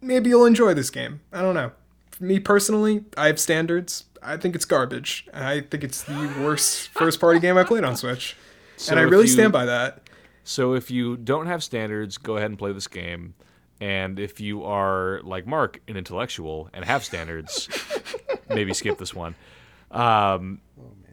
maybe 0.00 0.30
you'll 0.30 0.46
enjoy 0.46 0.74
this 0.74 0.90
game 0.90 1.20
I 1.32 1.42
don't 1.42 1.54
know 1.54 1.72
for 2.20 2.24
me 2.24 2.38
personally, 2.38 3.04
I 3.16 3.28
have 3.28 3.40
standards. 3.40 4.04
I 4.22 4.36
think 4.36 4.54
it's 4.54 4.66
garbage. 4.66 5.26
I 5.32 5.60
think 5.60 5.82
it's 5.82 6.02
the 6.02 6.30
worst 6.40 6.88
first 6.92 7.18
party 7.18 7.40
game 7.40 7.56
I 7.56 7.64
played 7.64 7.82
on 7.82 7.96
Switch. 7.96 8.36
So 8.76 8.92
and 8.92 9.00
I 9.00 9.04
really 9.04 9.22
you- 9.24 9.28
stand 9.32 9.52
by 9.52 9.64
that. 9.64 10.02
So 10.44 10.74
if 10.74 10.90
you 10.90 11.16
don't 11.16 11.46
have 11.46 11.62
standards, 11.62 12.18
go 12.18 12.36
ahead 12.36 12.50
and 12.50 12.58
play 12.58 12.72
this 12.72 12.88
game. 12.88 13.34
And 13.80 14.18
if 14.18 14.40
you 14.40 14.64
are 14.64 15.20
like 15.24 15.46
Marc, 15.46 15.80
an 15.88 15.96
intellectual 15.96 16.68
and 16.74 16.84
have 16.84 17.02
standards, 17.04 17.68
maybe 18.48 18.74
skip 18.74 18.98
this 18.98 19.14
one. 19.14 19.34
Um, 19.90 20.60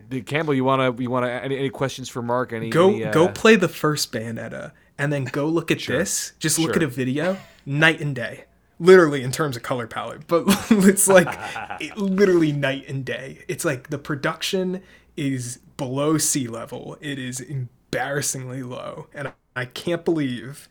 did- 0.10 0.26
Campbell, 0.26 0.54
you 0.54 0.64
wanna 0.64 0.94
you 1.02 1.10
wanna 1.10 1.30
any, 1.30 1.58
any 1.58 1.70
questions 1.70 2.10
for 2.10 2.22
Marc? 2.22 2.52
Any 2.54 2.70
Go 2.70 2.90
any, 2.90 3.06
uh, 3.06 3.12
go 3.12 3.28
play 3.30 3.56
the 3.56 3.68
first 3.70 4.12
Bayonetta 4.12 4.72
and 4.98 5.12
then 5.14 5.24
go 5.26 5.48
look 5.48 5.72
at 5.72 5.80
this. 5.88 6.34
Just 6.40 6.60
look 6.60 6.70
Sure. 6.74 6.76
at 6.78 6.84
a 6.84 6.88
video. 6.88 7.38
Night 7.66 8.02
and 8.02 8.16
day. 8.16 8.46
Literally 8.80 9.24
in 9.24 9.32
terms 9.32 9.58
of 9.58 9.64
color 9.64 9.88
palette, 9.88 10.28
but 10.28 10.44
it's 10.70 11.08
like 11.08 11.28
it, 11.82 11.98
literally 11.98 12.52
night 12.52 12.88
and 12.88 13.04
day. 13.04 13.44
It's 13.48 13.66
like 13.66 13.90
the 13.90 13.98
production 13.98 14.84
is 15.16 15.58
below 15.78 16.18
sea 16.20 16.48
level. 16.48 16.96
It 17.02 17.18
is 17.18 17.40
embarrassingly 17.40 18.62
low, 18.62 19.08
and 19.16 19.34
I 19.56 19.66
can't 19.66 20.06
believe 20.06 20.70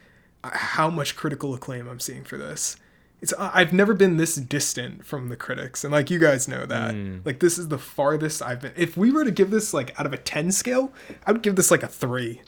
how 0.52 0.90
much 0.90 1.16
critical 1.16 1.54
acclaim 1.54 1.88
I'm 1.88 2.00
seeing 2.00 2.24
for 2.24 2.36
this. 2.36 2.76
It's 3.20 3.32
I've 3.38 3.72
never 3.72 3.94
been 3.94 4.18
this 4.18 4.34
distant 4.36 5.06
from 5.06 5.30
the 5.30 5.36
critics, 5.36 5.84
and 5.84 5.92
like 5.92 6.10
you 6.10 6.18
guys 6.18 6.46
know 6.48 6.66
that. 6.66 6.94
Like 7.24 7.40
this 7.40 7.58
is 7.58 7.68
the 7.68 7.78
farthest 7.78 8.42
I've 8.42 8.60
been. 8.60 8.72
If 8.76 8.96
we 8.96 9.10
were 9.10 9.24
to 9.24 9.30
give 9.30 9.50
this 9.50 9.72
like 9.72 9.98
out 9.98 10.04
of 10.06 10.12
a 10.12 10.18
ten 10.18 10.52
scale, 10.52 10.92
I 11.26 11.32
would 11.32 11.42
give 11.42 11.56
this 11.56 11.70
like 11.70 11.82
a 11.82 11.88
three. 11.88 12.42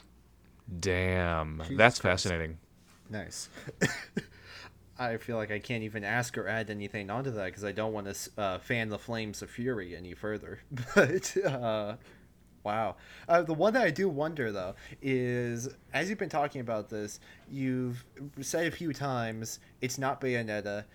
Damn, 0.79 1.63
that's 1.71 1.97
fascinating. 1.99 2.59
Nice. 3.09 3.49
I 4.99 5.17
feel 5.17 5.37
like 5.37 5.49
I 5.49 5.59
can't 5.59 5.83
even 5.83 6.03
ask 6.03 6.37
or 6.37 6.47
add 6.47 6.69
anything 6.69 7.09
onto 7.09 7.31
that 7.31 7.45
because 7.45 7.63
I 7.63 7.71
don't 7.71 7.93
want 7.93 8.13
to 8.13 8.31
uh, 8.37 8.59
fan 8.59 8.89
the 8.89 8.99
flames 8.99 9.41
of 9.41 9.49
fury 9.49 9.95
any 9.95 10.13
further. 10.13 10.59
But 10.95 11.37
uh, 11.37 11.95
wow, 12.63 12.95
uh, 13.27 13.41
the 13.41 13.53
one 13.53 13.73
that 13.73 13.83
I 13.83 13.91
do 13.91 14.09
wonder 14.09 14.51
though 14.51 14.75
is, 15.01 15.69
as 15.93 16.09
you've 16.09 16.19
been 16.19 16.29
talking 16.29 16.61
about 16.61 16.89
this, 16.89 17.19
you've 17.49 18.05
said 18.41 18.67
a 18.67 18.71
few 18.71 18.93
times 18.93 19.59
it's 19.81 19.97
not 19.97 20.21
Bayonetta. 20.21 20.85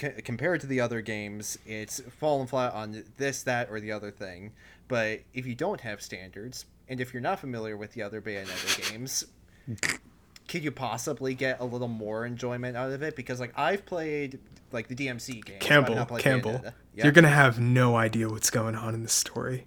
C- 0.00 0.22
compared 0.22 0.60
to 0.60 0.68
the 0.68 0.80
other 0.80 1.00
games, 1.00 1.58
it's 1.66 2.00
fallen 2.20 2.46
flat 2.46 2.72
on 2.72 3.04
this, 3.16 3.42
that, 3.42 3.68
or 3.68 3.80
the 3.80 3.90
other 3.90 4.12
thing. 4.12 4.52
But 4.86 5.20
if 5.34 5.44
you 5.44 5.56
don't 5.56 5.80
have 5.80 6.00
standards, 6.00 6.66
and 6.88 7.00
if 7.00 7.12
you're 7.12 7.20
not 7.20 7.40
familiar 7.40 7.76
with 7.76 7.92
the 7.92 8.02
other 8.02 8.20
Bayonetta 8.20 8.90
games, 8.90 9.24
could 10.48 10.64
you 10.64 10.70
possibly 10.70 11.34
get 11.34 11.60
a 11.60 11.64
little 11.64 11.88
more 11.88 12.24
enjoyment 12.24 12.76
out 12.76 12.90
of 12.90 13.02
it? 13.02 13.14
Because 13.14 13.40
like 13.40 13.52
I've 13.56 13.84
played 13.84 14.38
like 14.72 14.88
the 14.88 14.94
DMC 14.94 15.44
games. 15.44 15.58
Campbell, 15.60 16.04
Campbell. 16.18 16.60
Yeah? 16.94 17.04
you're 17.04 17.12
gonna 17.12 17.28
have 17.28 17.60
no 17.60 17.96
idea 17.96 18.28
what's 18.28 18.50
going 18.50 18.74
on 18.74 18.94
in 18.94 19.02
the 19.02 19.08
story. 19.08 19.66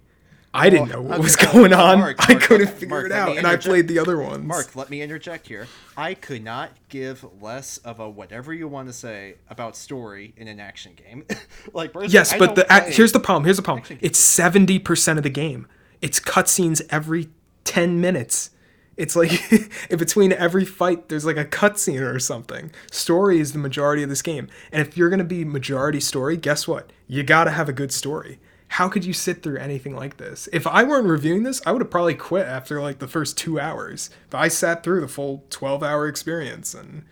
I 0.54 0.68
didn't 0.68 0.90
know 0.90 1.00
what 1.00 1.20
was 1.20 1.36
going 1.36 1.72
on. 1.72 1.98
Marc, 1.98 2.28
I 2.28 2.34
couldn't 2.34 2.68
figure 2.68 2.88
Marc, 2.88 3.06
it 3.06 3.12
out, 3.12 3.38
and 3.38 3.46
I 3.46 3.56
played 3.56 3.88
the 3.88 3.98
other 3.98 4.20
ones. 4.20 4.44
Marc, 4.44 4.76
let 4.76 4.90
me 4.90 5.00
interject 5.00 5.48
here. 5.48 5.66
I 5.96 6.14
could 6.14 6.44
not 6.44 6.72
give 6.88 7.24
less 7.40 7.78
of 7.78 8.00
a 8.00 8.08
whatever 8.08 8.52
you 8.52 8.68
want 8.68 8.88
to 8.88 8.92
say 8.92 9.36
about 9.48 9.76
story 9.76 10.34
in 10.36 10.48
an 10.48 10.60
action 10.60 10.92
game. 10.94 11.24
like 11.72 11.92
Yes, 12.08 12.34
but 12.36 12.54
the 12.54 12.66
here's 12.88 13.12
the 13.12 13.20
problem. 13.20 13.44
Here's 13.44 13.56
the 13.56 13.62
problem. 13.62 13.98
It's 14.02 14.18
seventy 14.18 14.78
percent 14.78 15.18
of 15.18 15.22
the 15.22 15.30
game. 15.30 15.66
It's 16.02 16.20
cutscenes 16.20 16.82
every 16.90 17.30
ten 17.64 18.00
minutes. 18.00 18.50
It's 18.98 19.16
like 19.16 19.32
in 19.90 19.98
between 19.98 20.32
every 20.32 20.66
fight, 20.66 21.08
there's 21.08 21.24
like 21.24 21.38
a 21.38 21.46
cutscene 21.46 22.02
or 22.02 22.18
something. 22.18 22.72
Story 22.90 23.40
is 23.40 23.52
the 23.52 23.58
majority 23.58 24.02
of 24.02 24.10
this 24.10 24.20
game, 24.20 24.48
and 24.70 24.86
if 24.86 24.98
you're 24.98 25.08
gonna 25.08 25.24
be 25.24 25.46
majority 25.46 26.00
story, 26.00 26.36
guess 26.36 26.68
what? 26.68 26.90
You 27.06 27.22
gotta 27.22 27.52
have 27.52 27.70
a 27.70 27.72
good 27.72 27.90
story. 27.90 28.38
How 28.72 28.88
could 28.88 29.04
you 29.04 29.12
sit 29.12 29.42
through 29.42 29.58
anything 29.58 29.94
like 29.94 30.16
this? 30.16 30.48
If 30.50 30.66
I 30.66 30.82
weren't 30.82 31.06
reviewing 31.06 31.42
this, 31.42 31.60
I 31.66 31.72
would 31.72 31.82
have 31.82 31.90
probably 31.90 32.14
quit 32.14 32.46
after 32.46 32.80
like 32.80 33.00
the 33.00 33.06
first 33.06 33.36
two 33.36 33.60
hours. 33.60 34.08
But 34.30 34.38
I 34.38 34.48
sat 34.48 34.82
through 34.82 35.02
the 35.02 35.08
full 35.08 35.44
twelve-hour 35.50 36.08
experience, 36.08 36.72
and 36.72 37.04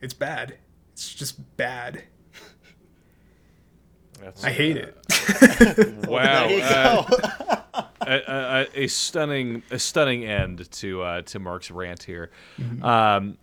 it's 0.00 0.14
bad. 0.14 0.56
It's 0.94 1.14
just 1.14 1.58
bad. 1.58 2.04
That's, 4.18 4.42
I 4.42 4.48
hate 4.48 4.78
it. 4.78 6.06
wow, 6.08 6.46
There 6.46 6.56
you 6.56 6.62
uh, 6.62 7.02
go. 7.02 7.16
a, 8.00 8.22
a, 8.26 8.84
a 8.84 8.86
stunning 8.86 9.62
a 9.70 9.78
stunning 9.78 10.24
end 10.24 10.70
to 10.72 11.02
uh, 11.02 11.20
to 11.22 11.38
Marc's 11.38 11.70
rant 11.70 12.02
here. 12.04 12.30
Mm-hmm. 12.58 12.82
Um, 12.82 13.36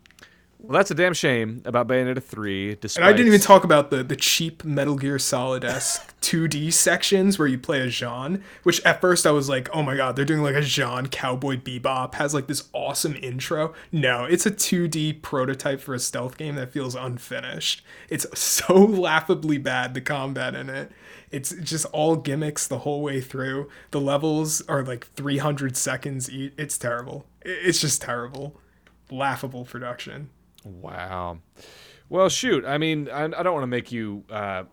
well, 0.68 0.78
that's 0.78 0.90
a 0.90 0.96
damn 0.96 1.14
shame 1.14 1.62
about 1.66 1.88
Bayonetta 1.88 2.22
three. 2.22 2.76
Despite 2.76 3.04
And 3.04 3.08
I 3.08 3.16
didn't 3.16 3.28
even 3.28 3.42
talk 3.42 3.64
about 3.64 3.92
the 3.92 4.04
the 4.04 4.16
cheap 4.16 4.64
Metal 4.64 4.96
Gear 4.96 5.20
Solid 5.20 5.64
esque 5.64 6.20
2D 6.22 6.74
sections 6.74 7.38
where 7.38 7.48
you 7.48 7.58
play 7.58 7.82
as 7.82 7.94
Jeanne, 7.94 8.44
which 8.64 8.84
at 8.84 9.00
first 9.00 9.28
I 9.28 9.32
was 9.32 9.48
like, 9.48 9.70
oh 9.74 9.84
my 9.84 9.96
god, 9.96 10.16
they're 10.16 10.26
doing 10.26 10.42
like 10.42 10.56
a 10.56 10.62
Jeanne 10.62 11.08
Cowboy 11.08 11.58
Bebop, 11.58 12.16
has 12.16 12.34
like 12.34 12.48
this 12.48 12.68
awesome 12.74 13.16
intro. 13.22 13.74
No, 13.92 14.26
it's 14.26 14.46
a 14.46 14.52
2D 14.52 15.22
prototype 15.22 15.80
for 15.80 15.94
a 15.94 16.00
stealth 16.00 16.38
game 16.38 16.56
that 16.56 16.72
feels 16.72 16.96
unfinished. 16.96 17.84
It's 18.10 18.26
so 18.38 18.74
laughably 18.86 19.58
bad, 19.58 19.94
the 19.94 20.02
combat 20.02 20.56
in 20.56 20.70
it. 20.70 20.92
It's 21.32 21.52
just 21.52 21.86
all 21.88 22.16
gimmicks 22.16 22.68
the 22.68 22.80
whole 22.80 23.02
way 23.02 23.22
through. 23.22 23.70
The 23.92 24.02
levels 24.02 24.62
are 24.68 24.84
like 24.84 25.08
300 25.16 25.76
seconds 25.78 26.30
each. 26.30 26.54
It's 26.58 26.78
terrible. 26.78 27.26
It's 27.42 27.82
just 27.82 28.02
terrible. 28.02 28.60
Laughable 29.12 29.66
production. 29.66 30.30
Wow. 30.66 31.38
Well, 32.10 32.28
shoot. 32.30 32.66
I 32.66 32.78
mean, 32.78 33.10
I, 33.10 33.24
I 33.24 33.44
don't 33.44 33.54
want 33.54 33.64
to 33.64 33.68
make 33.68 33.92
you 33.92 34.24
uh, 34.30 34.64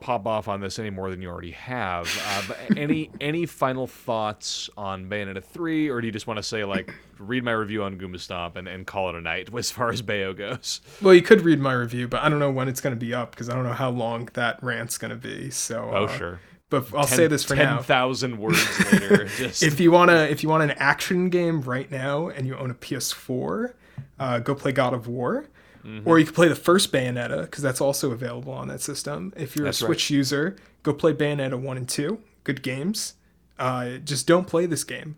pop 0.00 0.26
off 0.26 0.46
on 0.48 0.60
this 0.60 0.78
any 0.78 0.90
more 0.90 1.10
than 1.10 1.20
you 1.22 1.28
already 1.28 1.50
have. 1.52 2.06
Uh, 2.26 2.42
but 2.48 2.76
any 2.78 3.10
any 3.20 3.46
final 3.46 3.86
thoughts 3.86 4.68
on 4.76 5.08
Bayonetta 5.08 5.42
three, 5.42 5.88
or 5.88 6.00
do 6.00 6.06
you 6.06 6.12
just 6.12 6.26
want 6.26 6.38
to 6.38 6.42
say 6.42 6.64
like 6.64 6.94
read 7.18 7.42
my 7.42 7.52
review 7.52 7.82
on 7.82 7.98
Goomba 7.98 8.20
Stomp 8.20 8.56
and, 8.56 8.68
and 8.68 8.86
call 8.86 9.08
it 9.08 9.14
a 9.16 9.20
night 9.20 9.52
as 9.56 9.70
far 9.70 9.90
as 9.90 10.02
Bayo 10.02 10.32
goes? 10.34 10.80
Well, 11.02 11.14
you 11.14 11.22
could 11.22 11.42
read 11.42 11.58
my 11.60 11.72
review, 11.72 12.06
but 12.08 12.22
I 12.22 12.28
don't 12.28 12.38
know 12.38 12.50
when 12.50 12.68
it's 12.68 12.80
going 12.80 12.94
to 12.94 13.00
be 13.00 13.14
up 13.14 13.30
because 13.32 13.48
I 13.48 13.54
don't 13.54 13.64
know 13.64 13.72
how 13.72 13.90
long 13.90 14.28
that 14.34 14.62
rant's 14.62 14.98
going 14.98 15.10
to 15.10 15.16
be. 15.16 15.50
So, 15.50 15.90
Oh, 15.92 16.04
uh, 16.04 16.16
sure. 16.18 16.40
But 16.70 16.94
I'll 16.94 17.06
say 17.06 17.26
this 17.28 17.44
for 17.44 17.56
now. 17.56 17.76
Ten 17.76 17.84
thousand 17.84 18.38
words 18.38 18.92
later. 18.92 19.24
Just 19.38 19.62
if 19.62 19.80
you 19.80 19.90
wanna 19.90 20.24
if 20.24 20.42
you 20.42 20.50
want 20.50 20.64
an 20.64 20.72
action 20.72 21.30
game 21.30 21.62
right 21.62 21.90
now 21.90 22.28
and 22.28 22.46
you 22.46 22.56
own 22.58 22.70
a 22.70 22.74
PS4, 22.74 23.72
uh, 24.18 24.38
go 24.40 24.54
play 24.54 24.72
God 24.72 24.94
of 24.94 25.06
War. 25.08 25.46
Mm-hmm. 25.84 26.08
Or 26.08 26.18
you 26.18 26.24
could 26.26 26.34
play 26.34 26.48
the 26.48 26.54
first 26.56 26.92
Bayonetta 26.92 27.42
because 27.42 27.62
that's 27.62 27.80
also 27.80 28.10
available 28.10 28.52
on 28.52 28.66
that 28.68 28.80
system. 28.80 29.32
If 29.36 29.54
you're 29.54 29.64
That's 29.64 29.80
a 29.80 29.84
right. 29.84 29.88
Switch 29.90 30.10
user, 30.10 30.56
go 30.82 30.92
play 30.92 31.12
Bayonetta 31.12 31.58
one 31.58 31.76
and 31.76 31.88
two. 31.88 32.20
Good 32.44 32.62
games. 32.62 33.14
Uh, 33.58 33.98
just 33.98 34.26
don't 34.26 34.46
play 34.46 34.66
this 34.66 34.82
game. 34.84 35.16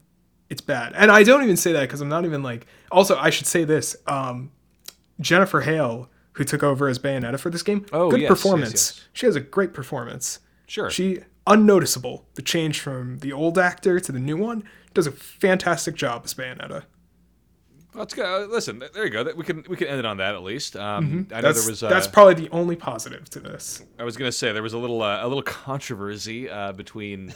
It's 0.51 0.61
bad. 0.61 0.93
And 0.95 1.11
I 1.11 1.23
don't 1.23 1.43
even 1.43 1.57
say 1.57 1.73
that 1.73 1.81
because 1.83 2.01
I'm 2.03 2.09
not 2.11 2.25
even 2.25 2.43
like. 2.43 2.67
Also, 2.93 3.17
I 3.17 3.31
should 3.31 3.47
say 3.47 3.65
this. 3.65 3.97
Um, 4.07 4.51
Jennifer 5.21 5.63
Hale, 5.63 6.11
who 6.33 6.45
took 6.45 6.63
over 6.63 6.89
as 6.89 6.99
Bayonetta 6.99 7.39
for 7.41 7.51
this 7.51 7.63
game, 7.63 7.87
Oh, 7.93 8.11
good 8.11 8.21
yes, 8.21 8.29
yes, 8.31 8.39
performance. 8.43 8.73
yes. 8.73 9.09
She 9.13 9.27
has 9.27 9.37
a 9.37 9.41
great 9.41 9.73
performance. 9.73 10.41
sure. 10.67 10.91
She 10.91 11.21
unnoticeable. 11.47 12.27
The 12.35 12.43
change 12.43 12.81
from 12.81 13.19
the 13.21 13.33
old 13.33 13.59
actor 13.59 13.99
to 13.99 14.13
the 14.13 14.21
new 14.21 14.37
one 14.37 14.63
does 14.95 15.07
a 15.07 15.13
fantastic 15.13 15.95
job 15.95 16.23
as 16.25 16.35
Bayonetta. 16.35 16.85
Let's 17.95 18.15
go. 18.15 18.47
Listen, 18.51 18.83
there 18.95 19.05
you 19.05 19.11
go. 19.11 19.25
We 19.37 19.43
can 19.45 19.65
we 19.69 19.77
can 19.77 19.89
end 19.89 19.99
it 19.99 20.07
on 20.07 20.19
that 20.19 20.35
at 20.35 20.43
least. 20.43 20.77
Um, 20.77 20.83
I 20.83 21.01
know 21.01 21.07
Mm-hmm. 21.09 21.41
That's 21.43 21.61
there 21.65 21.71
was. 21.71 21.83
Uh, 21.83 21.89
that's 21.89 22.07
probably 22.07 22.35
the 22.35 22.49
only 22.51 22.77
positive 22.77 23.29
to 23.31 23.41
this. 23.41 23.83
I 23.99 24.05
was 24.05 24.17
gonna 24.17 24.31
say 24.33 24.53
there 24.53 24.63
was 24.63 24.75
a 24.75 24.79
little 24.79 25.03
uh, 25.03 25.25
a 25.25 25.29
little 25.29 25.43
controversy 25.43 26.49
uh, 26.49 26.71
between, 26.73 27.35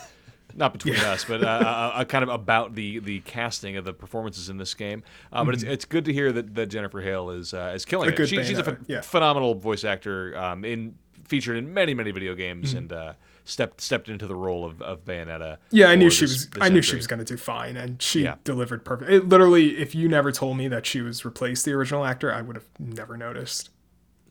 not 0.55 0.73
between 0.73 0.95
us, 0.97 1.25
but 1.25 1.43
uh, 1.43 2.05
kind 2.09 2.23
of 2.23 2.29
about 2.29 2.75
the 2.77 3.01
the 3.01 3.21
casting 3.21 3.77
of 3.77 3.85
the 3.85 3.93
performances 3.93 4.49
in 4.49 4.57
this 4.57 4.75
game. 4.75 5.03
Uh, 5.33 5.45
But 5.45 5.55
it's 5.55 5.65
it's 5.65 5.85
good 5.85 6.05
to 6.05 6.13
hear 6.13 6.31
that, 6.33 6.55
that 6.55 6.67
Jennifer 6.67 7.01
Hale 7.01 7.31
is 7.31 7.53
uh, 7.53 7.73
is 7.75 7.85
killing 7.85 8.09
A 8.09 8.13
it. 8.13 8.27
She, 8.29 8.43
she's 8.45 8.59
a 8.59 8.63
ph- 8.65 8.79
yeah. 8.87 9.01
phenomenal 9.01 9.55
voice 9.57 9.83
actor. 9.85 10.37
Um, 10.39 10.65
in 10.65 10.95
featured 11.27 11.57
in 11.57 11.73
many 11.75 11.95
many 11.95 12.11
video 12.13 12.35
games 12.35 12.69
Mm-hmm. 12.71 12.79
and 12.79 12.93
uh, 12.93 13.13
stepped 13.45 13.81
stepped 13.81 14.09
into 14.09 14.27
the 14.27 14.35
role 14.35 14.65
of, 14.65 14.81
of 14.83 15.05
Bayonetta. 15.05 15.59
Yeah, 15.71 15.87
I 15.89 15.95
knew 15.97 16.09
for 16.09 16.15
she 16.17 16.25
was. 16.25 16.49
this 16.49 16.63
I 16.63 16.69
knew 16.69 16.83
she 16.83 16.97
was 16.97 17.07
going 17.07 17.19
to 17.19 17.25
do 17.25 17.37
fine, 17.37 17.77
and 17.77 18.01
she 18.03 18.23
Yeah. 18.25 18.37
delivered 18.45 18.85
perfect. 18.85 19.11
It 19.11 19.29
literally, 19.29 19.79
if 19.79 19.95
you 19.95 20.09
never 20.09 20.33
told 20.33 20.57
me 20.57 20.69
that 20.69 20.87
she 20.87 21.01
was 21.03 21.25
replaced 21.25 21.65
the 21.65 21.73
original 21.73 22.05
actor, 22.05 22.33
I 22.33 22.41
would 22.43 22.57
have 22.57 22.67
never 22.79 23.17
noticed. 23.17 23.71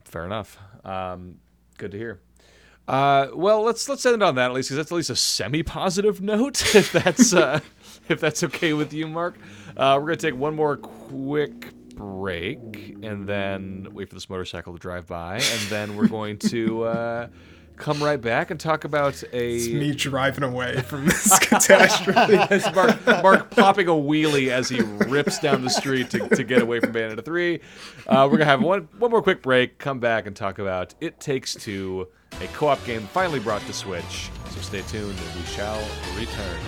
Fair 0.05 0.25
enough. 0.25 0.57
Um, 0.83 1.35
good 1.77 1.91
to 1.91 1.97
hear. 1.97 2.19
Uh, 2.87 3.27
well, 3.33 3.61
let's 3.63 3.87
let's 3.87 4.05
end 4.05 4.21
on 4.21 4.35
that 4.35 4.47
at 4.51 4.53
least, 4.53 4.67
because 4.69 4.77
that's 4.77 4.91
at 4.91 4.95
least 4.95 5.09
a 5.09 5.15
semi-positive 5.15 6.19
note. 6.33 6.75
If 6.75 6.91
that's 6.91 7.33
uh, 7.33 7.59
if 8.09 8.19
that's 8.19 8.43
okay 8.43 8.73
with 8.73 8.93
you, 8.93 9.07
Marc. 9.07 9.37
Uh, 9.77 9.97
we're 9.99 10.07
gonna 10.07 10.17
take 10.17 10.35
one 10.35 10.55
more 10.55 10.75
quick 10.77 11.71
break, 11.95 12.95
and 13.01 13.27
then 13.27 13.87
wait 13.91 14.09
for 14.09 14.15
this 14.15 14.29
motorcycle 14.29 14.73
to 14.73 14.79
drive 14.79 15.07
by, 15.07 15.35
and 15.35 15.61
then 15.69 15.95
we're 15.95 16.07
going 16.07 16.37
to 16.39 16.83
uh, 16.83 17.27
come 17.77 18.01
right 18.03 18.19
back 18.21 18.51
and 18.51 18.59
talk 18.59 18.83
about 18.83 19.23
It's 19.31 19.67
a. 19.67 19.73
me 19.73 19.93
driving 19.93 20.43
away 20.43 20.81
from 20.81 21.05
this 21.05 21.37
catastrophe. 21.39 22.37
It's 22.51 22.73
Marc, 22.73 23.05
Marc 23.05 23.51
popping 23.51 23.87
a 23.87 23.91
wheelie 23.91 24.49
as 24.49 24.69
he 24.69 24.81
rips 24.81 25.39
down 25.39 25.63
the 25.63 25.69
street 25.69 26.09
to, 26.11 26.27
to 26.29 26.43
get 26.43 26.61
away 26.61 26.79
from 26.79 26.93
Bayonetta 26.93 27.23
3. 27.25 27.55
Uh, 27.55 27.59
we're 28.25 28.37
going 28.37 28.39
to 28.39 28.45
have 28.45 28.61
one, 28.61 28.87
one 28.99 29.11
more 29.11 29.21
quick 29.21 29.41
break, 29.41 29.77
come 29.77 29.99
back 29.99 30.27
and 30.27 30.35
talk 30.35 30.59
about 30.59 30.93
It 31.01 31.19
Takes 31.19 31.55
Two, 31.55 32.07
a 32.41 32.47
co 32.47 32.67
op 32.67 32.83
game 32.85 33.01
finally 33.13 33.39
brought 33.39 33.61
to 33.63 33.73
Switch. 33.73 34.29
So 34.51 34.61
stay 34.61 34.81
tuned 34.83 35.17
and 35.17 35.39
we 35.39 35.45
shall 35.45 35.79
return. 36.17 36.59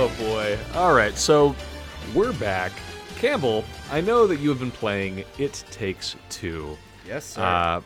Oh 0.00 0.06
boy. 0.16 0.56
All 0.74 0.94
right, 0.94 1.18
so 1.18 1.56
we're 2.14 2.32
back. 2.34 2.70
Campbell, 3.16 3.64
I 3.90 4.00
know 4.00 4.28
that 4.28 4.38
you 4.38 4.48
have 4.48 4.60
been 4.60 4.70
playing 4.70 5.24
It 5.38 5.64
Takes 5.72 6.14
Two. 6.30 6.78
Yes, 7.04 7.24
sir. 7.24 7.42
Uh, 7.42 7.80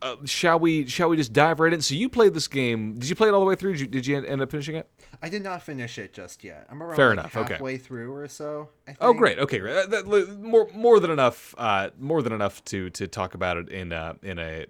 uh, 0.00 0.16
shall 0.24 0.58
we? 0.58 0.86
Shall 0.86 1.10
we 1.10 1.18
just 1.18 1.34
dive 1.34 1.60
right 1.60 1.74
in? 1.74 1.82
So 1.82 1.94
you 1.94 2.08
played 2.08 2.32
this 2.32 2.48
game. 2.48 2.94
Did 2.94 3.10
you 3.10 3.14
play 3.14 3.28
it 3.28 3.34
all 3.34 3.40
the 3.40 3.46
way 3.46 3.54
through? 3.54 3.72
Did 3.72 3.80
you, 3.82 3.86
did 3.86 4.06
you 4.06 4.24
end 4.24 4.40
up 4.40 4.50
finishing 4.50 4.76
it? 4.76 4.88
I 5.20 5.28
did 5.28 5.42
not 5.42 5.60
finish 5.60 5.98
it 5.98 6.14
just 6.14 6.42
yet. 6.42 6.66
I'm 6.70 6.82
around 6.82 6.96
Fair 6.96 7.10
like, 7.10 7.18
enough, 7.18 7.36
okay. 7.36 7.52
halfway 7.52 7.76
through 7.76 8.14
or 8.14 8.28
so. 8.28 8.70
I 8.88 8.92
think. 8.92 8.98
Oh, 9.02 9.12
great. 9.12 9.38
Okay, 9.38 9.58
great. 9.58 9.90
That, 9.90 10.08
that- 10.08 10.38
more 10.40 10.70
more 10.72 11.00
than 11.00 11.10
enough. 11.10 11.54
Uh, 11.58 11.90
more 11.98 12.22
than 12.22 12.32
enough 12.32 12.64
to 12.64 12.88
to 12.88 13.06
talk 13.06 13.34
about 13.34 13.58
it 13.58 13.68
in 13.68 13.92
uh, 13.92 14.14
in 14.22 14.38
a. 14.38 14.64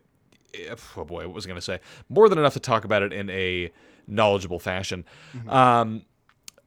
Oh 0.96 1.04
boy, 1.04 1.26
what 1.28 1.34
was 1.36 1.46
I 1.46 1.48
going 1.48 1.58
to 1.58 1.64
say? 1.64 1.78
More 2.08 2.28
than 2.28 2.40
enough 2.40 2.54
to 2.54 2.60
talk 2.60 2.84
about 2.84 3.04
it 3.04 3.12
in 3.12 3.30
a 3.30 3.70
knowledgeable 4.08 4.58
fashion. 4.58 5.04
Um, 5.48 6.02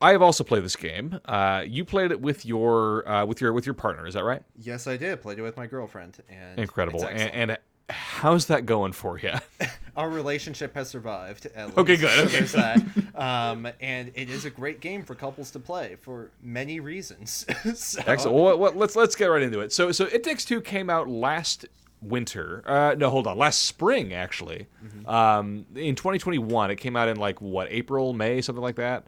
I 0.02 0.12
have 0.12 0.22
also 0.22 0.44
played 0.44 0.64
this 0.64 0.76
game. 0.76 1.20
Uh, 1.26 1.64
you 1.68 1.84
played 1.84 2.12
it 2.12 2.22
with 2.22 2.46
your 2.46 3.08
uh, 3.08 3.26
with 3.26 3.42
your 3.42 3.52
with 3.54 3.66
your 3.66 3.76
partner. 3.76 4.08
Is 4.08 4.14
that 4.14 4.24
right? 4.24 4.44
Yes, 4.58 4.88
I 4.88 4.98
did. 4.98 5.22
Played 5.22 5.40
it 5.40 5.42
with 5.42 5.58
my 5.58 5.68
girlfriend, 5.68 6.18
and 6.30 6.58
Incredible. 6.58 7.06
And, 7.06 7.52
and 7.52 7.58
how's 7.90 8.46
that 8.46 8.66
going 8.66 8.94
for 8.94 9.20
you? 9.20 9.34
our 9.98 10.10
relationship 10.10 10.74
has 10.76 10.88
survived. 10.88 11.48
At 11.48 11.78
Okay, 11.78 11.98
good, 11.98 12.18
okay. 12.20 12.40
there's 12.40 12.54
that. 12.54 12.82
Um, 13.16 13.68
and 13.82 14.12
it 14.16 14.30
is 14.30 14.46
a 14.46 14.50
great 14.50 14.80
game 14.80 15.04
for 15.04 15.16
couples 15.16 15.52
to 15.52 15.60
play 15.60 15.98
for 16.00 16.32
many 16.42 16.80
reasons. 16.80 17.46
so, 17.76 18.02
Excellent. 18.08 18.38
Well, 18.38 18.58
what, 18.58 18.78
let's 18.78 18.96
let's 18.96 19.16
get 19.16 19.26
right 19.26 19.42
into 19.42 19.60
it. 19.60 19.74
So 19.74 19.92
so 19.92 20.06
It 20.06 20.24
Takes 20.24 20.46
Two 20.46 20.62
came 20.62 20.90
out 20.90 21.10
last 21.10 21.66
winter. 22.02 22.64
Uh, 22.66 22.96
no, 22.98 23.10
hold 23.10 23.28
on, 23.28 23.38
last 23.38 23.64
spring 23.64 24.14
actually. 24.14 24.68
Um, 25.06 25.66
in 25.76 25.96
2021, 25.96 26.72
it 26.72 26.78
came 26.78 26.96
out 26.96 27.10
in 27.10 27.18
like 27.18 27.42
what 27.42 27.68
April, 27.70 28.14
May, 28.14 28.40
something 28.40 28.64
like 28.64 28.76
that. 28.76 29.06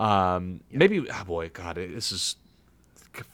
Um, 0.00 0.60
maybe. 0.70 1.08
Oh 1.08 1.24
boy, 1.24 1.50
God, 1.50 1.78
it, 1.78 1.94
this 1.94 2.10
is 2.10 2.36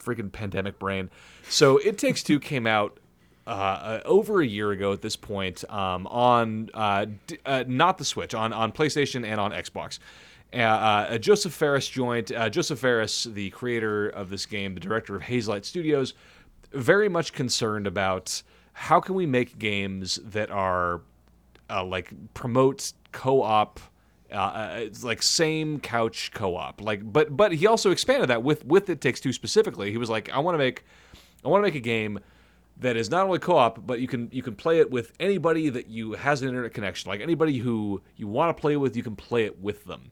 freaking 0.03 0.31
pandemic 0.33 0.79
brain. 0.79 1.11
So 1.49 1.79
It 1.79 1.97
Takes 1.99 2.23
Two 2.23 2.41
came 2.41 2.67
out. 2.67 2.99
Uh, 3.49 3.51
uh, 3.51 4.01
over 4.05 4.41
a 4.41 4.45
year 4.47 4.73
ago 4.73 4.93
at 4.93 5.03
this 5.03 5.15
point 5.15 5.63
um, 5.71 6.05
on 6.09 6.69
uh, 6.75 7.07
d- 7.29 7.39
uh, 7.47 7.63
not 7.69 7.97
the 7.97 8.05
Switch 8.05 8.35
on 8.35 8.53
on 8.53 8.73
PlayStation 8.73 9.25
and 9.25 9.39
on 9.39 9.53
Xbox. 9.53 10.01
Uh, 10.53 10.57
uh, 10.57 11.19
Josef 11.19 11.53
Fares 11.53 11.87
joined 11.87 12.33
uh, 12.33 12.51
Josef 12.51 12.81
Fares, 12.81 13.23
the 13.23 13.51
creator 13.51 14.09
of 14.09 14.31
this 14.31 14.47
game, 14.47 14.75
the 14.75 14.81
director 14.81 15.15
of 15.15 15.23
Hazelight 15.23 15.65
Studios, 15.65 16.15
very 16.73 17.09
much 17.09 17.33
concerned 17.33 17.87
about 17.87 18.43
how 18.73 18.99
can 18.99 19.15
we 19.15 19.27
make 19.27 19.61
games 19.61 20.19
that 20.25 20.51
are 20.51 21.03
uh, 21.71 21.85
like 21.85 22.11
promote 22.35 22.93
co-op 23.13 23.79
uh, 24.33 24.35
uh, 24.35 24.75
it's 24.79 25.05
like 25.05 25.23
same 25.23 25.81
couch 25.81 26.31
co-op. 26.35 26.81
Like 26.81 27.11
but 27.13 27.37
but 27.37 27.53
he 27.53 27.67
also 27.67 27.91
expanded 27.91 28.31
that 28.31 28.43
with 28.43 28.65
with 28.65 28.91
it 28.91 29.01
takes 29.01 29.21
two 29.21 29.33
specifically. 29.33 29.91
He 29.91 29.99
was 29.99 30.11
like 30.11 30.31
i 30.31 30.39
want 30.39 30.55
to 30.55 30.59
make 30.59 30.85
i 31.45 31.49
want 31.49 31.63
to 31.63 31.67
make 31.67 31.75
a 31.75 31.81
game 31.81 32.19
that 32.79 32.97
is 32.97 33.11
not 33.11 33.25
only 33.25 33.39
co-op 33.39 33.87
but 33.87 34.01
you 34.01 34.09
can 34.09 34.29
you 34.33 34.43
can 34.43 34.55
play 34.55 34.81
it 34.81 34.91
with 34.91 35.13
anybody 35.21 35.69
that 35.69 35.89
you 35.89 36.13
has 36.13 36.43
an 36.43 36.49
internet 36.49 36.75
connection. 36.75 37.09
Like 37.09 37.21
anybody 37.21 37.59
who 37.59 38.03
you 38.17 38.27
want 38.27 38.57
to 38.57 38.61
play 38.61 38.77
with 38.77 38.97
you 38.97 39.03
can 39.03 39.17
play 39.17 39.45
it 39.45 39.61
with 39.61 39.85
them 39.85 40.11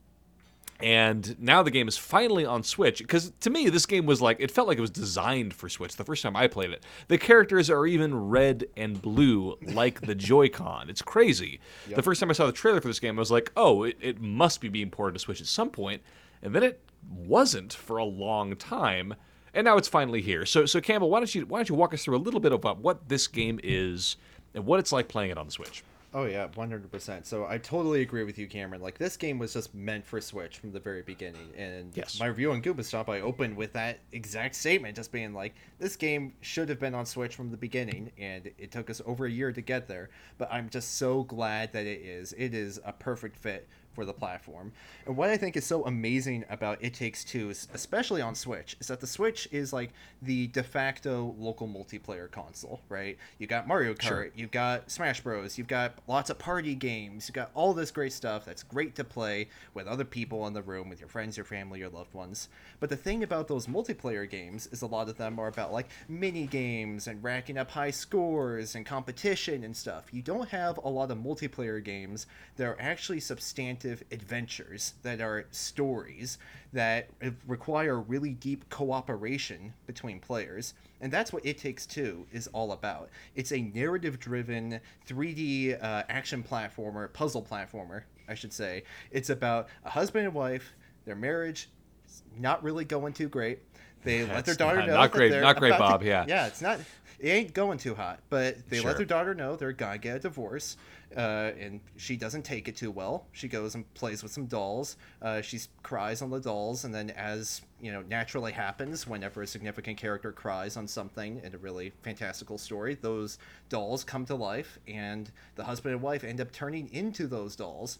and 0.84 1.34
now 1.40 1.62
the 1.62 1.70
game 1.70 1.88
is 1.88 1.96
finally 1.96 2.44
on 2.44 2.62
Switch 2.62 2.98
because 2.98 3.32
to 3.40 3.48
me 3.48 3.70
this 3.70 3.86
game 3.86 4.04
was 4.04 4.20
like 4.20 4.36
it 4.38 4.50
felt 4.50 4.68
like 4.68 4.76
it 4.76 4.82
was 4.82 4.90
designed 4.90 5.54
for 5.54 5.70
Switch 5.70 5.96
the 5.96 6.04
first 6.04 6.22
time 6.22 6.36
I 6.36 6.46
played 6.46 6.70
it. 6.72 6.84
The 7.08 7.16
characters 7.16 7.70
are 7.70 7.86
even 7.86 8.14
red 8.28 8.66
and 8.76 9.00
blue 9.00 9.56
like 9.62 10.02
the 10.02 10.14
Joy-Con. 10.30 10.90
It's 10.90 11.00
crazy. 11.00 11.58
The 11.96 12.02
first 12.02 12.20
time 12.20 12.28
I 12.28 12.34
saw 12.34 12.44
the 12.44 12.52
trailer 12.52 12.82
for 12.82 12.88
this 12.88 13.00
game 13.00 13.18
I 13.18 13.20
was 13.20 13.30
like, 13.30 13.50
"Oh, 13.56 13.84
it, 13.84 13.96
it 14.00 14.20
must 14.20 14.60
be 14.60 14.68
being 14.68 14.90
ported 14.90 15.14
to 15.14 15.20
Switch 15.20 15.40
at 15.40 15.46
some 15.46 15.70
point." 15.70 16.02
And 16.42 16.54
then 16.54 16.62
it 16.62 16.80
wasn't 17.10 17.72
for 17.72 17.96
a 17.96 18.04
long 18.04 18.54
time. 18.56 19.14
and 19.54 19.64
now 19.64 19.78
it's 19.78 19.88
finally 19.88 20.20
here. 20.20 20.44
So, 20.44 20.66
so 20.66 20.80
Campbell, 20.82 21.08
why 21.08 21.18
don't 21.20 21.34
you 21.34 21.46
why 21.46 21.60
don't 21.60 21.70
you 21.70 21.74
walk 21.76 21.94
us 21.94 22.04
through 22.04 22.16
a 22.16 22.18
little 22.18 22.40
bit 22.40 22.52
about 22.52 22.78
what 22.80 23.08
this 23.08 23.26
game 23.26 23.58
is 23.62 24.16
and 24.54 24.66
what 24.66 24.80
it's 24.80 24.92
like 24.92 25.08
playing 25.08 25.30
it 25.30 25.38
on 25.38 25.46
the 25.46 25.52
Switch? 25.52 25.82
Oh 26.16 26.26
yeah, 26.26 26.46
one 26.54 26.70
hundred 26.70 26.92
percent. 26.92 27.26
So 27.26 27.44
I 27.44 27.58
totally 27.58 28.00
agree 28.00 28.22
with 28.22 28.38
you, 28.38 28.46
Cameron. 28.46 28.80
Like 28.80 28.98
this 28.98 29.16
game 29.16 29.36
was 29.36 29.52
just 29.52 29.74
meant 29.74 30.06
for 30.06 30.20
Switch 30.20 30.58
from 30.58 30.70
the 30.70 30.78
very 30.78 31.02
beginning, 31.02 31.50
and 31.58 31.90
Yes. 31.96 32.20
my 32.20 32.26
review 32.26 32.52
on 32.52 32.62
Goomba 32.62 32.84
Stomp, 32.84 33.08
I 33.08 33.20
opened 33.20 33.56
with 33.56 33.72
that 33.72 33.98
exact 34.12 34.54
statement, 34.54 34.94
just 34.94 35.10
being 35.10 35.34
like, 35.34 35.54
this 35.80 35.96
game 35.96 36.32
should 36.40 36.68
have 36.68 36.78
been 36.78 36.94
on 36.94 37.04
Switch 37.04 37.34
from 37.34 37.50
the 37.50 37.56
beginning, 37.56 38.12
and 38.16 38.48
it 38.58 38.70
took 38.70 38.90
us 38.90 39.02
over 39.04 39.26
a 39.26 39.30
year 39.30 39.50
to 39.52 39.60
get 39.60 39.88
there. 39.88 40.08
But 40.38 40.52
I'm 40.52 40.68
just 40.70 40.98
so 40.98 41.24
glad 41.24 41.72
that 41.72 41.84
it 41.84 42.00
is. 42.02 42.32
It 42.38 42.54
is 42.54 42.78
a 42.84 42.92
perfect 42.92 43.36
fit 43.36 43.68
for 43.94 44.04
the 44.04 44.12
platform. 44.12 44.72
And 45.06 45.16
what 45.16 45.30
I 45.30 45.36
think 45.36 45.56
is 45.56 45.64
so 45.64 45.84
amazing 45.86 46.44
about 46.50 46.78
It 46.82 46.94
Takes 46.94 47.24
Two, 47.24 47.50
is- 47.50 47.68
especially 47.72 48.20
on 48.20 48.34
Switch, 48.34 48.76
is 48.80 48.88
that 48.88 49.00
the 49.00 49.06
Switch 49.06 49.48
is 49.52 49.72
like 49.72 49.90
the 50.20 50.48
de 50.48 50.62
facto 50.62 51.34
local 51.38 51.68
multiplayer 51.68 52.30
console, 52.30 52.80
right? 52.88 53.16
You 53.38 53.46
got 53.46 53.68
Mario 53.68 53.94
Kart, 53.94 54.02
Sure. 54.02 54.28
you've 54.34 54.50
got 54.50 54.90
Smash 54.90 55.20
Bros, 55.20 55.56
you've 55.56 55.68
got 55.68 55.94
lots 56.08 56.30
of 56.30 56.38
party 56.38 56.74
games, 56.74 57.28
you've 57.28 57.34
got 57.34 57.50
all 57.54 57.72
this 57.72 57.90
great 57.90 58.12
stuff 58.12 58.44
that's 58.44 58.62
great 58.62 58.94
to 58.96 59.04
play 59.04 59.48
with 59.74 59.86
other 59.86 60.04
people 60.04 60.46
in 60.46 60.52
the 60.52 60.62
room, 60.62 60.88
with 60.88 61.00
your 61.00 61.08
friends, 61.08 61.36
your 61.36 61.44
family, 61.46 61.78
your 61.78 61.88
loved 61.90 62.12
ones. 62.14 62.48
But 62.80 62.90
the 62.90 62.96
thing 62.96 63.22
about 63.22 63.48
those 63.48 63.66
multiplayer 63.66 64.28
games 64.28 64.66
is 64.72 64.82
a 64.82 64.86
lot 64.86 65.08
of 65.08 65.16
them 65.16 65.38
are 65.38 65.48
about 65.48 65.72
like 65.72 65.88
mini 66.08 66.46
games 66.46 67.06
and 67.06 67.22
racking 67.22 67.56
up 67.56 67.70
high 67.70 67.90
scores 67.90 68.74
and 68.74 68.84
competition 68.84 69.62
and 69.64 69.76
stuff. 69.76 70.06
You 70.12 70.22
don't 70.22 70.48
have 70.48 70.78
a 70.78 70.88
lot 70.88 71.10
of 71.10 71.18
multiplayer 71.18 71.82
games 71.82 72.26
that 72.56 72.64
are 72.66 72.76
actually 72.80 73.20
substantive 73.20 73.83
adventures, 73.84 74.94
that 75.02 75.20
are 75.20 75.44
stories, 75.50 76.38
that 76.72 77.08
require 77.46 78.00
really 78.00 78.30
deep 78.34 78.68
cooperation 78.70 79.72
between 79.86 80.18
players. 80.20 80.74
And 81.00 81.12
that's 81.12 81.32
what 81.32 81.44
It 81.44 81.58
Takes 81.58 81.86
Two 81.86 82.26
is 82.32 82.46
all 82.48 82.72
about. 82.72 83.10
It's 83.34 83.52
a 83.52 83.60
narrative 83.60 84.18
driven 84.18 84.80
3D 85.06 85.82
uh, 85.82 86.02
action 86.08 86.42
platformer, 86.48 87.12
puzzle 87.12 87.42
platformer, 87.42 88.02
I 88.28 88.34
should 88.34 88.52
say. 88.52 88.84
It's 89.10 89.30
about 89.30 89.68
a 89.84 89.90
husband 89.90 90.24
and 90.26 90.34
wife, 90.34 90.74
their 91.04 91.16
marriage 91.16 91.68
is 92.06 92.22
not 92.38 92.62
really 92.62 92.84
going 92.84 93.12
too 93.12 93.28
great. 93.28 93.58
They 94.02 94.24
let 94.24 94.44
their 94.44 94.54
daughter 94.54 94.78
not- 94.80 94.86
know 94.88 94.94
not 94.94 95.12
that 95.12 95.16
great- 95.16 95.30
they're 95.30 95.40
not 95.42 95.56
great, 95.56 95.70
about 95.70 95.86
to- 95.86 95.92
Bob, 95.94 96.02
yeah. 96.02 96.24
yeah, 96.28 96.46
it's 96.46 96.60
not. 96.62 96.78
It 97.18 97.28
ain't 97.28 97.54
going 97.54 97.78
too 97.78 97.94
hot, 97.94 98.20
but 98.28 98.68
they 98.68 98.78
Sure. 98.78 98.88
let 98.88 98.96
their 98.96 99.06
daughter 99.06 99.34
know 99.34 99.56
they're 99.56 99.72
gonna 99.72 99.98
get 99.98 100.16
a 100.16 100.20
divorce, 100.20 100.76
uh, 101.16 101.52
and 101.58 101.80
she 101.96 102.16
doesn't 102.16 102.42
take 102.42 102.68
it 102.68 102.76
too 102.76 102.90
well. 102.90 103.26
She 103.32 103.48
goes 103.48 103.74
and 103.74 103.92
plays 103.94 104.22
with 104.22 104.32
some 104.32 104.46
dolls. 104.46 104.96
Uh, 105.22 105.40
she 105.40 105.60
cries 105.82 106.22
on 106.22 106.30
the 106.30 106.40
dolls, 106.40 106.84
and 106.84 106.94
then, 106.94 107.10
as 107.10 107.62
you 107.80 107.92
know, 107.92 108.02
naturally 108.02 108.52
happens 108.52 109.06
whenever 109.06 109.42
a 109.42 109.46
significant 109.46 109.96
character 109.96 110.32
cries 110.32 110.76
on 110.76 110.88
something 110.88 111.40
in 111.44 111.54
a 111.54 111.58
really 111.58 111.92
fantastical 112.02 112.58
story, 112.58 112.94
those 112.94 113.38
dolls 113.68 114.04
come 114.04 114.24
to 114.26 114.34
life, 114.34 114.78
and 114.88 115.30
the 115.54 115.64
husband 115.64 115.94
and 115.94 116.02
wife 116.02 116.24
end 116.24 116.40
up 116.40 116.50
turning 116.50 116.92
into 116.92 117.26
those 117.26 117.54
dolls. 117.56 117.98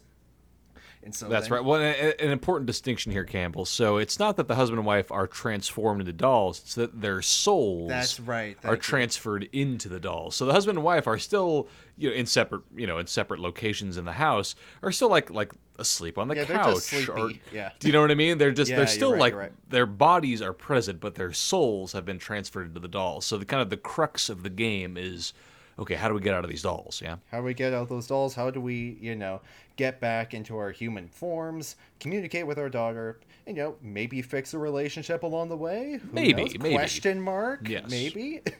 And 1.05 1.13
so 1.13 1.29
That's 1.29 1.51
right. 1.51 1.63
Well, 1.63 1.79
a- 1.79 2.19
an 2.19 2.31
important 2.31 2.65
distinction 2.65 3.11
here, 3.11 3.23
Campbell. 3.23 3.65
So 3.65 3.97
it's 3.97 4.17
not 4.17 4.37
that 4.37 4.47
the 4.47 4.55
husband 4.55 4.79
and 4.79 4.87
wife 4.87 5.11
are 5.11 5.27
transformed 5.27 6.01
into 6.01 6.11
dolls; 6.13 6.61
it's 6.61 6.73
that 6.75 6.99
their 6.99 7.21
souls 7.21 7.89
That's 7.89 8.19
right, 8.19 8.57
are 8.63 8.73
you. 8.73 8.81
transferred 8.81 9.47
into 9.53 9.87
the 9.87 9.99
dolls. 9.99 10.35
So 10.35 10.45
the 10.47 10.53
husband 10.53 10.79
and 10.79 10.83
wife 10.83 11.05
are 11.05 11.19
still, 11.19 11.67
you 11.95 12.09
know, 12.09 12.15
in 12.15 12.25
separate, 12.25 12.63
you 12.75 12.87
know, 12.87 12.97
in 12.97 13.05
separate 13.05 13.39
locations 13.39 13.97
in 13.97 14.05
the 14.05 14.13
house, 14.13 14.55
are 14.81 14.91
still 14.91 15.09
like 15.09 15.29
like 15.29 15.51
asleep 15.77 16.17
on 16.17 16.27
the 16.27 16.35
Yeah, 16.35 16.45
they're 16.45 16.57
couch. 16.57 17.09
Or, 17.09 17.31
yeah. 17.53 17.69
Do 17.79 17.87
you 17.87 17.93
know 17.93 18.01
what 18.01 18.09
I 18.09 18.15
mean? 18.15 18.39
They're 18.39 18.51
just 18.51 18.71
Yeah, 18.71 18.77
they're 18.77 18.87
still 18.87 19.11
right, 19.11 19.19
like 19.19 19.35
right. 19.35 19.51
their 19.69 19.85
bodies 19.85 20.41
are 20.41 20.53
present, 20.53 20.99
but 21.01 21.13
their 21.13 21.33
souls 21.33 21.91
have 21.91 22.05
been 22.05 22.17
transferred 22.17 22.65
into 22.65 22.79
the 22.79 22.87
dolls. 22.87 23.25
So 23.27 23.37
the 23.37 23.45
kind 23.45 23.61
of 23.61 23.69
the 23.69 23.77
crux 23.77 24.27
of 24.29 24.41
the 24.41 24.49
game 24.49 24.97
is, 24.97 25.33
okay, 25.79 25.95
how 25.95 26.07
do 26.07 26.13
we 26.13 26.21
get 26.21 26.33
out 26.33 26.43
of 26.43 26.49
these 26.49 26.61
dolls? 26.61 27.01
Yeah. 27.03 27.17
How 27.31 27.39
do 27.39 27.43
we 27.43 27.53
get 27.53 27.73
out 27.73 27.83
of 27.83 27.89
those 27.89 28.07
dolls? 28.07 28.35
How 28.35 28.49
do 28.49 28.61
we, 28.61 28.97
you 29.01 29.15
know, 29.15 29.41
get 29.75 29.99
back 29.99 30.33
into 30.33 30.57
our 30.57 30.71
human 30.71 31.07
forms, 31.07 31.75
communicate 31.99 32.47
with 32.47 32.57
our 32.57 32.69
daughter, 32.69 33.19
and, 33.45 33.57
you 33.57 33.63
know, 33.63 33.75
maybe 33.81 34.21
fix 34.21 34.53
a 34.53 34.57
relationship 34.57 35.23
along 35.23 35.49
the 35.49 35.57
way? 35.57 35.99
Who 36.01 36.13
Maybe, 36.13 36.33
knows? 36.43 36.57
maybe. 36.57 36.75
Question 36.75 37.21
mark? 37.21 37.67
Yes. 37.67 37.89
Maybe. 37.89 38.41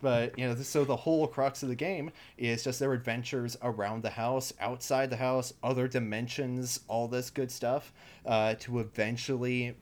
But, 0.00 0.38
you 0.38 0.46
know, 0.46 0.54
so 0.54 0.84
the 0.84 0.94
whole 0.94 1.26
crux 1.26 1.62
of 1.62 1.68
the 1.68 1.74
game 1.74 2.12
is 2.36 2.62
just 2.62 2.78
their 2.78 2.92
adventures 2.92 3.56
around 3.62 4.02
the 4.02 4.10
house, 4.10 4.52
outside 4.60 5.10
the 5.10 5.16
house, 5.16 5.52
other 5.62 5.88
dimensions, 5.88 6.80
all 6.86 7.08
this 7.08 7.30
good 7.30 7.50
stuff, 7.50 7.92
uh, 8.24 8.54
to 8.60 8.78
eventually 8.78 9.74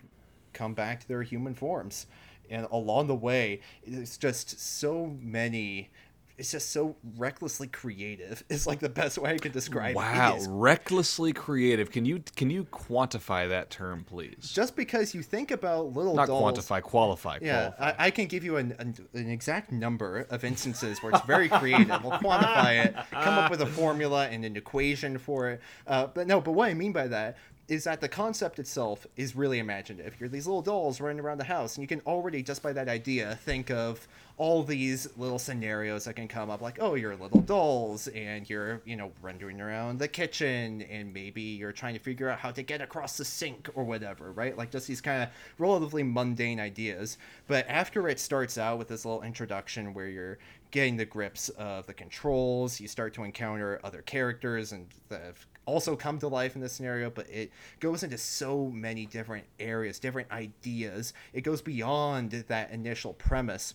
come 0.54 0.72
back 0.72 1.00
to 1.00 1.08
their 1.08 1.22
human 1.22 1.54
forms. 1.54 2.06
And 2.48 2.66
along 2.70 3.08
the 3.08 3.14
way, 3.14 3.60
it's 3.84 4.16
just 4.16 4.58
so 4.58 5.14
many. 5.20 5.90
It's 6.38 6.50
just 6.50 6.70
so 6.70 6.96
recklessly 7.16 7.66
creative. 7.68 8.44
It's 8.56 8.66
like 8.66 8.80
the 8.80 8.88
best 8.88 9.18
way 9.18 9.32
I 9.32 9.38
could 9.38 9.52
describe 9.52 9.90
it. 9.90 9.96
Wow, 9.96 10.38
recklessly 10.48 11.32
creative. 11.32 11.90
Can 11.90 12.04
you 12.04 12.22
can 12.36 12.48
you 12.50 12.64
quantify 12.64 13.48
that 13.48 13.70
term, 13.70 14.04
please? 14.04 14.50
just 14.52 14.76
because 14.76 15.14
you 15.14 15.22
think 15.22 15.50
about 15.50 15.94
little 15.94 16.14
Not 16.14 16.28
dolls. 16.28 16.58
quantify, 16.58 16.82
qualify. 16.82 17.38
Yeah, 17.42 17.70
qualify. 17.70 18.02
I, 18.02 18.06
I 18.06 18.10
can 18.10 18.26
give 18.26 18.44
you 18.44 18.56
an, 18.56 18.74
an, 18.78 18.94
an 19.14 19.30
exact 19.30 19.72
number 19.72 20.26
of 20.30 20.44
instances 20.44 21.02
where 21.02 21.12
it's 21.12 21.26
very 21.26 21.48
creative. 21.48 22.02
We'll 22.02 22.12
quantify 22.12 22.84
it, 22.84 22.94
come 23.10 23.34
up 23.34 23.50
with 23.50 23.60
a 23.60 23.66
formula 23.66 24.28
and 24.28 24.44
an 24.44 24.56
equation 24.56 25.18
for 25.18 25.50
it. 25.50 25.60
Uh, 25.86 26.06
but 26.06 26.26
no, 26.26 26.40
but 26.40 26.52
what 26.52 26.68
I 26.70 26.74
mean 26.74 26.92
by 26.92 27.08
that 27.08 27.36
is 27.68 27.84
that 27.84 28.00
the 28.00 28.08
concept 28.08 28.58
itself 28.58 29.06
is 29.16 29.34
really 29.34 29.58
imaginative. 29.58 30.16
You're 30.20 30.28
these 30.28 30.46
little 30.46 30.62
dolls 30.62 31.00
running 31.00 31.20
around 31.20 31.38
the 31.38 31.44
house, 31.44 31.76
and 31.76 31.82
you 31.82 31.88
can 31.88 32.00
already, 32.06 32.42
just 32.42 32.62
by 32.62 32.72
that 32.72 32.88
idea, 32.88 33.38
think 33.44 33.70
of 33.70 34.06
all 34.38 34.62
these 34.62 35.08
little 35.16 35.38
scenarios 35.38 36.04
that 36.04 36.14
can 36.14 36.28
come 36.28 36.50
up 36.50 36.60
like 36.60 36.76
oh 36.80 36.94
you're 36.94 37.16
little 37.16 37.40
dolls 37.40 38.06
and 38.08 38.48
you're 38.50 38.82
you 38.84 38.94
know 38.94 39.10
wandering 39.22 39.60
around 39.60 39.98
the 39.98 40.06
kitchen 40.06 40.82
and 40.82 41.12
maybe 41.14 41.40
you're 41.40 41.72
trying 41.72 41.94
to 41.94 42.00
figure 42.00 42.28
out 42.28 42.38
how 42.38 42.50
to 42.50 42.62
get 42.62 42.82
across 42.82 43.16
the 43.16 43.24
sink 43.24 43.68
or 43.74 43.82
whatever 43.82 44.32
right 44.32 44.58
like 44.58 44.70
just 44.70 44.86
these 44.86 45.00
kind 45.00 45.22
of 45.22 45.30
relatively 45.58 46.02
mundane 46.02 46.60
ideas 46.60 47.16
but 47.46 47.66
after 47.68 48.08
it 48.08 48.20
starts 48.20 48.58
out 48.58 48.76
with 48.76 48.88
this 48.88 49.06
little 49.06 49.22
introduction 49.22 49.94
where 49.94 50.08
you're 50.08 50.38
getting 50.70 50.98
the 50.98 51.06
grips 51.06 51.48
of 51.50 51.86
the 51.86 51.94
controls 51.94 52.78
you 52.78 52.88
start 52.88 53.14
to 53.14 53.24
encounter 53.24 53.80
other 53.84 54.02
characters 54.02 54.72
and 54.72 54.86
have 55.10 55.46
also 55.66 55.94
come 55.94 56.18
to 56.18 56.28
life 56.28 56.54
in 56.54 56.60
this 56.62 56.72
scenario 56.72 57.10
but 57.10 57.28
it 57.28 57.50
goes 57.80 58.02
into 58.02 58.16
so 58.16 58.66
many 58.66 59.04
different 59.06 59.44
areas 59.60 59.98
different 59.98 60.30
ideas 60.30 61.12
it 61.32 61.42
goes 61.42 61.60
beyond 61.60 62.30
that 62.48 62.70
initial 62.70 63.12
premise 63.12 63.74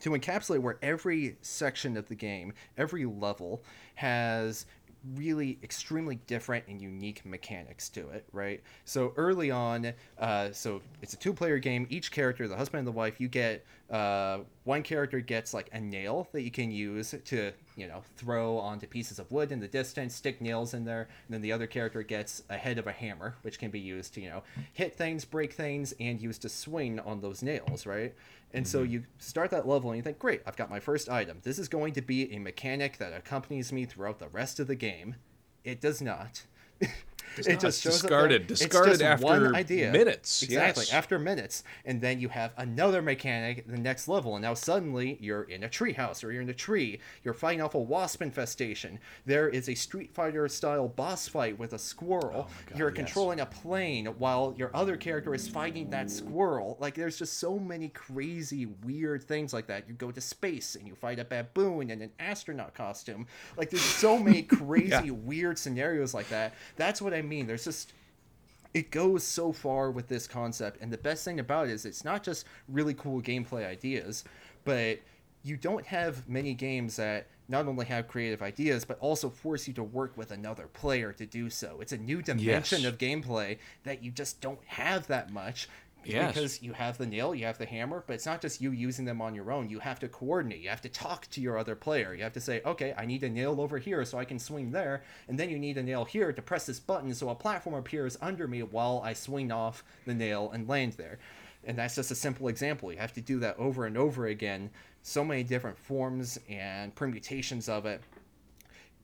to 0.00 0.10
encapsulate 0.10 0.60
where 0.60 0.78
every 0.82 1.36
section 1.42 1.96
of 1.96 2.08
the 2.08 2.14
game, 2.14 2.52
every 2.76 3.04
level 3.04 3.62
has 3.96 4.66
really 5.14 5.58
extremely 5.62 6.16
different 6.26 6.64
and 6.68 6.80
unique 6.80 7.24
mechanics 7.24 7.88
to 7.88 8.08
it, 8.10 8.24
right? 8.32 8.62
So 8.84 9.12
early 9.16 9.50
on, 9.50 9.92
uh, 10.18 10.50
so 10.52 10.82
it's 11.00 11.14
a 11.14 11.16
two-player 11.16 11.58
game. 11.58 11.86
Each 11.88 12.10
character, 12.10 12.46
the 12.48 12.56
husband 12.56 12.80
and 12.80 12.88
the 12.88 12.92
wife, 12.92 13.20
you 13.20 13.28
get 13.28 13.64
uh, 13.90 14.40
one 14.64 14.82
character 14.82 15.20
gets 15.20 15.52
like 15.52 15.68
a 15.72 15.80
nail 15.80 16.28
that 16.32 16.42
you 16.42 16.50
can 16.50 16.70
use 16.70 17.12
to 17.24 17.52
you 17.76 17.88
know 17.88 18.02
throw 18.16 18.56
onto 18.56 18.86
pieces 18.86 19.18
of 19.18 19.30
wood 19.32 19.50
in 19.50 19.58
the 19.58 19.68
distance, 19.68 20.14
stick 20.14 20.40
nails 20.40 20.74
in 20.74 20.84
there, 20.84 21.08
and 21.26 21.34
then 21.34 21.40
the 21.40 21.50
other 21.50 21.66
character 21.66 22.02
gets 22.02 22.42
a 22.48 22.56
head 22.56 22.78
of 22.78 22.86
a 22.86 22.92
hammer, 22.92 23.34
which 23.42 23.58
can 23.58 23.70
be 23.70 23.80
used 23.80 24.14
to 24.14 24.20
you 24.20 24.28
know 24.28 24.42
hit 24.72 24.94
things, 24.94 25.24
break 25.24 25.52
things, 25.52 25.92
and 25.98 26.20
used 26.20 26.42
to 26.42 26.48
swing 26.48 27.00
on 27.00 27.20
those 27.20 27.42
nails, 27.42 27.84
right? 27.84 28.14
And 28.52 28.66
so 28.66 28.82
you 28.82 29.04
start 29.18 29.50
that 29.50 29.66
level 29.66 29.90
and 29.90 29.96
you 29.96 30.02
think, 30.02 30.18
great, 30.18 30.42
I've 30.44 30.56
got 30.56 30.70
my 30.70 30.80
first 30.80 31.08
item. 31.08 31.38
This 31.42 31.58
is 31.58 31.68
going 31.68 31.92
to 31.94 32.02
be 32.02 32.32
a 32.32 32.38
mechanic 32.38 32.98
that 32.98 33.12
accompanies 33.12 33.72
me 33.72 33.84
throughout 33.84 34.18
the 34.18 34.28
rest 34.28 34.58
of 34.58 34.66
the 34.66 34.74
game. 34.74 35.16
It 35.62 35.80
does 35.80 36.02
not. 36.02 36.42
Does 37.36 37.46
it 37.46 37.52
not. 37.52 37.60
just 37.62 37.84
It's 37.86 37.94
shows 37.94 38.02
discarded. 38.02 38.50
It's 38.50 38.60
Discarded 38.60 38.92
just 38.92 39.02
after 39.02 39.24
one 39.24 39.54
idea. 39.54 39.92
minutes. 39.92 40.42
Exactly, 40.42 40.84
Yes. 40.84 40.92
after 40.92 41.18
minutes, 41.18 41.62
and 41.84 42.00
then 42.00 42.20
you 42.20 42.28
have 42.28 42.52
another 42.56 43.02
mechanic, 43.02 43.66
the 43.66 43.78
next 43.78 44.08
level, 44.08 44.34
and 44.36 44.42
now 44.42 44.54
suddenly 44.54 45.16
you're 45.20 45.42
in 45.44 45.62
a 45.64 45.68
treehouse 45.68 46.24
or 46.24 46.32
you're 46.32 46.42
in 46.42 46.48
a 46.48 46.54
tree. 46.54 46.98
You're 47.22 47.34
fighting 47.34 47.62
off 47.62 47.74
a 47.74 47.78
wasp 47.78 48.22
infestation. 48.22 48.98
There 49.26 49.48
is 49.48 49.68
a 49.68 49.74
Street 49.74 50.12
Fighter 50.12 50.48
style 50.48 50.88
boss 50.88 51.28
fight 51.28 51.58
with 51.58 51.72
a 51.72 51.78
squirrel. 51.78 52.48
Oh 52.48 52.52
God, 52.70 52.78
you're 52.78 52.88
yes. 52.90 52.96
controlling 52.96 53.40
a 53.40 53.46
plane 53.46 54.06
while 54.06 54.54
your 54.56 54.70
other 54.74 54.96
character 54.96 55.34
is 55.34 55.48
fighting 55.48 55.90
that 55.90 56.10
squirrel. 56.10 56.76
Like 56.80 56.94
there's 56.94 57.18
just 57.18 57.38
so 57.38 57.58
many 57.58 57.88
crazy, 57.88 58.66
weird 58.84 59.22
things 59.22 59.52
like 59.52 59.66
that. 59.68 59.88
You 59.88 59.94
go 59.94 60.10
to 60.10 60.20
space 60.20 60.74
and 60.74 60.86
you 60.86 60.94
fight 60.94 61.18
a 61.18 61.24
baboon 61.24 61.90
in 61.90 62.02
an 62.02 62.10
astronaut 62.18 62.74
costume. 62.74 63.26
Like 63.56 63.70
there's 63.70 63.82
so 63.82 64.18
many 64.18 64.42
crazy, 64.60 65.10
weird 65.10 65.58
scenarios 65.58 66.14
like 66.14 66.28
that. 66.30 66.54
That's 66.76 67.00
what 67.00 67.14
I 67.14 67.19
mean. 67.22 67.46
There's 67.46 67.64
just 67.64 67.92
it 68.72 68.90
goes 68.92 69.24
so 69.24 69.52
far 69.52 69.90
with 69.90 70.06
this 70.06 70.28
concept 70.28 70.80
and 70.80 70.92
the 70.92 70.98
best 70.98 71.24
thing 71.24 71.40
about 71.40 71.68
it 71.68 71.72
is 71.72 71.84
it's 71.84 72.04
not 72.04 72.22
just 72.22 72.46
really 72.68 72.94
cool 72.94 73.20
gameplay 73.20 73.66
ideas 73.66 74.22
but 74.64 75.00
you 75.42 75.56
don't 75.56 75.84
have 75.86 76.28
many 76.28 76.54
games 76.54 76.94
that 76.94 77.26
not 77.48 77.66
only 77.66 77.84
have 77.84 78.06
creative 78.06 78.42
ideas 78.42 78.84
but 78.84 78.96
also 79.00 79.28
force 79.28 79.66
you 79.66 79.74
to 79.74 79.82
work 79.82 80.16
with 80.16 80.30
another 80.30 80.68
player 80.68 81.12
to 81.12 81.26
do 81.26 81.50
so 81.50 81.78
it's 81.80 81.90
a 81.90 81.98
new 81.98 82.22
dimension 82.22 82.82
Yes. 82.82 82.92
of 82.92 82.96
gameplay 82.96 83.58
that 83.82 84.04
you 84.04 84.12
just 84.12 84.40
don't 84.40 84.62
have 84.66 85.08
that 85.08 85.32
much 85.32 85.68
Yes. 86.04 86.34
Because 86.34 86.62
you 86.62 86.72
have 86.72 86.96
the 86.96 87.06
nail, 87.06 87.34
you 87.34 87.44
have 87.44 87.58
the 87.58 87.66
hammer, 87.66 88.02
but 88.06 88.14
it's 88.14 88.26
not 88.26 88.40
just 88.40 88.60
you 88.60 88.70
using 88.70 89.04
them 89.04 89.20
on 89.20 89.34
your 89.34 89.52
own. 89.52 89.68
You 89.68 89.80
have 89.80 90.00
to 90.00 90.08
coordinate. 90.08 90.60
You 90.60 90.70
have 90.70 90.80
to 90.82 90.88
talk 90.88 91.26
to 91.30 91.40
your 91.40 91.58
other 91.58 91.76
player. 91.76 92.14
You 92.14 92.22
have 92.22 92.32
to 92.32 92.40
say, 92.40 92.62
okay, 92.64 92.94
I 92.96 93.04
need 93.04 93.22
a 93.22 93.28
nail 93.28 93.60
over 93.60 93.78
here 93.78 94.04
so 94.04 94.18
I 94.18 94.24
can 94.24 94.38
swing 94.38 94.70
there, 94.70 95.02
and 95.28 95.38
then 95.38 95.50
you 95.50 95.58
need 95.58 95.76
a 95.76 95.82
nail 95.82 96.04
here 96.04 96.32
to 96.32 96.42
press 96.42 96.66
this 96.66 96.80
button 96.80 97.14
so 97.14 97.28
a 97.28 97.34
platform 97.34 97.74
appears 97.74 98.16
under 98.20 98.48
me 98.48 98.62
while 98.62 99.02
I 99.04 99.12
swing 99.12 99.52
off 99.52 99.84
the 100.06 100.14
nail 100.14 100.50
and 100.52 100.68
land 100.68 100.94
there. 100.94 101.18
And 101.64 101.76
that's 101.76 101.96
just 101.96 102.10
a 102.10 102.14
simple 102.14 102.48
example. 102.48 102.90
You 102.90 102.98
have 102.98 103.12
to 103.14 103.20
do 103.20 103.38
that 103.40 103.58
over 103.58 103.84
and 103.84 103.98
over 103.98 104.26
again. 104.26 104.70
So 105.02 105.22
many 105.22 105.42
different 105.42 105.78
forms 105.78 106.38
and 106.48 106.94
permutations 106.94 107.68
of 107.68 107.84
it. 107.84 108.02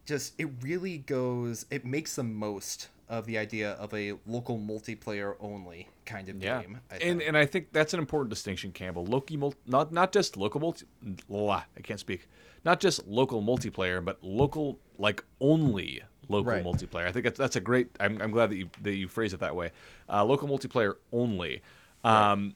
Just, 0.07 0.41
it 0.41 0.49
really 0.63 0.99
goes, 0.99 1.67
it 1.71 1.85
makes 1.85 2.17
the 2.17 2.23
most 2.23 2.89
of 3.09 3.27
the 3.27 3.37
idea 3.37 3.73
of 3.73 3.93
a 3.93 4.15
local 4.27 4.59
multiplayer 4.59 5.37
only 5.41 5.89
kind 6.07 6.29
of 6.29 6.43
Yeah, 6.43 6.63
game. 6.63 6.81
And 7.03 7.21
and 7.21 7.37
I 7.37 7.45
think 7.47 7.73
that's 7.73 7.93
an 7.93 8.01
important 8.01 8.31
distinction, 8.31 8.73
Campbell. 8.73 9.05
Loki, 9.05 9.37
not 9.67 9.93
not 9.93 10.13
just 10.13 10.37
local 10.37 10.61
multi, 10.61 10.87
blah, 11.29 11.65
I 11.77 11.81
can't 11.83 12.01
speak. 12.01 12.29
Not 12.65 12.81
just 12.81 13.07
local 13.07 13.43
multiplayer, 13.43 14.05
but 14.05 14.23
local 14.23 14.79
like 14.99 15.23
only 15.41 16.03
local 16.29 16.53
Right. 16.53 16.65
multiplayer. 16.65 17.07
I 17.07 17.13
think 17.13 17.25
that's 17.25 17.39
that's 17.39 17.57
a 17.57 17.61
great. 17.61 17.91
I'm, 18.01 18.21
I'm 18.21 18.31
glad 18.31 18.51
that 18.51 18.57
you 18.57 18.71
that 18.83 18.95
you 18.95 19.09
phrase 19.09 19.33
it 19.35 19.41
that 19.41 19.55
way. 19.55 19.71
Uh, 20.09 20.25
local 20.25 20.49
multiplayer 20.49 20.95
only. 21.13 21.63
Um, 22.03 22.55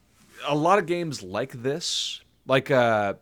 A 0.48 0.54
lot 0.56 0.78
of 0.78 0.86
games 0.86 1.22
like 1.22 1.52
this, 1.52 2.20
like 2.46 2.70
uh, 2.70 3.14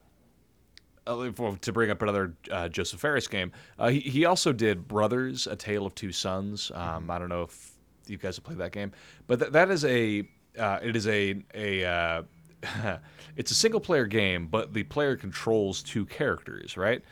uh, 1.06 1.30
to 1.60 1.72
bring 1.72 1.90
up 1.90 2.00
another 2.02 2.34
uh, 2.50 2.68
Josef 2.68 3.00
Fares 3.00 3.26
game, 3.26 3.52
uh, 3.78 3.88
he, 3.88 4.00
he 4.00 4.24
also 4.24 4.52
did 4.52 4.86
Brothers: 4.88 5.46
A 5.46 5.56
Tale 5.56 5.86
of 5.86 5.94
Two 5.94 6.12
Sons. 6.12 6.70
Um, 6.74 7.10
I 7.10 7.18
don't 7.18 7.28
know 7.28 7.42
if 7.42 7.72
you 8.08 8.18
guys 8.18 8.36
have 8.36 8.44
played 8.44 8.58
that 8.58 8.72
game, 8.72 8.92
but 9.26 9.38
th- 9.40 9.52
that 9.52 9.70
is 9.70 9.84
a 9.84 10.28
uh, 10.58 10.78
it 10.82 10.96
is 10.96 11.06
a 11.06 11.42
a 11.54 11.84
uh, 11.84 12.22
it's 13.36 13.50
a 13.50 13.54
single 13.54 13.80
player 13.80 14.06
game, 14.06 14.46
but 14.46 14.74
the 14.74 14.82
player 14.84 15.16
controls 15.16 15.82
two 15.82 16.06
characters, 16.06 16.76
right? 16.76 17.02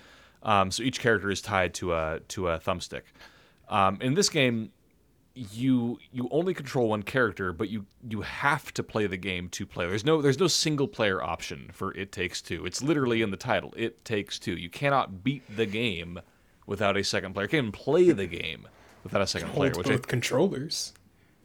Um, 0.43 0.71
so 0.71 0.83
each 0.83 1.01
character 1.01 1.31
is 1.31 1.41
tied 1.41 1.75
to 1.75 1.95
a 1.95 2.21
to 2.29 2.49
a 2.49 2.59
thumbstick. 2.59 3.03
Um, 3.69 3.99
in 4.01 4.15
this 4.15 4.29
game, 4.29 4.71
you 5.35 5.99
you 6.13 6.29
only 6.31 6.55
control 6.55 6.89
one 6.89 7.03
character, 7.03 7.53
but 7.53 7.69
you 7.69 7.85
you 8.09 8.23
have 8.23 8.73
to 8.75 8.83
play 8.83 9.07
the 9.07 9.17
game 9.17 9.49
two 9.49 9.67
player. 9.67 9.89
There's 9.89 10.05
no 10.05 10.23
there's 10.23 10.39
no 10.41 10.47
single 10.47 10.89
player 10.89 11.23
option 11.23 11.71
for 11.73 11.95
It 11.95 12.13
Takes 12.13 12.41
Two. 12.41 12.65
It's 12.65 12.83
literally 12.83 13.23
in 13.23 13.31
the 13.31 13.37
title. 13.37 13.75
It 13.77 14.05
Takes 14.05 14.39
Two. 14.39 14.57
You 14.57 14.71
cannot 14.71 15.23
beat 15.23 15.43
the 15.55 15.67
game 15.67 16.21
without 16.67 16.97
a 16.97 17.05
second 17.05 17.35
player. 17.35 17.45
You 17.45 17.51
can't 17.51 17.65
even 17.65 17.73
play 17.73 18.11
the 18.13 18.27
game 18.27 18.67
without 19.07 19.23
a 19.23 19.27
second 19.27 19.49
player. 19.51 19.73
Hold 19.73 19.87
Which 19.87 19.97
I, 19.97 20.01
controllers. 20.07 20.93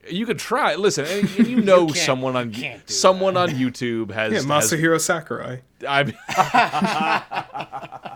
you 0.09 0.25
could 0.25 0.39
try. 0.39 0.75
Listen, 0.75 1.05
and, 1.05 1.29
and 1.37 1.47
you 1.47 1.61
know 1.63 1.85
can't- 1.87 1.97
someone 1.97 2.35
on 2.35 2.51
you 2.53 2.61
can't 2.61 2.89
someone 2.89 3.37
on 3.37 3.49
YouTube 3.49 4.11
has 4.11 4.31
Yeah, 4.31 4.37
has 4.39 4.45
Masahiro 4.45 4.99
Sakurai. 4.99 5.61
I'm 5.87 6.11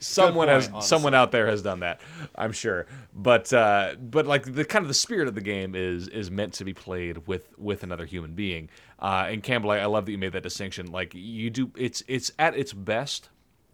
someone 0.00 0.46
point, 0.46 0.50
has 0.50 0.68
honestly. 0.68 0.82
someone 0.88 1.14
out 1.14 1.32
there 1.32 1.46
has 1.46 1.62
done 1.62 1.80
that, 1.80 2.00
I'm 2.36 2.52
sure. 2.52 2.86
But 3.14 3.52
uh, 3.52 3.94
but 4.00 4.26
like 4.26 4.52
the 4.54 4.64
kind 4.64 4.82
of 4.84 4.88
the 4.88 4.94
spirit 4.94 5.28
of 5.28 5.34
the 5.34 5.40
game 5.40 5.74
is 5.74 6.08
is 6.08 6.30
meant 6.30 6.54
to 6.54 6.64
be 6.64 6.74
played 6.74 7.26
with 7.26 7.48
with 7.58 7.82
another 7.82 8.04
human 8.06 8.34
being. 8.34 8.68
Uh, 9.00 9.26
and 9.28 9.42
Campbell, 9.42 9.70
I, 9.70 9.78
I 9.78 9.86
love 9.86 10.06
that 10.06 10.12
you 10.12 10.18
made 10.18 10.32
that 10.32 10.42
distinction. 10.42 10.90
Like 10.92 11.12
you 11.14 11.50
do, 11.50 11.70
it's 11.76 12.02
it's 12.08 12.30
at 12.38 12.56
its 12.56 12.72
best 12.72 13.28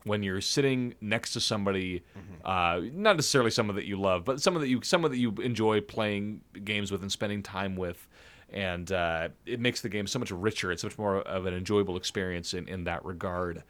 when 0.04 0.22
you're 0.22 0.40
sitting 0.40 0.94
next 1.00 1.32
to 1.32 1.40
somebody, 1.40 2.04
uh, 2.44 2.80
not 2.92 3.16
necessarily 3.16 3.50
someone 3.50 3.76
that 3.76 3.86
you 3.86 3.98
love, 3.98 4.24
but 4.24 4.40
someone 4.40 4.60
that 4.60 4.68
you 4.68 4.80
someone 4.82 5.10
that 5.10 5.18
you 5.18 5.30
enjoy 5.42 5.80
playing 5.80 6.42
games 6.62 6.92
with 6.92 7.02
and 7.02 7.10
spending 7.10 7.42
time 7.42 7.76
with. 7.76 8.08
And 8.50 8.92
uh, 8.92 9.30
it 9.46 9.58
makes 9.58 9.80
the 9.80 9.88
game 9.88 10.06
so 10.06 10.18
much 10.18 10.30
richer. 10.30 10.70
It's 10.70 10.84
much 10.84 10.96
more 10.96 11.22
of 11.22 11.46
an 11.46 11.54
enjoyable 11.54 11.96
experience 11.96 12.54
in, 12.54 12.68
in 12.68 12.84
that 12.84 13.04
regard. 13.04 13.64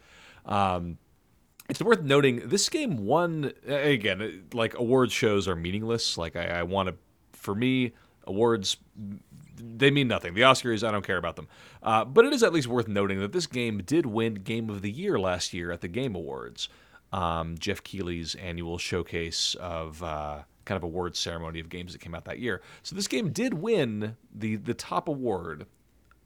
Um, 0.45 0.99
it's 1.69 1.81
worth 1.81 2.01
noting 2.01 2.47
this 2.47 2.69
game 2.69 3.05
won 3.05 3.51
again. 3.65 4.43
Like 4.53 4.77
awards 4.77 5.13
shows 5.13 5.47
are 5.47 5.55
meaningless. 5.55 6.17
Like 6.17 6.35
I, 6.35 6.59
I 6.59 6.63
want 6.63 6.89
to, 6.89 6.95
for 7.31 7.55
me, 7.55 7.93
awards 8.25 8.77
they 9.57 9.91
mean 9.91 10.07
nothing. 10.07 10.33
The 10.33 10.41
Oscars, 10.41 10.87
I 10.87 10.91
don't 10.91 11.05
care 11.05 11.17
about 11.17 11.35
them. 11.35 11.47
Uh, 11.81 12.05
but 12.05 12.25
it 12.25 12.33
is 12.33 12.43
at 12.43 12.53
least 12.53 12.67
worth 12.67 12.87
noting 12.87 13.19
that 13.19 13.31
this 13.31 13.47
game 13.47 13.81
did 13.85 14.05
win 14.05 14.35
Game 14.35 14.69
of 14.69 14.81
the 14.81 14.91
Year 14.91 15.19
last 15.19 15.53
year 15.53 15.71
at 15.71 15.81
the 15.81 15.87
Game 15.87 16.15
Awards, 16.15 16.69
um, 17.11 17.57
Geoff 17.57 17.83
Keighley's 17.83 18.35
annual 18.35 18.77
showcase 18.77 19.55
of 19.59 20.03
uh, 20.03 20.43
kind 20.65 20.77
of 20.77 20.83
awards 20.83 21.19
ceremony 21.19 21.59
of 21.59 21.69
games 21.69 21.93
that 21.93 21.99
came 21.99 22.13
out 22.13 22.25
that 22.25 22.39
year. 22.39 22.61
So 22.83 22.95
this 22.95 23.07
game 23.07 23.31
did 23.31 23.53
win 23.53 24.17
the 24.33 24.57
the 24.57 24.73
top 24.73 25.07
award 25.07 25.67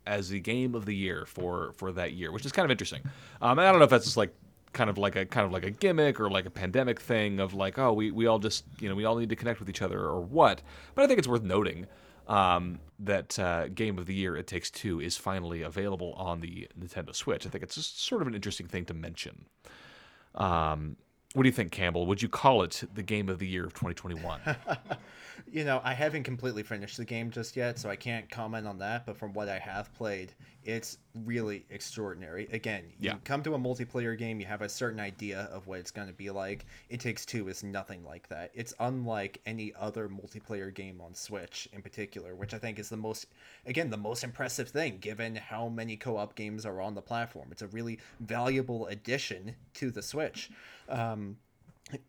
as 0.07 0.30
the 0.30 0.39
game 0.39 0.73
of 0.73 0.86
the 0.86 0.95
year 0.95 1.25
for 1.25 1.73
for 1.73 1.91
that 1.91 2.13
year, 2.13 2.32
which 2.32 2.45
is 2.45 2.51
kind 2.51 2.65
of 2.65 2.71
interesting. 2.71 3.01
Um, 3.41 3.59
and 3.59 3.67
I 3.67 3.71
don't 3.71 3.80
know 3.80 3.86
if 3.86 3.91
that's 3.91 4.05
just 4.05 4.17
like 4.17 4.34
kind 4.73 4.89
of 4.89 4.97
like 4.97 5.15
a 5.15 5.25
kind 5.25 5.45
of 5.45 5.51
like 5.51 5.65
a 5.65 5.71
gimmick 5.71 6.19
or 6.19 6.30
like 6.30 6.45
a 6.45 6.49
pandemic 6.49 6.99
thing 6.99 7.39
of 7.39 7.53
like 7.53 7.80
oh 7.80 7.91
we 7.91 8.11
we 8.11 8.27
all 8.27 8.39
just 8.39 8.63
you 8.80 8.88
know 8.88 8.95
we 8.95 9.05
all 9.05 9.17
need 9.17 9.30
to 9.30 9.36
connect 9.36 9.59
with 9.59 9.69
each 9.69 9.82
other 9.82 9.99
or 9.99 10.21
what. 10.21 10.61
But 10.95 11.03
I 11.03 11.07
think 11.07 11.19
it's 11.19 11.27
worth 11.27 11.43
noting 11.43 11.86
um, 12.30 12.80
that 12.99 13.38
uh, 13.38 13.67
game 13.67 13.97
of 13.97 14.05
the 14.05 14.13
year 14.13 14.38
It 14.38 14.47
Takes 14.47 14.71
Two 14.71 15.01
is 15.01 15.17
finally 15.17 15.61
available 15.63 16.13
on 16.13 16.39
the 16.39 16.67
Nintendo 16.80 17.13
Switch. 17.13 17.45
I 17.45 17.49
think 17.49 17.63
it's 17.63 17.75
just 17.75 18.01
sort 18.01 18.21
of 18.21 18.27
an 18.27 18.36
interesting 18.36 18.67
thing 18.67 18.86
to 18.86 18.93
mention. 18.93 19.45
Um, 20.36 20.95
what 21.34 21.43
do 21.43 21.49
you 21.49 21.53
think, 21.53 21.71
Campbell? 21.71 22.05
Would 22.05 22.21
you 22.21 22.30
call 22.30 22.63
it 22.63 22.84
the 22.93 23.03
game 23.03 23.30
of 23.30 23.39
the 23.39 23.47
year 23.47 23.65
of 23.65 23.73
2021? 23.73 24.41
you 25.51 25.63
know, 25.63 25.81
I 25.83 25.93
haven't 25.93 26.23
completely 26.23 26.63
finished 26.63 26.97
the 26.97 27.05
game 27.05 27.31
just 27.31 27.55
yet, 27.55 27.79
so 27.79 27.89
I 27.89 27.95
can't 27.95 28.29
comment 28.29 28.67
on 28.67 28.77
that. 28.79 29.05
But 29.05 29.17
from 29.17 29.33
what 29.33 29.49
I 29.49 29.57
have 29.59 29.93
played, 29.95 30.33
it's 30.63 30.97
really 31.25 31.65
extraordinary. 31.69 32.47
Again, 32.51 32.83
you 32.99 33.09
Yeah. 33.09 33.17
come 33.23 33.41
to 33.43 33.55
a 33.55 33.57
multiplayer 33.57 34.17
game, 34.17 34.39
you 34.39 34.45
have 34.45 34.61
a 34.61 34.69
certain 34.69 34.99
idea 34.99 35.41
of 35.51 35.65
what 35.67 35.79
it's 35.79 35.89
going 35.91 36.07
to 36.07 36.13
be 36.13 36.29
like. 36.29 36.65
It 36.89 36.99
Takes 36.99 37.25
Two 37.25 37.47
is 37.47 37.63
nothing 37.63 38.03
like 38.03 38.27
that. 38.29 38.51
It's 38.53 38.73
unlike 38.79 39.41
any 39.45 39.73
other 39.75 40.07
multiplayer 40.07 40.73
game 40.73 41.01
on 41.01 41.15
Switch 41.15 41.67
in 41.73 41.81
particular, 41.81 42.35
which 42.35 42.53
I 42.53 42.59
think 42.59 42.77
is 42.77 42.89
the 42.89 42.97
most, 42.97 43.25
again, 43.65 43.89
the 43.89 43.97
most 43.97 44.23
impressive 44.23 44.69
thing 44.69 44.97
given 44.99 45.35
how 45.35 45.69
many 45.69 45.97
co 45.97 46.17
op 46.17 46.35
games 46.35 46.65
are 46.65 46.79
on 46.81 46.93
the 46.93 47.01
platform. 47.01 47.49
It's 47.51 47.61
a 47.63 47.67
really 47.67 47.99
valuable 48.19 48.85
addition 48.87 49.55
to 49.75 49.89
the 49.89 50.01
Switch. 50.01 50.51
Um, 50.87 51.37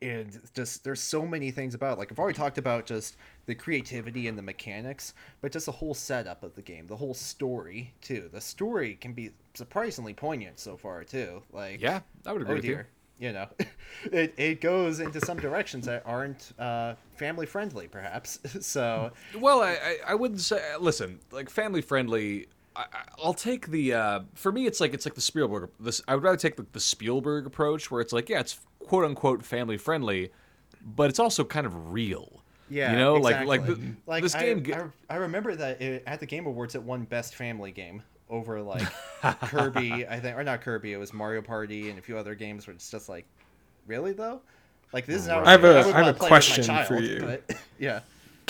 and 0.03 0.39
just 0.55 0.85
there's 0.85 1.01
so 1.01 1.27
many 1.27 1.51
things 1.51 1.75
about 1.75 1.95
it. 1.95 1.99
like 1.99 2.13
I've 2.13 2.19
already 2.19 2.37
talked 2.37 2.59
about 2.59 2.87
just 2.87 3.17
the 3.47 3.55
creativity 3.55 4.29
and 4.29 4.37
the 4.39 4.43
mechanics, 4.43 5.15
but 5.41 5.53
just 5.53 5.67
the 5.67 5.73
whole 5.73 5.95
setup 5.95 6.43
of 6.43 6.55
the 6.55 6.63
game, 6.63 6.87
the 6.87 6.97
whole 6.97 7.15
story 7.15 7.95
too. 8.01 8.29
The 8.33 8.41
story 8.41 8.95
can 8.95 9.13
be 9.13 9.31
surprisingly 9.55 10.15
poignant 10.15 10.59
so 10.59 10.77
far 10.77 11.05
too. 11.05 11.43
Like 11.53 11.81
yeah, 11.81 12.01
I 12.27 12.33
would 12.33 12.43
agree 12.43 12.55
oh 12.55 12.57
with 12.57 12.65
you. 12.65 12.77
dear, 12.77 12.89
you 13.19 13.33
know, 13.33 13.49
it 14.13 14.35
it 14.37 14.61
goes 14.61 15.01
into 15.01 15.21
some 15.21 15.39
directions 15.39 15.87
that 15.87 16.03
aren't 16.07 16.53
uh, 16.59 16.95
family 17.17 17.47
friendly, 17.47 17.89
perhaps. 17.89 18.39
so 18.67 19.13
Well, 19.39 19.63
I, 19.63 19.73
I, 19.73 19.97
I 20.09 20.15
wouldn't 20.15 20.41
say. 20.41 20.61
Listen, 20.79 21.21
like 21.31 21.51
family 21.51 21.83
friendly. 21.83 22.49
I, 22.81 22.97
I- 22.99 23.05
I'll 23.23 23.35
take 23.35 23.69
the. 23.69 23.95
Uh, 23.95 24.21
for 24.35 24.51
me, 24.53 24.67
it's 24.67 24.81
like 24.81 24.95
it's 24.95 25.05
like 25.05 25.15
the 25.15 25.21
Spielberg. 25.21 25.71
This 25.79 26.01
I 26.09 26.15
would 26.15 26.25
rather 26.25 26.37
take 26.37 26.57
the, 26.57 26.67
the 26.73 26.81
Spielberg 26.81 27.47
approach, 27.47 27.91
where 27.91 28.01
it's 28.01 28.13
like, 28.13 28.29
yeah, 28.29 28.41
it's 28.41 28.59
quote 28.81 29.05
unquote 29.05 29.45
family 29.45 29.77
friendly, 29.77 30.31
but 30.85 31.11
it's 31.11 31.19
also 31.19 31.45
kind 31.45 31.67
of 31.67 31.93
real. 31.93 32.43
yeah, 32.69 32.93
you 32.93 32.99
know, 32.99 33.17
exactly. 33.17 33.47
like 33.47 33.61
like 33.61 33.69
the, 33.69 33.93
like 34.07 34.23
this 34.23 34.35
I, 34.35 34.43
game. 34.43 34.65
ge- 34.65 34.71
I, 34.73 34.85
I 35.11 35.17
remember 35.17 35.55
that 35.57 35.81
it, 35.83 36.03
at 36.07 36.21
the 36.21 36.27
Game 36.27 36.47
Awards 36.47 36.75
it 36.75 36.83
won 36.83 37.05
Best 37.05 37.35
Family 37.35 37.73
Game 37.73 38.03
over 38.31 38.63
like 38.63 38.87
Kirby, 39.23 40.07
I 40.09 40.21
think, 40.21 40.37
or 40.37 40.45
not 40.45 40.61
Kirby. 40.63 40.93
It 40.93 40.97
was 40.99 41.13
Mario 41.13 41.43
Party 41.43 41.91
and 41.91 41.99
a 41.99 42.03
few 42.03 42.17
other 42.17 42.35
games 42.35 42.67
where 42.67 42.75
it's 42.75 42.91
just 42.91 43.09
like, 43.09 43.27
really 43.87 44.13
though, 44.13 44.41
like 44.93 45.05
this 45.07 45.23
is 45.23 45.29
not. 45.29 45.47
I 45.47 45.51
have 45.53 45.65
a- 45.65 45.83
have 45.93 46.07
a 46.07 46.15
play 46.15 46.23
with 46.23 46.29
question 46.29 46.85
for 46.87 47.01
you. 47.01 47.21
But, 47.21 47.57
yeah. 47.79 48.01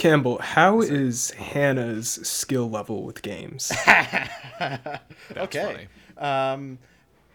Campbell, 0.01 0.39
how 0.39 0.81
is 0.81 1.31
Hannah's 1.33 2.09
skill 2.27 2.71
level 2.71 3.03
with 3.03 3.21
games? 3.21 3.71
okay. 5.37 5.89
Um, 6.17 6.79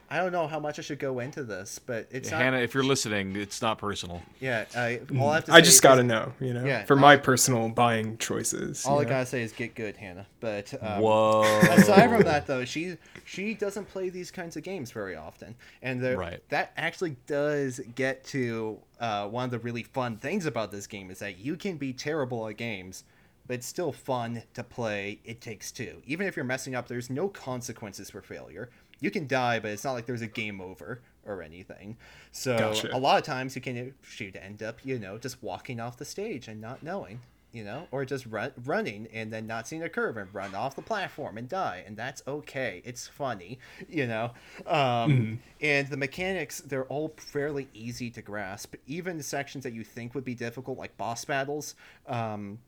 I 0.09 0.17
don't 0.17 0.31
know 0.31 0.47
how 0.47 0.59
much 0.59 0.77
I 0.77 0.83
should 0.83 0.99
go 0.99 1.19
into 1.19 1.43
this, 1.43 1.79
but 1.79 2.07
it's 2.11 2.29
not. 2.29 2.41
Hannah, 2.41 2.57
if 2.59 2.73
you're 2.73 2.83
listening, 2.83 3.35
it's 3.35 3.61
not 3.61 3.77
personal. 3.79 4.21
Yeah, 4.39 4.65
I, 4.75 5.01
all 5.19 5.29
I 5.31 5.35
have 5.35 5.45
to 5.45 5.53
I 5.53 5.61
just 5.61 5.81
gotta 5.81 6.03
know, 6.03 6.33
you 6.39 6.53
know, 6.53 6.63
Yeah, 6.63 6.85
for 6.85 6.95
I- 6.97 7.01
my 7.01 7.17
personal 7.17 7.69
buying 7.69 8.17
choices. 8.17 8.85
All 8.85 8.99
I 8.99 9.03
know? 9.03 9.09
gotta 9.09 9.25
say 9.25 9.41
is 9.41 9.51
get 9.51 9.73
good, 9.73 9.97
Hannah. 9.97 10.27
But 10.39 10.73
um, 10.81 11.01
Whoa. 11.01 11.41
aside 11.71 12.09
from 12.11 12.21
that 12.23 12.45
though 12.45 12.65
she 12.65 12.97
she 13.25 13.53
doesn't 13.55 13.85
play 13.89 14.09
these 14.09 14.29
kinds 14.29 14.55
of 14.55 14.63
games 14.63 14.91
very 14.91 15.15
often 15.15 15.55
and 15.81 15.99
the, 16.01 16.15
Right. 16.15 16.41
that 16.49 16.71
actually 16.77 17.15
does 17.25 17.79
get 17.95 18.23
to 18.25 18.77
uh, 18.99 19.27
one 19.27 19.45
of 19.45 19.51
the 19.51 19.59
really 19.59 19.81
fun 19.83 20.17
things 20.17 20.45
about 20.45 20.71
this 20.71 20.85
game 20.85 21.09
is 21.09 21.17
that 21.19 21.39
you 21.39 21.55
can 21.55 21.77
be 21.77 21.91
terrible 21.93 22.47
at 22.47 22.57
games 22.57 23.03
but 23.47 23.55
it's 23.55 23.67
still 23.67 23.91
fun 23.91 24.41
to 24.53 24.63
play 24.63 25.19
it 25.25 25.41
takes 25.41 25.71
two 25.71 26.01
even 26.05 26.27
if 26.27 26.35
you're 26.35 26.45
messing 26.45 26.75
up 26.75 26.87
there's 26.87 27.09
no 27.09 27.27
consequences 27.27 28.09
for 28.11 28.21
failure 28.21 28.69
you 28.99 29.11
can 29.11 29.27
die 29.27 29.59
but 29.59 29.71
it's 29.71 29.83
not 29.83 29.93
like 29.93 30.05
there's 30.05 30.21
a 30.21 30.27
game 30.27 30.61
over 30.61 31.01
or 31.25 31.41
anything 31.41 31.97
so 32.31 32.57
Gotcha. 32.57 32.95
a 32.95 32.99
lot 32.99 33.17
of 33.17 33.23
times 33.23 33.55
you 33.55 33.61
can 33.61 33.93
shoot 34.01 34.35
end 34.35 34.61
up 34.61 34.79
you 34.83 34.99
know 34.99 35.17
just 35.17 35.41
walking 35.41 35.79
off 35.79 35.97
the 35.97 36.05
stage 36.05 36.47
and 36.47 36.61
not 36.61 36.83
knowing 36.83 37.19
you 37.55 37.63
know, 37.63 37.87
or 37.89 38.03
just 38.03 38.25
run, 38.25 38.51
running 38.65 39.07
and 39.13 39.31
then 39.31 39.47
not 39.47 39.65
seeing 39.65 39.81
a 39.81 39.87
curve 39.87 40.17
and 40.17 40.27
run 40.33 40.53
off 40.53 40.75
the 40.75 40.81
platform 40.81 41.37
and 41.37 41.47
die, 41.47 41.85
and 41.87 41.95
that's 41.95 42.21
okay. 42.27 42.81
It's 42.83 43.07
funny, 43.07 43.59
you 43.89 44.07
know. 44.07 44.31
Um, 44.67 45.39
And 45.61 45.87
the 45.87 45.95
mechanics, 45.95 46.59
they're 46.59 46.83
all 46.87 47.13
fairly 47.15 47.69
easy 47.73 48.11
to 48.11 48.21
grasp. 48.21 48.75
Even 48.87 49.23
sections 49.23 49.63
that 49.63 49.71
you 49.71 49.85
think 49.85 50.13
would 50.15 50.25
be 50.25 50.35
difficult, 50.35 50.77
like 50.77 50.97
boss 50.97 51.23
battles, 51.23 51.75
um, 52.07 52.59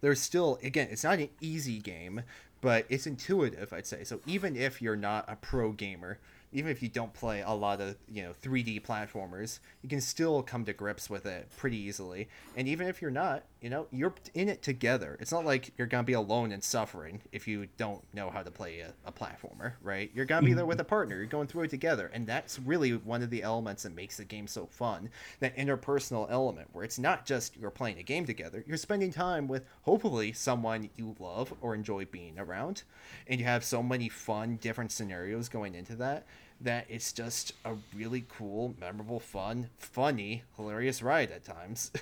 there's 0.00 0.20
still 0.20 0.60
again, 0.62 0.86
it's 0.88 1.02
not 1.02 1.18
an 1.18 1.30
easy 1.40 1.80
game, 1.80 2.22
but 2.60 2.86
it's 2.88 3.06
intuitive, 3.06 3.72
I'd 3.72 3.86
say. 3.86 4.04
So 4.04 4.20
even 4.26 4.56
if 4.56 4.82
you're 4.82 4.96
not 4.96 5.24
a 5.28 5.36
pro 5.36 5.72
gamer, 5.72 6.18
even 6.52 6.70
if 6.70 6.82
you 6.82 6.88
don't 6.88 7.12
play 7.12 7.42
a 7.42 7.52
lot 7.52 7.80
of 7.80 7.96
you 8.10 8.22
know 8.22 8.32
3D 8.42 8.82
platformers, 8.82 9.58
you 9.82 9.88
can 9.88 10.00
still 10.00 10.42
come 10.42 10.64
to 10.64 10.72
grips 10.72 11.10
with 11.10 11.26
it 11.26 11.48
pretty 11.56 11.76
easily. 11.76 12.28
And 12.56 12.66
even 12.66 12.86
if 12.88 13.02
you're 13.02 13.10
not, 13.10 13.44
you 13.60 13.70
know, 13.70 13.86
you're 13.90 14.14
in 14.34 14.48
it 14.48 14.62
together. 14.62 15.16
It's 15.20 15.32
not 15.32 15.44
like 15.44 15.72
you're 15.76 15.86
gonna 15.86 16.04
be 16.04 16.12
alone 16.12 16.52
and 16.52 16.62
suffering 16.62 17.20
if 17.32 17.48
you 17.48 17.66
don't 17.76 18.02
know 18.14 18.30
how 18.30 18.42
to 18.42 18.50
play 18.50 18.80
a, 18.80 18.92
a 19.04 19.12
platformer, 19.12 19.72
right? 19.82 20.10
You're 20.14 20.24
gonna 20.24 20.46
be 20.46 20.52
there 20.52 20.66
with 20.66 20.80
a 20.80 20.84
partner. 20.84 21.16
You're 21.16 21.26
going 21.26 21.48
through 21.48 21.64
it 21.64 21.70
together, 21.70 22.10
and 22.12 22.26
that's 22.26 22.58
really 22.58 22.92
one 22.92 23.22
of 23.22 23.30
the 23.30 23.42
elements 23.42 23.82
that 23.82 23.94
makes 23.94 24.16
the 24.16 24.24
game 24.24 24.46
so 24.46 24.66
fun. 24.66 25.10
That 25.40 25.56
interpersonal 25.56 26.30
element, 26.30 26.68
where 26.72 26.84
it's 26.84 26.98
not 26.98 27.26
just 27.26 27.56
you're 27.56 27.70
playing 27.70 27.98
a 27.98 28.02
game 28.02 28.26
together. 28.26 28.62
You're 28.66 28.76
spending 28.76 29.12
time 29.12 29.48
with 29.48 29.64
hopefully 29.82 30.32
someone 30.32 30.90
you 30.96 31.16
love 31.18 31.52
or 31.60 31.74
enjoy 31.74 32.04
being 32.04 32.38
around, 32.38 32.82
and 33.26 33.40
you 33.40 33.46
have 33.46 33.64
so 33.64 33.82
many 33.82 34.08
fun 34.08 34.56
different 34.60 34.92
scenarios 34.92 35.48
going 35.48 35.74
into 35.74 35.96
that 35.96 36.26
that 36.60 36.86
it's 36.88 37.12
just 37.12 37.52
a 37.64 37.74
really 37.94 38.24
cool, 38.28 38.74
memorable, 38.80 39.20
fun, 39.20 39.70
funny, 39.76 40.42
hilarious 40.56 41.02
ride 41.02 41.30
at 41.30 41.44
times. 41.44 41.92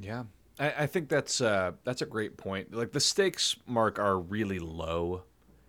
Yeah, 0.00 0.24
I, 0.58 0.72
I 0.78 0.86
think 0.86 1.08
that's 1.08 1.40
uh, 1.40 1.72
that's 1.84 2.02
a 2.02 2.06
great 2.06 2.36
point. 2.36 2.72
Like 2.74 2.92
the 2.92 3.00
stakes 3.00 3.56
Marc 3.66 3.98
are 3.98 4.18
really 4.18 4.58
low. 4.58 5.22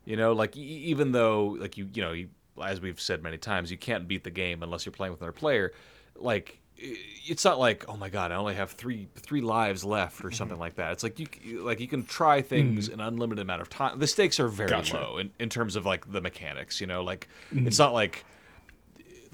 You 0.06 0.18
know, 0.18 0.34
like 0.34 0.56
e- 0.56 0.60
even 0.60 1.12
though 1.12 1.58
like 1.60 1.78
you 1.78 1.90
you 1.94 2.02
know 2.04 2.12
you, 2.12 2.30
as 2.64 2.80
we've 2.82 3.00
said 3.00 3.24
many 3.24 3.38
times, 3.38 3.72
you 3.72 3.78
can't 3.78 4.08
beat 4.08 4.24
the 4.24 4.32
game 4.32 4.64
unless 4.64 4.86
you're 4.86 4.94
playing 4.94 5.12
with 5.12 5.22
another 5.22 5.32
player. 5.32 5.74
Like 6.16 6.60
it's 6.78 7.46
not 7.46 7.58
like 7.58 7.86
oh 7.88 7.96
my 7.98 8.10
god, 8.10 8.32
I 8.32 8.36
only 8.36 8.56
have 8.56 8.72
three 8.72 9.08
three 9.16 9.42
lives 9.42 9.84
left 9.84 10.24
or 10.24 10.32
something 10.32 10.60
like 10.60 10.76
that. 10.76 10.92
It's 10.92 11.04
like 11.04 11.20
you 11.20 11.64
like 11.64 11.80
you 11.80 11.88
can 11.88 12.06
try 12.06 12.42
things 12.42 12.90
an 12.90 13.00
unlimited 13.00 13.42
amount 13.42 13.62
of 13.62 13.70
time. 13.70 13.98
The 13.98 14.08
stakes 14.08 14.40
are 14.40 14.48
very 14.48 14.70
Gotcha. 14.70 14.96
low 14.98 15.18
in, 15.18 15.32
in 15.40 15.50
terms 15.50 15.76
of 15.76 15.86
like 15.86 16.12
the 16.12 16.22
mechanics. 16.22 16.80
You 16.80 16.88
know, 16.88 17.04
like 17.04 17.28
it's 17.52 17.80
not 17.80 17.94
like 17.94 18.24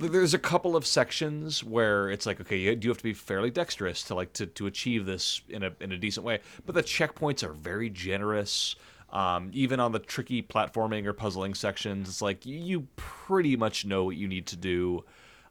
there's 0.07 0.33
a 0.33 0.39
couple 0.39 0.75
of 0.75 0.85
sections 0.85 1.63
where 1.63 2.09
it's 2.09 2.25
like 2.25 2.39
okay 2.41 2.57
you 2.57 2.75
do 2.75 2.89
have 2.89 2.97
to 2.97 3.03
be 3.03 3.13
fairly 3.13 3.49
dexterous 3.49 4.03
to 4.03 4.15
like 4.15 4.33
to, 4.33 4.45
to 4.45 4.67
achieve 4.67 5.05
this 5.05 5.41
in 5.49 5.63
a 5.63 5.71
in 5.79 5.91
a 5.91 5.97
decent 5.97 6.25
way 6.25 6.39
but 6.65 6.75
the 6.75 6.83
checkpoints 6.83 7.43
are 7.43 7.53
very 7.53 7.89
generous 7.89 8.75
um, 9.11 9.51
even 9.53 9.81
on 9.81 9.91
the 9.91 9.99
tricky 9.99 10.41
platforming 10.41 11.05
or 11.05 11.13
puzzling 11.13 11.53
sections 11.53 12.07
it's 12.07 12.21
like 12.21 12.45
you, 12.45 12.87
pretty 12.95 13.57
much 13.57 13.85
know 13.85 14.05
what 14.05 14.15
you 14.15 14.27
need 14.27 14.47
to 14.47 14.55
do 14.55 15.03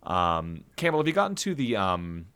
um, 0.02 0.64
campbell 0.76 1.00
have 1.00 1.06
you 1.06 1.12
gotten 1.12 1.36
to 1.36 1.54
the 1.54 1.76
um, 1.76 2.26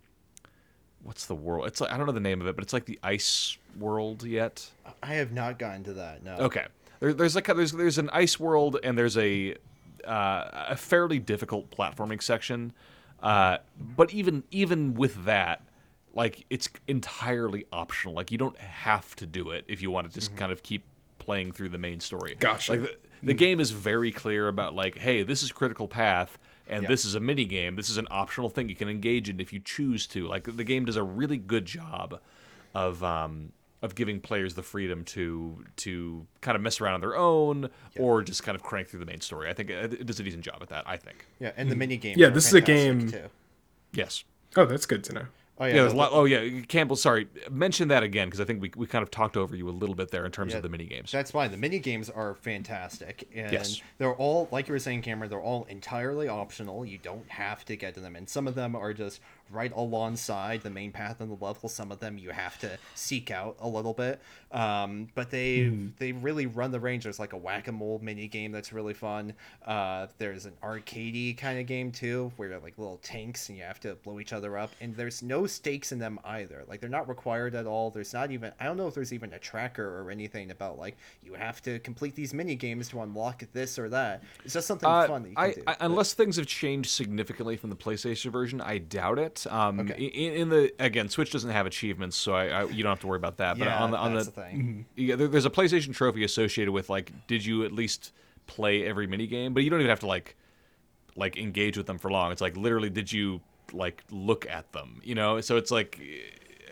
what's 1.03 1.27
the 1.27 1.35
world 1.35 1.67
it's 1.67 1.81
like 1.81 1.91
i 1.91 1.97
don't 1.97 2.07
know 2.07 2.13
the 2.13 2.21
name 2.21 2.41
of 2.41 2.47
it 2.47 2.55
but 2.55 2.63
it's 2.63 2.73
like 2.73 2.85
the 2.85 2.99
ice 3.03 3.57
world 3.79 4.23
yet 4.23 4.71
I 5.03 5.15
have 5.15 5.33
not 5.33 5.59
gotten 5.59 5.85
to 5.85 5.93
that. 5.95 6.25
No. 6.25 6.37
Okay. 6.37 6.67
There, 7.01 7.13
there's 7.13 7.35
like 7.35 7.49
a, 7.49 7.55
there's 7.55 7.73
there's 7.73 7.99
an 7.99 8.11
ice 8.13 8.41
world 8.41 8.79
and 8.83 8.97
there's 8.97 9.19
a 9.19 9.57
uh, 10.07 10.67
a 10.71 10.77
fairly 10.77 11.19
difficult 11.19 11.71
platforming 11.71 12.23
section, 12.23 12.73
uh, 13.23 13.59
but 13.97 14.13
even 14.13 14.43
even 14.51 14.95
with 14.95 15.25
that, 15.25 15.63
like 16.15 16.45
it's 16.51 16.69
entirely 16.89 17.67
optional. 17.73 18.15
Like 18.15 18.31
you 18.31 18.39
don't 18.39 18.57
have 18.59 19.15
to 19.17 19.27
do 19.27 19.51
it 19.51 19.65
if 19.69 19.83
you 19.83 19.91
want 19.91 20.09
to 20.09 20.15
just 20.15 20.35
kind 20.37 20.53
of 20.53 20.63
keep 20.63 20.85
playing 21.19 21.53
through 21.53 21.71
the 21.71 21.79
main 21.79 22.01
story. 22.01 22.37
Gotcha. 22.39 22.73
Like 22.73 22.83
the, 22.83 22.97
the 23.23 23.35
game 23.35 23.61
is 23.61 23.71
very 23.71 24.13
clear 24.13 24.49
about 24.49 24.75
like, 24.75 24.99
hey, 24.99 25.23
this 25.23 25.43
is 25.43 25.51
critical 25.53 25.89
path. 25.89 26.39
And 26.67 26.83
Yeah. 26.83 26.89
this 26.89 27.05
is 27.05 27.15
a 27.15 27.21
mini 27.21 27.45
game. 27.45 27.77
This 27.77 27.91
is 27.91 27.97
an 27.99 28.07
optional 28.11 28.49
thing 28.49 28.69
you 28.69 28.75
can 28.75 28.89
engage 28.89 29.29
in 29.29 29.39
if 29.41 29.53
you 29.53 29.61
choose 29.61 30.07
to. 30.09 30.27
Like 30.27 30.45
the 30.57 30.65
game 30.65 30.85
does 30.87 30.97
a 30.97 31.03
really 31.03 31.37
good 31.37 31.67
job 31.67 32.21
of 32.75 33.03
um, 33.05 33.53
of 33.85 33.95
giving 33.95 34.19
players 34.19 34.55
the 34.55 34.63
freedom 34.63 35.05
to 35.05 35.63
to 35.77 36.27
kind 36.41 36.57
of 36.57 36.63
mess 36.63 36.81
around 36.81 36.95
on 36.95 37.01
their 37.03 37.17
own 37.17 37.69
or 37.99 38.23
just 38.23 38.43
kind 38.43 38.57
of 38.57 38.63
crank 38.63 38.89
through 38.89 39.01
the 39.01 39.07
main 39.07 39.21
story. 39.21 39.51
I 39.51 39.53
think 39.53 39.69
it, 39.69 39.93
it 39.93 40.07
does 40.07 40.19
a 40.19 40.23
decent 40.23 40.43
job 40.43 40.59
at 40.63 40.71
that. 40.71 40.85
I 40.87 40.97
think. 40.97 41.27
Yeah, 41.39 41.53
and 41.55 41.71
the 41.71 41.75
mm. 41.75 41.81
mini 41.81 41.97
games. 41.99 42.17
Yeah, 42.17 42.31
this 42.31 42.47
is 42.47 42.55
a 42.55 42.63
game- 42.63 43.11
Too. 43.11 43.29
Yes. 43.93 44.25
Oh, 44.57 44.65
that's 44.65 44.87
good 44.87 45.05
to 45.05 45.13
know. 45.13 45.27
Oh 45.59 45.67
Yeah. 45.67 45.75
yeah, 45.75 45.83
the- 45.85 45.95
lot, 45.95 46.11
oh 46.13 46.25
yeah, 46.25 46.63
Campbell. 46.67 46.97
Sorry, 46.97 47.29
mention 47.51 47.89
that 47.89 48.03
again 48.03 48.27
because 48.29 48.41
I 48.41 48.45
think 48.45 48.61
we, 48.61 48.73
we 48.77 48.87
kind 48.87 49.03
of 49.05 49.11
talked 49.11 49.37
over 49.37 49.55
you 49.55 49.69
a 49.69 49.71
little 49.71 49.95
bit 49.95 50.11
there 50.11 50.25
in 50.27 50.33
terms 50.33 50.51
Yeah, 50.53 50.57
of 50.59 50.63
the 50.65 50.69
mini 50.69 50.87
games. 50.87 51.13
That's 51.13 51.31
fine. 51.31 51.51
The 51.53 51.57
mini 51.57 51.79
games 51.79 52.11
are 52.11 52.35
fantastic, 52.35 53.29
and 53.35 53.53
Yes. 53.53 53.81
they're 53.99 54.15
all 54.15 54.49
like 54.51 54.67
you 54.69 54.73
were 54.73 54.79
saying, 54.81 55.03
Cameron. 55.03 55.31
They're 55.31 55.41
all 55.41 55.65
entirely 55.69 56.27
optional. 56.29 56.85
You 56.85 56.99
don't 56.99 57.29
have 57.31 57.65
to 57.67 57.77
get 57.77 57.95
to 57.95 58.01
them, 58.01 58.17
and 58.17 58.29
some 58.29 58.49
of 58.49 58.55
them 58.57 58.75
are 58.75 58.93
just 58.93 59.21
right 59.51 59.73
alongside 59.77 60.63
the 60.63 60.71
main 60.71 60.91
path 60.91 61.21
in 61.21 61.29
the 61.29 61.37
level. 61.45 61.69
Some 61.69 61.93
of 61.93 62.01
them 62.01 62.19
you 62.19 62.31
have 62.31 62.59
to 62.61 62.77
seek 62.95 63.31
out 63.31 63.57
a 63.61 63.69
little 63.69 63.93
bit, 63.93 64.21
um, 64.51 65.09
but 65.15 65.31
they 65.31 65.69
they 65.99 66.13
really 66.13 66.47
run 66.47 66.73
the 66.73 66.81
range. 66.81 67.05
There's 67.05 67.21
like 67.21 67.33
a 67.33 67.37
whack 67.37 67.69
a 67.69 67.73
mole 67.73 68.01
mini 68.03 68.27
game 68.27 68.51
that's 68.53 68.73
really 68.73 68.95
fun. 68.95 69.35
Uh, 69.65 70.09
there's 70.19 70.47
an 70.47 70.55
arcadey 70.65 71.37
kind 71.37 71.59
of 71.61 71.67
game 71.67 71.93
too, 71.93 72.33
where 72.37 72.49
you're 72.51 72.59
like 72.59 72.77
little 72.79 72.99
tanks 72.99 73.49
and 73.49 73.57
you 73.59 73.65
have 73.65 73.79
to 73.81 73.95
blow 73.97 74.19
each 74.19 74.33
other 74.33 74.59
up. 74.59 74.73
And 74.81 74.97
there's 74.97 75.23
no 75.23 75.44
stakes 75.47 75.93
in 75.93 75.99
them 75.99 76.19
either. 76.25 76.65
Like 76.69 76.81
they're 76.81 76.89
not 76.91 77.09
required 77.09 77.55
at 77.55 77.67
all. 77.67 77.91
There's 77.91 78.13
not 78.13 78.31
even 78.31 78.53
I 78.61 78.65
don't 78.65 78.77
know 78.77 78.87
if 78.89 78.95
there's 78.95 79.13
even 79.13 79.33
a 79.33 79.39
tracker 79.39 80.01
or 80.01 80.11
anything 80.11 80.51
about 80.51 80.79
like 80.79 80.97
you 81.23 81.35
have 81.35 81.61
to 81.63 81.79
complete 81.81 82.15
these 82.15 82.33
mini 82.35 82.55
games 82.55 82.89
to 82.91 83.01
unlock 83.01 83.43
this 83.53 83.79
or 83.79 83.89
that. 83.91 84.23
It's 84.45 84.55
just 84.55 84.67
something 84.67 84.89
Uh, 84.89 85.07
fun 85.07 85.23
that 85.25 85.29
you 85.31 85.35
can 85.37 85.45
I, 85.45 85.53
do. 85.53 85.63
I, 85.67 85.77
unless 85.81 86.15
things 86.15 86.37
have 86.37 86.47
changed 86.47 86.91
significantly 86.91 87.57
from 87.57 87.71
the 87.71 87.77
PlayStation 87.77 88.31
version, 88.33 88.61
I 88.61 88.79
doubt 88.79 89.19
it. 89.19 89.47
Um, 89.51 89.81
Okay. 89.81 90.03
in, 90.03 90.33
in 90.35 90.49
the 90.49 90.73
again, 90.79 91.09
Switch 91.09 91.31
doesn't 91.31 91.51
have 91.51 91.67
achievements, 91.67 92.17
so 92.17 92.35
I, 92.35 92.47
I 92.49 92.65
you 92.67 92.83
don't 92.83 92.91
have 92.91 93.01
to 93.01 93.07
worry 93.07 93.19
about 93.19 93.37
that. 93.39 93.59
But 93.59 93.67
Yeah, 93.69 93.83
on 93.83 93.91
the 93.91 93.97
on 93.99 94.15
that's 94.15 94.27
the, 94.27 94.33
the 94.33 94.41
thing. 94.43 94.87
yeah, 94.97 95.17
there, 95.17 95.29
there's 95.29 95.47
a 95.47 95.51
PlayStation 95.51 95.95
trophy 95.95 96.25
associated 96.25 96.73
with 96.73 96.89
like, 96.91 97.13
did 97.27 97.45
you 97.45 97.65
at 97.65 97.73
least 97.73 98.13
play 98.47 98.85
every 98.85 99.07
mini 99.07 99.27
game? 99.27 99.55
But 99.55 99.63
you 99.65 99.71
don't 99.71 99.81
even 99.81 99.91
have 99.91 100.01
to 100.01 100.07
like 100.07 100.37
like 101.17 101.37
engage 101.37 101.77
with 101.77 101.87
them 101.87 101.97
for 101.99 102.11
long. 102.11 102.33
It's 102.33 102.41
like 102.41 102.57
literally, 102.57 102.91
did 102.91 103.13
you 103.13 103.41
like 103.75 104.05
look 104.11 104.47
at 104.49 104.73
them? 104.73 105.01
You 105.05 105.15
know, 105.15 105.41
so 105.41 105.57
it's 105.57 105.71
like. 105.71 106.01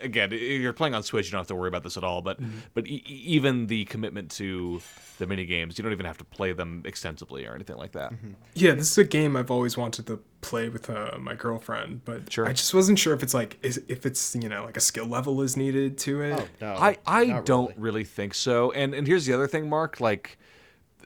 Again, 0.01 0.33
if 0.33 0.41
you're 0.41 0.73
playing 0.73 0.95
on 0.95 1.03
Switch, 1.03 1.27
you 1.27 1.31
don't 1.31 1.39
have 1.39 1.47
to 1.47 1.55
worry 1.55 1.69
about 1.69 1.83
this 1.83 1.95
at 1.95 2.03
all. 2.03 2.21
But 2.21 2.37
but 2.73 2.85
e- 2.87 3.03
even 3.07 3.67
the 3.67 3.85
commitment 3.85 4.31
to 4.31 4.81
the 5.17 5.25
mini 5.25 5.45
games, 5.45 5.77
you 5.77 5.83
don't 5.83 5.93
even 5.93 6.05
have 6.05 6.17
to 6.17 6.25
play 6.25 6.51
them 6.51 6.81
extensively 6.83 7.45
or 7.45 7.55
anything 7.55 7.77
like 7.77 7.93
that. 7.93 8.11
Yeah, 8.53 8.73
this 8.73 8.91
is 8.91 8.97
a 8.97 9.05
game 9.05 9.37
I've 9.37 9.49
always 9.51 9.77
wanted 9.77 10.05
to 10.07 10.19
play 10.41 10.67
with 10.67 10.89
uh, 10.89 11.17
my 11.21 11.35
girlfriend, 11.35 12.03
but 12.03 12.29
Sure. 12.29 12.45
I 12.45 12.51
just 12.51 12.73
wasn't 12.73 12.99
sure 12.99 13.13
if 13.13 13.23
it's 13.23 13.33
like 13.35 13.57
is 13.61 13.81
if 13.87 14.05
it's 14.05 14.35
you 14.35 14.49
know 14.49 14.65
like 14.65 14.75
a 14.75 14.81
skill 14.81 15.05
level 15.05 15.41
is 15.41 15.55
needed 15.55 15.97
to 15.99 16.21
it. 16.21 16.33
Oh, 16.37 16.47
no, 16.59 16.73
I 16.73 16.97
I 17.05 17.39
don't 17.45 17.67
really. 17.69 17.73
really. 17.77 18.03
think 18.03 18.33
so. 18.33 18.71
And 18.73 18.93
and 18.93 19.07
here's 19.07 19.25
the 19.25 19.31
other 19.31 19.47
thing, 19.47 19.69
Marc. 19.69 20.01
Like, 20.01 20.37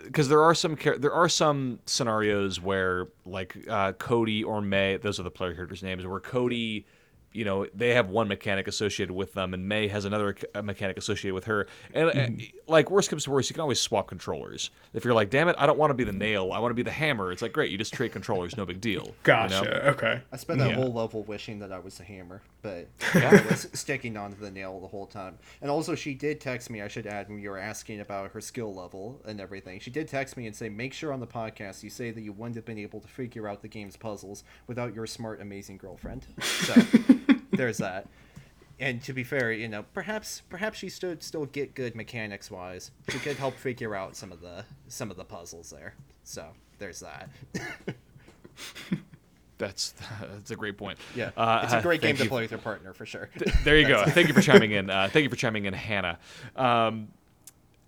because 0.03 0.29
there 0.29 0.41
are 0.41 0.55
some 0.55 0.77
there 0.97 1.13
are 1.13 1.29
some 1.29 1.79
scenarios 1.85 2.61
where 2.61 3.07
like 3.25 3.57
uh, 3.69 3.93
Cody 3.93 4.43
or 4.43 4.61
May, 4.61 4.97
those 4.97 5.19
are 5.19 5.23
the 5.23 5.31
player 5.31 5.53
characters' 5.53 5.83
names, 5.83 6.05
where 6.05 6.19
Cody. 6.19 6.85
You 7.33 7.45
know, 7.45 7.67
they 7.75 7.93
have 7.93 8.09
one 8.09 8.27
mechanic 8.27 8.67
associated 8.67 9.13
with 9.13 9.33
them, 9.33 9.53
and 9.53 9.67
May 9.67 9.87
has 9.89 10.05
another 10.05 10.35
mechanic 10.63 10.97
associated 10.97 11.35
with 11.35 11.45
her. 11.45 11.67
And 11.93 12.09
uh, 12.09 12.27
like 12.67 12.89
worst 12.89 13.09
comes 13.09 13.25
to 13.25 13.31
worst, 13.31 13.49
you 13.49 13.53
can 13.53 13.61
always 13.61 13.79
swap 13.79 14.07
controllers. 14.07 14.71
If 14.93 15.05
you're 15.05 15.13
like, 15.13 15.29
"Damn 15.29 15.47
it, 15.47 15.55
I 15.59 15.65
don't 15.67 15.77
want 15.77 15.91
to 15.91 15.93
be 15.93 16.03
the 16.03 16.11
nail, 16.13 16.51
I 16.51 16.59
want 16.59 16.71
to 16.71 16.75
be 16.75 16.83
the 16.83 16.89
hammer," 16.91 17.31
it's 17.31 17.41
like, 17.43 17.53
great, 17.53 17.69
you 17.69 17.77
just 17.77 17.93
trade 17.93 18.11
controllers, 18.11 18.57
no 18.57 18.65
big 18.65 18.81
deal. 18.81 19.13
you 19.27 19.33
know? 19.33 19.61
Okay. 19.63 20.21
I 20.31 20.37
spent 20.37 20.59
that 20.59 20.69
Yeah. 20.69 20.75
whole 20.77 20.91
level 20.93 21.23
wishing 21.23 21.59
that 21.59 21.71
I 21.71 21.77
was 21.79 21.97
the 21.97 22.03
hammer, 22.05 22.41
but 22.63 22.87
I 23.13 23.43
was 23.49 23.67
sticking 23.73 24.17
onto 24.17 24.39
the 24.39 24.49
nail 24.49 24.79
the 24.79 24.87
whole 24.87 25.05
time. 25.05 25.37
And 25.61 25.69
also, 25.69 25.93
she 25.93 26.13
did 26.15 26.41
text 26.41 26.69
me. 26.69 26.81
I 26.81 26.87
should 26.87 27.05
add 27.05 27.29
when 27.29 27.39
you 27.39 27.49
were 27.51 27.57
asking 27.59 27.99
about 27.99 28.31
her 28.31 28.41
skill 28.41 28.73
level 28.73 29.21
and 29.25 29.39
everything. 29.39 29.79
She 29.79 29.91
did 29.91 30.07
text 30.07 30.37
me 30.37 30.47
and 30.47 30.55
say, 30.55 30.69
"Make 30.69 30.93
sure 30.93 31.13
on 31.13 31.19
the 31.19 31.27
podcast 31.27 31.83
you 31.83 31.89
say 31.91 32.09
that 32.11 32.21
you 32.21 32.31
wouldn't 32.31 32.55
have 32.55 32.65
been 32.65 32.79
able 32.79 32.99
to 33.01 33.07
figure 33.07 33.47
out 33.47 33.61
the 33.61 33.67
game's 33.67 33.95
puzzles 33.97 34.43
without 34.65 34.95
your 34.95 35.05
smart, 35.05 35.39
amazing 35.41 35.77
girlfriend." 35.77 36.25
So 36.41 36.73
there's 37.57 37.77
that. 37.79 38.07
And 38.79 39.01
to 39.03 39.13
be 39.13 39.23
fair, 39.23 39.51
you 39.51 39.67
know, 39.67 39.83
perhaps 39.93 40.43
perhaps 40.49 40.77
she 40.77 40.89
stood 40.89 41.23
still 41.23 41.45
get 41.47 41.73
good 41.73 41.95
mechanics 41.95 42.51
wise. 42.51 42.91
She 43.09 43.17
could 43.19 43.35
help 43.37 43.55
figure 43.55 43.95
out 43.95 44.15
some 44.15 44.31
of 44.31 44.39
the 44.41 44.65
some 44.87 45.09
of 45.09 45.17
the 45.17 45.25
puzzles 45.25 45.69
there. 45.71 45.95
So 46.23 46.45
there's 46.77 46.99
that. 46.99 47.29
That's 49.59 49.95
that's 50.21 50.51
a 50.51 50.55
great 50.55 50.77
point. 50.77 50.99
Yeah, 51.15 51.31
Uh, 51.35 51.61
it's 51.63 51.73
a 51.73 51.81
great 51.81 51.99
game 51.99 52.15
to 52.17 52.23
you. 52.25 52.29
play 52.29 52.43
with 52.43 52.51
your 52.51 52.59
partner 52.59 52.93
for 52.93 53.07
sure. 53.07 53.29
there 53.63 53.75
you 53.75 53.87
go. 53.87 54.05
Thank 54.05 54.27
you 54.27 54.35
for 54.35 54.41
chiming 54.51 54.71
in. 54.71 54.87
Uh, 54.91 55.09
thank 55.11 55.23
you 55.23 55.29
for 55.31 55.35
chiming 55.35 55.65
in, 55.65 55.73
Hannah. 55.73 56.19
Um, 56.55 57.07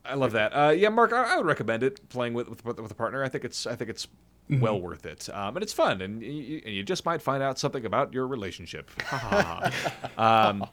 I 0.03 0.15
love 0.15 0.32
that. 0.32 0.49
Uh, 0.51 0.70
yeah, 0.72 0.89
Marc, 0.89 1.13
I, 1.13 1.36
I 1.36 1.38
would 1.38 1.45
recommend 1.45 1.84
it 1.84 2.09
playing 2.09 2.34
with, 2.34 2.49
with 2.65 2.80
with 2.80 2.89
a 2.89 2.95
partner. 2.95 3.24
I 3.24 3.30
think 3.30 3.45
it's 3.45 3.67
I 3.67 3.76
think 3.76 3.91
it's 3.91 4.07
well 4.49 4.79
worth 4.81 5.05
it, 5.05 5.29
um, 5.33 5.55
and 5.55 5.63
it's 5.63 5.73
fun, 5.73 6.01
and 6.01 6.21
you, 6.23 6.61
and 6.65 6.73
you 6.75 6.83
just 6.83 7.05
might 7.05 7.21
find 7.21 7.43
out 7.43 7.59
something 7.59 7.85
about 7.85 8.13
your 8.13 8.27
relationship. 8.27 8.89
Um, 10.17 10.65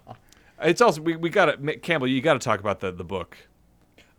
It's 0.62 0.80
also 0.80 1.02
we, 1.02 1.16
we 1.16 1.28
got 1.28 1.46
to 1.46 1.76
Campbell. 1.78 2.08
You 2.08 2.20
got 2.22 2.32
to 2.34 2.38
talk 2.38 2.60
about 2.60 2.80
the 2.80 2.90
the 2.90 3.04
book, 3.04 3.36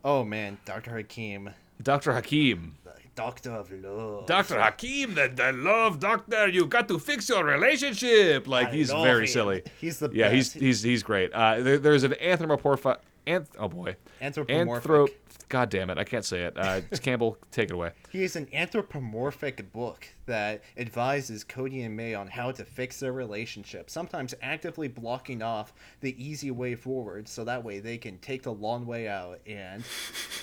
Oh 0.04 0.24
man, 0.24 0.58
Dr. 0.66 0.92
Hakim, 0.92 1.50
Doctor 1.82 2.14
Hakim. 2.14 2.76
Doctor 3.16 3.52
of 3.54 3.72
Love. 3.72 4.28
Dr. 4.28 4.62
Hakim, 4.62 5.16
the, 5.16 5.28
the 5.34 5.52
love 5.52 6.00
doctor, 6.00 6.48
you 6.50 6.68
got 6.68 6.88
to 6.88 7.00
fix 7.00 7.28
your 7.30 7.44
relationship. 7.44 8.48
Like 8.48 8.68
I 8.68 8.72
he's 8.74 8.92
very 8.92 9.22
him. 9.22 9.28
silly. 9.28 9.64
He's 9.82 9.98
the 9.98 10.12
yeah, 10.14 10.30
he's 10.30 10.50
best. 10.54 10.62
he's 10.64 10.84
he's 10.84 11.02
great. 11.02 11.34
Uh, 11.34 11.60
there, 11.62 11.80
there's 11.80 12.04
an 12.04 12.14
anthropomorphic. 12.22 13.00
Anth- 13.28 13.50
oh 13.60 13.68
boy, 13.68 13.96
Anthropomorphic. 14.22 14.90
Anthro- 14.90 15.10
God 15.50 15.70
damn 15.70 15.90
it, 15.90 15.98
I 15.98 16.04
can't 16.04 16.26
say 16.26 16.44
it. 16.44 16.58
Uh, 16.58 16.82
Campbell, 17.02 17.38
take 17.52 17.70
it 17.70 17.74
away. 17.74 17.92
He 18.10 18.24
is 18.24 18.36
an 18.36 18.48
anthropomorphic 18.54 19.72
book 19.72 20.08
that 20.26 20.62
advises 20.78 21.44
Cody 21.46 21.84
and 21.84 21.96
May 21.96 22.14
on 22.14 22.28
how 22.28 22.52
to 22.52 22.66
fix 22.66 23.00
their 23.00 23.14
relationship, 23.14 23.90
sometimes 23.90 24.34
actively 24.42 24.90
blocking 24.90 25.42
off 25.42 25.74
the 26.02 26.22
easy 26.22 26.52
way 26.52 26.76
forward 26.76 27.28
so 27.30 27.46
that 27.46 27.64
way 27.64 27.80
they 27.80 27.98
can 27.98 28.18
take 28.18 28.44
the 28.44 28.52
long 28.52 28.86
way 28.86 29.08
out 29.08 29.40
and 29.48 29.84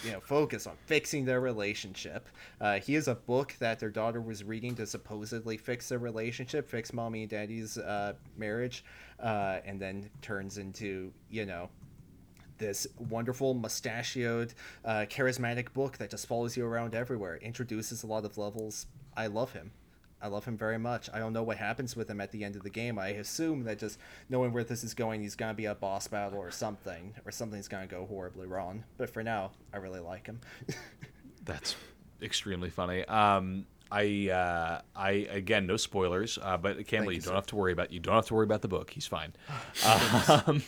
you 0.04 0.12
know 0.12 0.20
focus 0.20 0.66
on 0.66 0.74
fixing 0.86 1.24
their 1.24 1.40
relationship. 1.40 2.28
Uh, 2.60 2.78
he 2.78 2.94
is 2.94 3.08
a 3.08 3.14
book 3.14 3.54
that 3.58 3.78
their 3.78 3.90
daughter 3.90 4.20
was 4.22 4.42
reading 4.42 4.74
to 4.76 4.86
supposedly 4.86 5.56
fix 5.58 5.88
their 5.88 5.98
relationship, 5.98 6.68
fix 6.68 6.92
mommy 6.92 7.22
and 7.22 7.30
daddy's 7.30 7.76
uh, 7.76 8.14
marriage, 8.38 8.84
uh, 9.20 9.58
and 9.66 9.80
then 9.80 10.08
turns 10.22 10.56
into, 10.58 11.12
you 11.30 11.44
know, 11.44 11.68
this 12.58 12.86
wonderful 12.98 13.54
mustachioed 13.54 14.54
uh, 14.84 15.06
charismatic 15.08 15.72
book 15.72 15.98
that 15.98 16.10
just 16.10 16.26
follows 16.26 16.56
you 16.56 16.66
around 16.66 16.94
everywhere 16.94 17.36
introduces 17.36 18.02
a 18.02 18.06
lot 18.06 18.24
of 18.24 18.38
levels. 18.38 18.86
I 19.16 19.26
love 19.26 19.52
him. 19.52 19.72
I 20.24 20.28
love 20.28 20.46
him 20.46 20.56
very 20.56 20.78
much. 20.78 21.10
I 21.12 21.18
don't 21.18 21.34
know 21.34 21.42
what 21.42 21.58
happens 21.58 21.94
with 21.94 22.08
him 22.08 22.18
at 22.18 22.32
the 22.32 22.44
end 22.44 22.56
of 22.56 22.62
the 22.62 22.70
game. 22.70 22.98
I 22.98 23.08
assume 23.08 23.64
that 23.64 23.78
just 23.78 23.98
knowing 24.30 24.54
where 24.54 24.64
this 24.64 24.82
is 24.82 24.94
going 24.94 25.20
he's 25.20 25.36
going 25.36 25.50
to 25.50 25.56
be 25.56 25.66
a 25.66 25.74
boss 25.74 26.08
battle 26.08 26.38
or 26.38 26.50
something 26.50 27.14
or 27.26 27.30
something's 27.30 27.68
going 27.68 27.86
to 27.86 27.94
go 27.94 28.06
horribly 28.06 28.46
wrong. 28.46 28.84
But 28.96 29.10
for 29.10 29.22
now 29.22 29.50
i 29.72 29.76
really 29.76 30.00
like 30.00 30.26
him. 30.26 30.40
That's 31.44 31.76
extremely 32.22 32.70
funny. 32.70 33.04
Um, 33.04 33.66
I 33.92 34.30
uh, 34.30 34.80
I 34.96 35.10
again 35.30 35.66
no 35.66 35.76
spoilers, 35.76 36.38
uh, 36.40 36.56
but 36.56 36.86
Campbell, 36.86 37.12
you, 37.12 37.16
you, 37.16 37.22
don't 37.22 37.34
have 37.34 37.46
to 37.48 37.56
worry 37.56 37.72
about 37.72 37.92
you 37.92 38.00
don't 38.00 38.14
have 38.14 38.26
to 38.26 38.34
worry 38.34 38.44
about 38.44 38.62
the 38.62 38.68
book. 38.68 38.90
He's 38.90 39.06
fine. 39.06 39.34
um, 40.46 40.62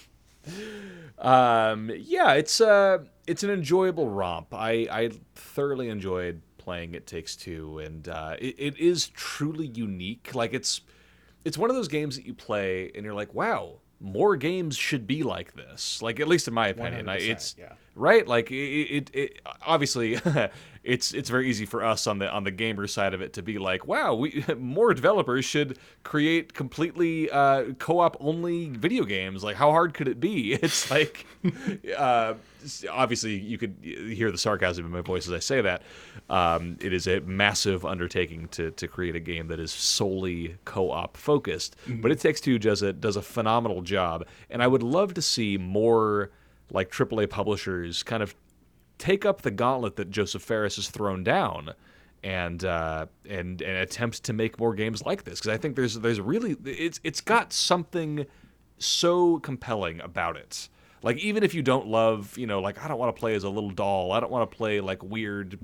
um, 1.18 1.90
yeah, 1.96 2.32
it's 2.34 2.60
uh, 2.60 2.98
it's 3.26 3.42
an 3.42 3.50
enjoyable 3.50 4.08
romp. 4.08 4.52
I 4.52 4.86
I 4.90 5.10
thoroughly 5.34 5.88
enjoyed 5.88 6.42
playing 6.58 6.94
It 6.94 7.06
Takes 7.06 7.36
Two, 7.36 7.78
and 7.78 8.08
uh, 8.08 8.36
it, 8.38 8.56
it 8.58 8.78
is 8.78 9.08
truly 9.08 9.66
unique. 9.66 10.34
Like 10.34 10.52
it's 10.52 10.80
it's 11.44 11.56
one 11.56 11.70
of 11.70 11.76
those 11.76 11.88
games 11.88 12.16
that 12.16 12.26
you 12.26 12.34
play 12.34 12.90
and 12.94 13.04
you're 13.04 13.14
like, 13.14 13.32
wow, 13.32 13.78
more 14.00 14.36
games 14.36 14.76
should 14.76 15.06
be 15.06 15.22
like 15.22 15.54
this. 15.54 16.02
Like 16.02 16.20
at 16.20 16.28
least 16.28 16.48
in 16.48 16.54
my 16.54 16.68
opinion, 16.68 17.08
I, 17.08 17.18
it's 17.18 17.54
yeah. 17.58 17.74
right. 17.94 18.26
Like 18.26 18.50
it, 18.50 18.54
it, 18.56 19.10
it 19.14 19.40
obviously 19.62 20.18
it's 20.86 21.12
it's 21.12 21.28
very 21.28 21.50
easy 21.50 21.66
for 21.66 21.84
us 21.84 22.06
on 22.06 22.18
the 22.18 22.30
on 22.30 22.44
the 22.44 22.50
gamer 22.50 22.86
side 22.86 23.12
of 23.12 23.20
it 23.20 23.32
to 23.34 23.42
be 23.42 23.58
like, 23.58 23.86
wow, 23.86 24.14
we 24.14 24.44
more 24.58 24.94
developers 24.94 25.44
should 25.44 25.78
create 26.04 26.54
completely 26.54 27.28
uh, 27.30 27.72
co-op 27.78 28.16
only 28.20 28.68
video 28.70 29.04
games. 29.04 29.42
Like 29.42 29.56
how 29.56 29.72
hard 29.72 29.92
could 29.94 30.08
it 30.08 30.20
be? 30.20 30.58
It's 30.66 30.90
like 30.90 31.26
uh, 31.96 32.34
obviously 32.90 33.38
you 33.38 33.58
could 33.58 33.76
hear 33.82 34.32
the 34.32 34.38
sarcasm 34.38 34.84
in 34.84 34.90
my 34.90 35.00
voice 35.00 35.26
as 35.26 35.32
I 35.32 35.38
say 35.38 35.60
that. 35.60 35.82
Um, 36.30 36.76
it 36.80 36.92
is 36.92 37.06
a 37.06 37.20
massive 37.20 37.84
undertaking 37.84 38.48
to 38.48 38.70
to 38.72 38.88
create 38.88 39.16
a 39.16 39.20
game 39.20 39.48
that 39.48 39.60
is 39.60 39.72
solely 39.72 40.56
co-op 40.64 41.16
focused, 41.16 41.76
but 41.86 42.10
it 42.10 42.20
takes 42.20 42.40
two 42.40 42.58
does 42.58 42.82
a 42.82 42.92
does 42.92 43.16
a 43.16 43.22
phenomenal 43.22 43.82
job, 43.82 44.24
and 44.50 44.62
I 44.62 44.66
would 44.66 44.82
love 44.82 45.14
to 45.14 45.22
see 45.22 45.58
more 45.58 46.30
like 46.70 46.90
AAA 46.90 47.30
publishers 47.30 48.02
kind 48.02 48.22
of 48.22 48.34
take 48.98 49.24
up 49.24 49.42
the 49.42 49.50
gauntlet 49.50 49.96
that 49.96 50.10
Josef 50.10 50.42
Fares 50.42 50.76
has 50.76 50.88
thrown 50.88 51.24
down 51.24 51.74
and 52.22 52.64
uh, 52.64 53.06
and 53.28 53.62
and 53.62 53.76
attempt 53.78 54.24
to 54.24 54.32
make 54.32 54.58
more 54.58 54.74
games 54.74 55.04
like 55.04 55.24
this 55.24 55.38
because 55.38 55.52
I 55.52 55.56
think 55.56 55.76
there's 55.76 55.94
there's 55.94 56.20
really 56.20 56.56
it's 56.64 57.00
it's 57.04 57.20
got 57.20 57.52
something 57.52 58.26
so 58.78 59.38
compelling 59.40 60.00
about 60.00 60.36
it. 60.36 60.68
Like 61.02 61.18
even 61.18 61.44
if 61.44 61.54
you 61.54 61.62
don't 61.62 61.86
love, 61.86 62.36
you 62.36 62.46
know, 62.46 62.60
like 62.60 62.82
I 62.82 62.88
don't 62.88 62.98
want 62.98 63.14
to 63.14 63.20
play 63.20 63.34
as 63.34 63.44
a 63.44 63.48
little 63.50 63.70
doll. 63.70 64.12
I 64.12 64.20
don't 64.20 64.32
want 64.32 64.50
to 64.50 64.56
play 64.56 64.80
like 64.80 65.02
weird 65.02 65.58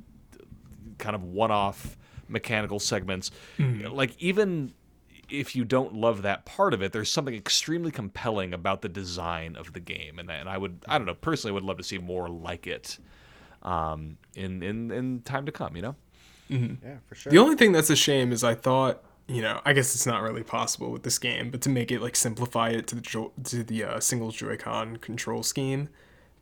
kind 0.99 1.17
of 1.17 1.25
one-off 1.25 1.97
mechanical 2.29 2.79
segments. 2.79 3.31
Like 3.59 4.15
even 4.21 4.73
if 5.29 5.57
you 5.57 5.65
don't 5.65 5.95
love 5.95 6.23
that 6.23 6.45
part 6.45 6.75
of 6.75 6.83
it, 6.83 6.93
there's 6.93 7.11
something 7.11 7.35
extremely 7.35 7.91
compelling 7.91 8.53
about 8.53 8.83
the 8.83 8.89
design 8.89 9.57
of 9.57 9.73
the 9.73 9.81
game, 9.81 10.19
and 10.19 10.31
and 10.31 10.49
I 10.49 10.59
would 10.59 10.85
I 10.87 10.99
don't 10.99 11.07
know 11.07 11.15
personally 11.15 11.53
would 11.53 11.65
love 11.65 11.79
to 11.79 11.85
see 11.85 11.99
more 11.99 12.29
like 12.29 12.67
it 12.67 12.99
um, 13.63 14.17
in 14.35 14.63
in 14.63 14.91
in 14.91 15.23
time 15.23 15.47
to 15.47 15.53
come. 15.53 15.77
You 15.77 15.83
know. 15.83 15.97
yeah 16.49 16.97
for 17.07 17.15
sure 17.15 17.31
The 17.31 17.39
only 17.39 17.57
thing 17.57 17.73
that's 17.73 17.89
a 17.91 17.97
shame 17.97 18.31
is 18.33 18.45
I 18.45 18.55
thought, 18.55 19.03
you 19.27 19.41
know, 19.41 19.61
I 19.65 19.73
guess 19.73 19.95
it's 19.95 20.05
not 20.07 20.21
really 20.23 20.43
possible 20.43 20.91
with 20.91 21.03
this 21.03 21.19
game, 21.19 21.51
but 21.51 21.61
to 21.63 21.71
make 21.71 21.91
it 21.91 22.03
like 22.03 22.15
simplify 22.17 22.69
it 22.71 22.87
to 22.89 22.95
the 22.97 23.01
jo- 23.01 23.33
to 23.45 23.63
the 23.63 23.85
uh, 23.85 24.01
single 24.01 24.31
Joy-Con 24.31 24.97
control 24.99 25.43
scheme, 25.43 25.89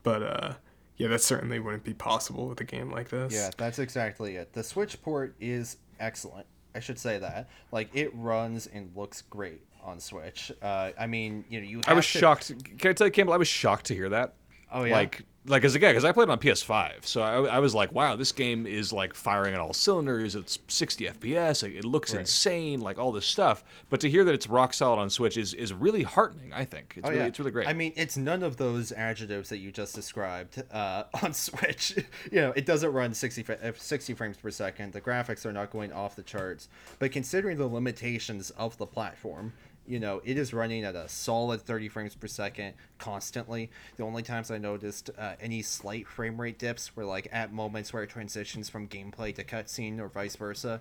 but 0.02 0.22
uh, 0.22 0.52
yeah, 0.96 1.08
that 1.08 1.20
certainly 1.22 1.58
wouldn't 1.60 1.84
be 1.84 1.94
possible 1.94 2.48
with 2.48 2.60
a 2.60 2.64
game 2.64 2.90
like 2.90 3.08
this. 3.10 3.32
Yeah, 3.32 3.50
that's 3.56 3.78
exactly 3.78 4.36
it. 4.36 4.52
The 4.52 4.62
Switch 4.64 5.00
port 5.00 5.34
is 5.40 5.76
excellent. 6.00 6.46
I 6.74 6.80
should 6.80 6.98
say 6.98 7.18
that. 7.18 7.48
Like 7.70 7.88
it 7.94 8.10
runs 8.14 8.66
and 8.66 8.90
looks 8.96 9.22
great 9.22 9.62
on 9.82 10.00
Switch. 10.00 10.50
Uh, 10.60 10.90
I 10.98 11.06
mean, 11.06 11.44
you 11.48 11.60
know, 11.60 11.66
you. 11.68 11.80
I 11.86 11.94
was 11.94 12.10
to- 12.10 12.18
shocked. 12.18 12.52
Can 12.78 12.90
I 12.90 12.92
tell 12.94 13.06
you, 13.06 13.12
Campbell? 13.12 13.34
I 13.34 13.38
was 13.38 13.48
shocked 13.48 13.86
to 13.86 13.94
hear 13.94 14.08
that. 14.08 14.34
Oh, 14.72 14.84
yeah? 14.84 14.94
Like, 14.94 15.22
like 15.46 15.64
as 15.64 15.74
again, 15.74 15.92
because 15.92 16.04
I 16.04 16.12
played 16.12 16.24
it 16.28 16.30
on 16.30 16.38
PS5, 16.38 17.06
so 17.06 17.22
I, 17.22 17.56
I 17.56 17.58
was 17.60 17.74
like, 17.74 17.92
wow, 17.92 18.14
this 18.14 18.30
game 18.30 18.66
is 18.66 18.92
like 18.92 19.14
firing 19.14 19.54
at 19.54 19.58
all 19.60 19.72
cylinders. 19.72 20.36
It's 20.36 20.58
60 20.68 21.06
FPS. 21.06 21.66
It, 21.66 21.76
it 21.76 21.84
looks 21.86 22.12
Right. 22.12 22.20
insane, 22.20 22.80
like 22.82 22.98
all 22.98 23.10
this 23.10 23.24
stuff. 23.24 23.64
But 23.88 24.00
to 24.00 24.10
hear 24.10 24.22
that 24.24 24.34
it's 24.34 24.46
rock 24.48 24.74
solid 24.74 24.98
on 25.00 25.08
Switch 25.08 25.38
is 25.38 25.54
is 25.54 25.72
really 25.72 26.02
heartening. 26.02 26.52
I 26.52 26.66
think 26.66 26.92
it's 26.98 27.06
Oh, 27.06 27.08
really 27.10 27.22
yeah. 27.22 27.26
it's 27.28 27.38
really 27.38 27.50
great. 27.52 27.68
I 27.68 27.72
mean, 27.72 27.94
it's 27.96 28.18
none 28.18 28.42
of 28.42 28.58
those 28.58 28.92
adjectives 28.92 29.48
that 29.48 29.58
you 29.58 29.72
just 29.72 29.94
described 29.94 30.62
uh, 30.70 31.04
on 31.22 31.32
Switch. 31.32 31.96
you 32.30 32.40
know, 32.42 32.52
it 32.54 32.66
doesn't 32.66 32.92
run 32.92 33.14
60, 33.14 33.46
uh, 33.50 33.72
60 33.74 34.12
frames 34.14 34.36
per 34.36 34.50
second. 34.50 34.92
The 34.92 35.00
graphics 35.00 35.46
are 35.46 35.52
not 35.52 35.70
going 35.70 35.90
off 35.90 36.16
the 36.16 36.22
charts. 36.22 36.68
But 36.98 37.12
considering 37.12 37.56
the 37.56 37.66
limitations 37.66 38.50
of 38.50 38.76
the 38.76 38.86
platform, 38.86 39.54
you 39.86 39.98
know, 39.98 40.20
it 40.24 40.38
is 40.38 40.52
running 40.52 40.84
at 40.84 40.94
a 40.94 41.08
solid 41.08 41.62
30 41.62 41.88
frames 41.88 42.14
per 42.14 42.26
second 42.26 42.74
constantly. 42.98 43.70
The 43.96 44.04
only 44.04 44.22
times 44.22 44.50
I 44.50 44.58
noticed 44.58 45.10
uh, 45.18 45.34
any 45.40 45.62
slight 45.62 46.06
frame 46.06 46.40
rate 46.40 46.58
dips 46.58 46.94
were 46.96 47.04
like 47.04 47.28
at 47.32 47.52
moments 47.52 47.92
where 47.92 48.02
it 48.02 48.10
transitions 48.10 48.68
from 48.68 48.88
gameplay 48.88 49.34
to 49.34 49.44
cutscene 49.44 49.98
or 49.98 50.08
vice 50.08 50.36
versa 50.36 50.80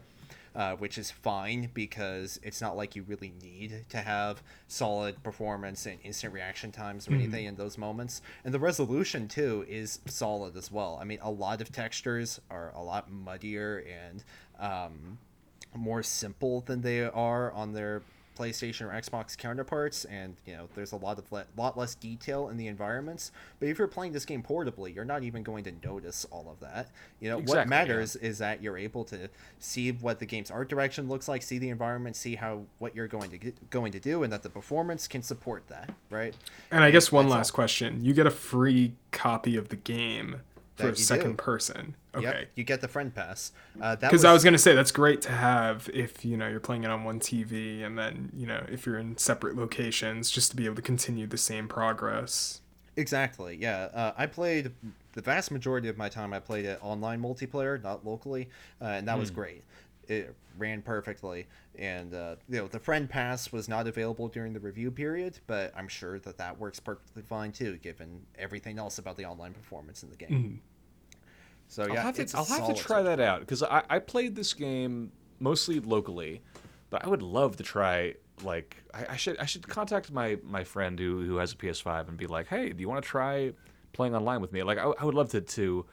uh, 0.55 0.75
which 0.75 0.97
is 0.97 1.11
fine 1.11 1.69
because 1.73 2.39
it's 2.43 2.61
not 2.61 2.75
like 2.75 2.95
you 2.95 3.03
really 3.03 3.33
need 3.41 3.85
to 3.89 3.97
have 3.97 4.41
solid 4.67 5.21
performance 5.23 5.85
and 5.85 5.99
instant 6.03 6.33
reaction 6.33 6.71
times 6.71 7.07
or 7.07 7.13
anything 7.13 7.45
in 7.45 7.55
those 7.55 7.77
moments. 7.77 8.21
And 8.43 8.53
the 8.53 8.59
resolution 8.59 9.27
too 9.27 9.65
is 9.69 9.99
solid 10.05 10.57
as 10.57 10.71
well. 10.71 10.97
I 10.99 11.05
mean, 11.05 11.19
a 11.21 11.31
lot 11.31 11.61
of 11.61 11.71
textures 11.71 12.41
are 12.49 12.71
a 12.75 12.81
lot 12.81 13.11
muddier 13.11 13.85
and 14.09 14.23
um, 14.59 15.19
more 15.75 16.03
simple 16.03 16.61
than 16.61 16.81
they 16.81 17.03
are 17.03 17.51
on 17.51 17.73
their 17.73 18.01
PlayStation 18.39 18.81
or 18.81 18.89
Xbox 18.89 19.37
counterparts, 19.37 20.05
and 20.05 20.37
you 20.45 20.53
know 20.55 20.69
there's 20.75 20.93
a 20.93 20.95
lot 20.95 21.17
of 21.17 21.29
le- 21.31 21.45
lot 21.57 21.77
less 21.77 21.95
detail 21.95 22.47
in 22.49 22.57
the 22.57 22.67
environments. 22.67 23.31
But 23.59 23.67
if 23.69 23.77
you're 23.77 23.87
playing 23.87 24.13
this 24.13 24.25
game 24.25 24.41
portably, 24.43 24.95
you're 24.95 25.05
not 25.05 25.23
even 25.23 25.43
going 25.43 25.63
to 25.65 25.73
notice 25.85 26.25
all 26.31 26.49
of 26.49 26.59
that. 26.61 26.89
You 27.19 27.29
know 27.29 27.37
what 27.37 27.41
Exactly, 27.43 27.59
yeah. 27.59 27.69
matters 27.69 28.15
is 28.15 28.37
that 28.37 28.61
you're 28.63 28.77
able 28.77 29.03
to 29.05 29.29
see 29.59 29.91
what 29.91 30.19
the 30.19 30.25
game's 30.25 30.49
art 30.51 30.69
direction 30.69 31.09
looks 31.09 31.27
like, 31.27 31.41
see 31.41 31.57
the 31.57 31.69
environment, 31.69 32.15
see 32.15 32.35
how 32.35 32.61
what 32.77 32.95
you're 32.95 33.07
going 33.07 33.29
to 33.31 33.37
get, 33.37 33.69
going 33.69 33.91
to 33.91 33.99
do, 33.99 34.23
and 34.23 34.31
that 34.31 34.43
the 34.43 34.49
performance 34.49 35.07
can 35.07 35.21
support 35.21 35.67
that, 35.67 35.89
right? 36.09 36.33
And 36.71 36.83
I 36.83 36.91
guess 36.91 37.11
one 37.11 37.25
That's 37.25 37.35
last 37.35 37.51
question: 37.51 38.03
you 38.03 38.13
get 38.13 38.25
a 38.25 38.31
free 38.31 38.93
copy 39.11 39.57
of 39.57 39.69
the 39.69 39.75
game 39.75 40.41
for 40.79 40.89
a 40.89 40.95
second 40.95 41.31
do. 41.31 41.37
person. 41.37 41.95
Okay. 42.15 42.23
Yep, 42.25 42.47
you 42.55 42.63
get 42.63 42.81
the 42.81 42.87
friend 42.87 43.13
pass. 43.13 43.51
Uh, 43.81 43.95
Because 43.95 44.25
I 44.25 44.33
was 44.33 44.43
gonna 44.43 44.57
say 44.57 44.75
that's 44.75 44.91
great 44.91 45.21
to 45.23 45.31
have 45.31 45.89
if 45.93 46.25
you 46.25 46.37
know 46.37 46.47
you're 46.47 46.59
playing 46.59 46.83
it 46.83 46.89
on 46.89 47.03
one 47.03 47.19
TV, 47.19 47.83
and 47.83 47.97
then 47.97 48.31
you 48.33 48.47
know 48.47 48.65
if 48.69 48.85
you're 48.85 48.97
in 48.97 49.17
separate 49.17 49.55
locations, 49.55 50.31
just 50.31 50.51
to 50.51 50.57
be 50.57 50.65
able 50.65 50.75
to 50.75 50.81
continue 50.81 51.27
the 51.27 51.37
same 51.37 51.67
progress. 51.67 52.61
Exactly. 52.95 53.55
Yeah. 53.55 53.89
Uh, 53.93 54.11
I 54.17 54.25
played 54.25 54.71
the 55.13 55.21
vast 55.21 55.51
majority 55.51 55.87
of 55.87 55.97
my 55.97 56.09
time. 56.09 56.33
I 56.33 56.39
played 56.39 56.65
it 56.65 56.79
online 56.81 57.21
multiplayer, 57.21 57.81
not 57.81 58.05
locally, 58.05 58.49
uh, 58.81 58.85
and 58.85 59.07
that 59.07 59.17
was 59.17 59.31
great. 59.31 59.63
It 60.07 60.35
ran 60.57 60.81
perfectly, 60.81 61.47
and 61.77 62.13
uh, 62.13 62.35
you 62.49 62.57
know 62.57 62.67
the 62.67 62.79
friend 62.79 63.09
pass 63.09 63.51
was 63.51 63.69
not 63.69 63.87
available 63.87 64.27
during 64.27 64.53
the 64.53 64.59
review 64.59 64.91
period, 64.91 65.39
but 65.47 65.71
I'm 65.77 65.87
sure 65.87 66.19
that 66.19 66.37
that 66.37 66.59
works 66.59 66.79
perfectly 66.79 67.21
fine 67.21 67.51
too, 67.51 67.77
given 67.77 68.21
everything 68.37 68.79
else 68.79 68.97
about 68.97 69.17
the 69.17 69.25
online 69.25 69.53
performance 69.53 70.03
in 70.03 70.09
the 70.09 70.15
game. 70.17 70.61
So 71.69 71.85
yeah, 71.85 71.99
I'll 71.99 72.01
have 72.01 72.15
to, 72.15 72.37
I'll 72.37 72.45
have 72.45 72.67
to 72.67 72.73
try 72.73 73.03
that 73.03 73.19
out 73.19 73.41
because 73.41 73.61
I, 73.61 73.83
I 73.89 73.99
played 73.99 74.35
this 74.35 74.53
game 74.53 75.11
mostly 75.39 75.79
locally, 75.79 76.41
but 76.89 77.05
I 77.05 77.07
would 77.07 77.21
love 77.21 77.57
to 77.57 77.63
try 77.63 78.15
like 78.43 78.77
I, 78.93 79.05
I 79.11 79.15
should 79.15 79.37
I 79.37 79.45
should 79.45 79.67
contact 79.67 80.11
my 80.11 80.39
my 80.43 80.63
friend 80.63 80.97
who 80.97 81.23
who 81.23 81.37
has 81.37 81.53
a 81.53 81.55
PS5 81.55 82.07
and 82.07 82.17
be 82.17 82.25
like, 82.25 82.47
hey, 82.47 82.69
do 82.69 82.81
you 82.81 82.89
want 82.89 83.03
to 83.03 83.07
try 83.07 83.53
playing 83.93 84.15
online 84.15 84.41
with 84.41 84.51
me? 84.51 84.63
Like 84.63 84.79
I, 84.79 84.91
I 84.99 85.05
would 85.05 85.13
love 85.13 85.29
to 85.29 85.41
to 85.41 85.85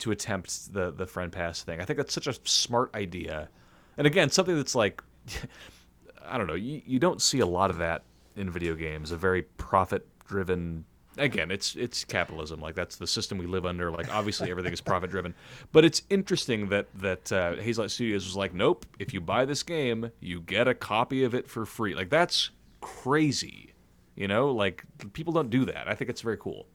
to 0.00 0.10
attempt 0.10 0.72
the 0.72 0.90
the 0.90 1.06
friend 1.06 1.30
pass 1.30 1.62
thing. 1.62 1.80
I 1.80 1.84
think 1.84 1.98
that's 1.98 2.12
such 2.12 2.26
a 2.26 2.34
smart 2.44 2.90
idea, 2.96 3.48
and 3.96 4.08
again, 4.08 4.28
something 4.28 4.56
that's 4.56 4.74
like 4.74 5.04
I 6.26 6.36
don't 6.36 6.48
know, 6.48 6.54
you, 6.54 6.82
you 6.84 6.98
don't 6.98 7.22
see 7.22 7.38
a 7.40 7.46
lot 7.46 7.70
of 7.70 7.78
that 7.78 8.02
in 8.34 8.50
video 8.50 8.74
games. 8.74 9.12
A 9.12 9.16
very 9.16 9.42
profit 9.42 10.06
driven 10.26 10.84
again, 11.16 11.50
it's 11.50 11.74
it's 11.76 12.04
capitalism. 12.04 12.60
Like 12.60 12.74
that's 12.74 12.96
the 12.96 13.06
system 13.06 13.38
we 13.38 13.46
live 13.46 13.66
under. 13.66 13.90
Like 13.90 14.12
obviously 14.12 14.50
everything 14.50 14.72
is 14.72 14.80
profit 14.80 15.10
driven. 15.10 15.34
But 15.72 15.84
it's 15.84 16.02
interesting 16.10 16.68
that 16.68 16.86
that 17.00 17.32
uh, 17.32 17.56
Hazelight 17.56 17.90
Studios 17.90 18.24
was 18.24 18.36
like, 18.36 18.54
nope. 18.54 18.86
If 18.98 19.12
you 19.12 19.20
buy 19.20 19.44
this 19.44 19.62
game, 19.62 20.10
you 20.20 20.40
get 20.40 20.68
a 20.68 20.74
copy 20.74 21.24
of 21.24 21.34
it 21.34 21.48
for 21.48 21.66
free. 21.66 21.94
Like 21.94 22.10
that's 22.10 22.50
crazy. 22.80 23.72
You 24.14 24.28
know, 24.28 24.50
like 24.50 24.84
people 25.12 25.32
don't 25.32 25.50
do 25.50 25.64
that. 25.66 25.88
I 25.88 25.94
think 25.94 26.10
it's 26.10 26.20
very 26.20 26.36
cool. 26.36 26.66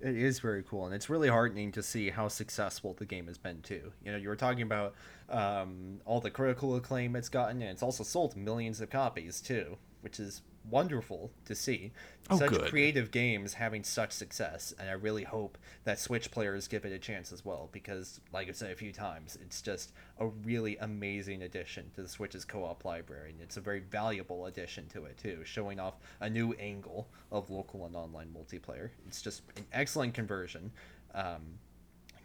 It 0.00 0.16
is 0.16 0.38
very 0.38 0.62
cool, 0.62 0.86
and 0.86 0.94
it's 0.94 1.10
really 1.10 1.28
heartening 1.28 1.72
to 1.72 1.82
see 1.82 2.10
how 2.10 2.28
successful 2.28 2.94
the 2.94 3.04
game 3.04 3.26
has 3.26 3.38
been 3.38 3.62
too. 3.62 3.92
You 4.04 4.12
know, 4.12 4.18
you 4.18 4.28
were 4.28 4.36
talking 4.36 4.62
about 4.62 4.94
um, 5.28 6.00
all 6.04 6.20
the 6.20 6.30
critical 6.30 6.76
acclaim 6.76 7.16
it's 7.16 7.28
gotten, 7.28 7.62
and 7.62 7.70
it's 7.70 7.82
also 7.82 8.04
sold 8.04 8.36
millions 8.36 8.80
of 8.80 8.90
copies 8.90 9.40
too, 9.40 9.76
which 10.02 10.20
is 10.20 10.42
wonderful 10.70 11.30
to 11.44 11.54
see. 11.54 11.92
Oh, 12.28 12.38
such 12.38 12.50
good. 12.50 12.68
creative 12.68 13.10
games 13.10 13.54
having 13.54 13.84
such 13.84 14.10
success, 14.10 14.74
and 14.78 14.90
I 14.90 14.94
really 14.94 15.22
hope 15.22 15.58
that 15.84 16.00
Switch 16.00 16.30
players 16.30 16.66
give 16.66 16.84
it 16.84 16.92
a 16.92 16.98
chance 16.98 17.32
as 17.32 17.44
well, 17.44 17.68
because, 17.70 18.20
like 18.32 18.48
I've 18.48 18.56
said 18.56 18.72
a 18.72 18.74
few 18.74 18.92
times, 18.92 19.38
it's 19.40 19.62
just 19.62 19.92
a 20.18 20.26
really 20.26 20.76
amazing 20.78 21.42
addition 21.42 21.90
to 21.94 22.02
the 22.02 22.08
Switch's 22.08 22.44
co-op 22.44 22.84
library, 22.84 23.30
and 23.30 23.40
it's 23.40 23.56
a 23.56 23.60
very 23.60 23.80
valuable 23.80 24.46
addition 24.46 24.88
to 24.88 25.04
it 25.04 25.18
too, 25.18 25.42
showing 25.44 25.78
off 25.78 25.94
a 26.20 26.28
new 26.28 26.52
angle 26.54 27.08
of 27.30 27.48
local 27.50 27.86
and 27.86 27.94
online 27.94 28.34
multiplayer. 28.36 28.90
It's 29.06 29.22
just 29.22 29.42
an 29.56 29.66
excellent 29.72 30.14
conversion. 30.14 30.72
Um, 31.14 31.58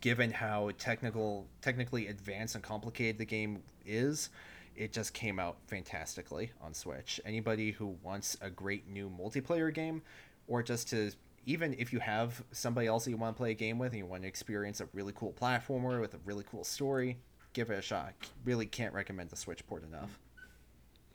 given 0.02 0.32
how 0.32 0.72
technical 0.80 1.48
technically 1.62 2.08
advanced 2.08 2.56
and 2.56 2.64
complicated 2.64 3.20
the 3.20 3.26
game 3.26 3.62
is 3.86 4.30
it 4.76 4.92
just 4.92 5.14
came 5.14 5.40
out 5.40 5.58
fantastically 5.68 6.52
on 6.62 6.74
switch 6.74 7.20
anybody 7.26 7.72
who 7.72 7.96
wants 8.04 8.38
a 8.42 8.50
great 8.50 8.88
new 8.88 9.10
multiplayer 9.10 9.74
game 9.74 10.02
or 10.48 10.64
just 10.64 10.90
to 10.90 11.12
even 11.46 11.74
if 11.80 11.92
you 11.92 12.00
have 12.00 12.44
somebody 12.52 12.88
else 12.88 13.06
that 13.06 13.12
you 13.12 13.18
want 13.18 13.36
to 13.36 13.38
play 13.38 13.52
a 13.52 13.56
game 13.56 13.80
with 13.80 13.92
and 13.92 14.00
you 14.00 14.06
want 14.06 14.22
to 14.22 14.28
experience 14.28 14.80
a 14.82 14.88
really 14.94 15.14
cool 15.16 15.34
platformer 15.34 16.00
with 16.00 16.14
a 16.14 16.20
really 16.26 16.46
cool 16.50 16.64
story 16.64 17.18
give 17.54 17.70
it 17.70 17.78
a 17.78 17.82
shot 17.82 18.14
really 18.46 18.66
can't 18.66 18.94
recommend 18.94 19.30
the 19.30 19.36
switch 19.36 19.66
port 19.68 19.84
enough 19.84 20.20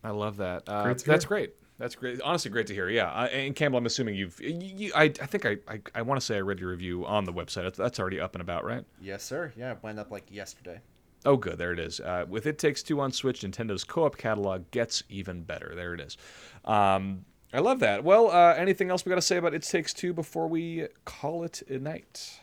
I 0.05 0.11
love 0.11 0.37
that. 0.37 0.63
Uh, 0.69 0.85
Great 0.85 0.99
that's 1.05 1.25
great. 1.25 1.55
That's 1.79 1.95
great. 1.95 2.21
Honestly, 2.23 2.51
great 2.51 2.69
to 2.69 2.75
hear. 2.75 2.89
Yeah, 2.89 3.09
uh, 3.11 3.27
and 3.27 3.55
Campbell, 3.55 3.79
I'm 3.79 3.87
assuming 3.87 4.15
you've. 4.15 4.41
You, 4.41 4.53
you, 4.53 4.93
I, 4.95 5.05
I 5.05 5.09
think 5.09 5.45
I, 5.45 5.59
I, 5.69 5.81
I 5.97 6.03
want 6.03 6.21
to 6.21 6.25
say 6.25 6.37
I 6.37 6.41
read 6.41 6.59
your 6.59 6.71
review 6.71 7.05
on 7.05 7.25
the 7.25 7.33
website. 7.33 7.65
That's, 7.65 7.77
that's 7.77 8.01
already 8.01 8.21
up 8.21 8.35
and 8.35 8.41
about, 8.41 8.65
right? 8.65 8.85
yes 9.01 9.23
sir 9.23 9.53
yeah 9.57 9.73
it 9.73 9.79
went 9.83 9.99
up 9.99 10.11
like 10.11 10.25
yesterday 10.31 10.81
Oh, 11.27 11.37
good. 11.37 11.59
There 11.59 11.73
it 11.73 11.79
is. 11.79 12.01
Uh, 12.01 12.25
with 12.29 12.47
It 12.47 12.59
Takes 12.59 12.83
Two 12.83 13.01
on 13.01 13.13
Switch, 13.13 13.41
Nintendo's 13.43 13.85
co-op 13.85 14.17
catalog 14.17 14.71
gets 14.71 15.03
even 15.11 15.43
better. 15.43 15.73
There 15.75 15.93
it 15.93 16.01
is. 16.01 16.17
Um, 16.65 17.25
I 17.53 17.59
love 17.59 17.81
that. 17.81 18.05
Well, 18.05 18.31
uh, 18.31 18.55
anything 18.55 18.91
else 18.91 19.05
we 19.05 19.11
got 19.11 19.17
to 19.17 19.23
say 19.23 19.37
about 19.37 19.53
It 19.53 19.63
Takes 19.63 19.93
Two 19.93 20.13
before 20.15 20.47
we 20.49 20.87
call 21.05 21.43
it 21.43 21.63
a 21.69 21.79
night? 21.79 22.41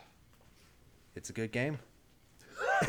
it's 1.16 1.30
a 1.30 1.32
good 1.32 1.52
game 1.52 1.78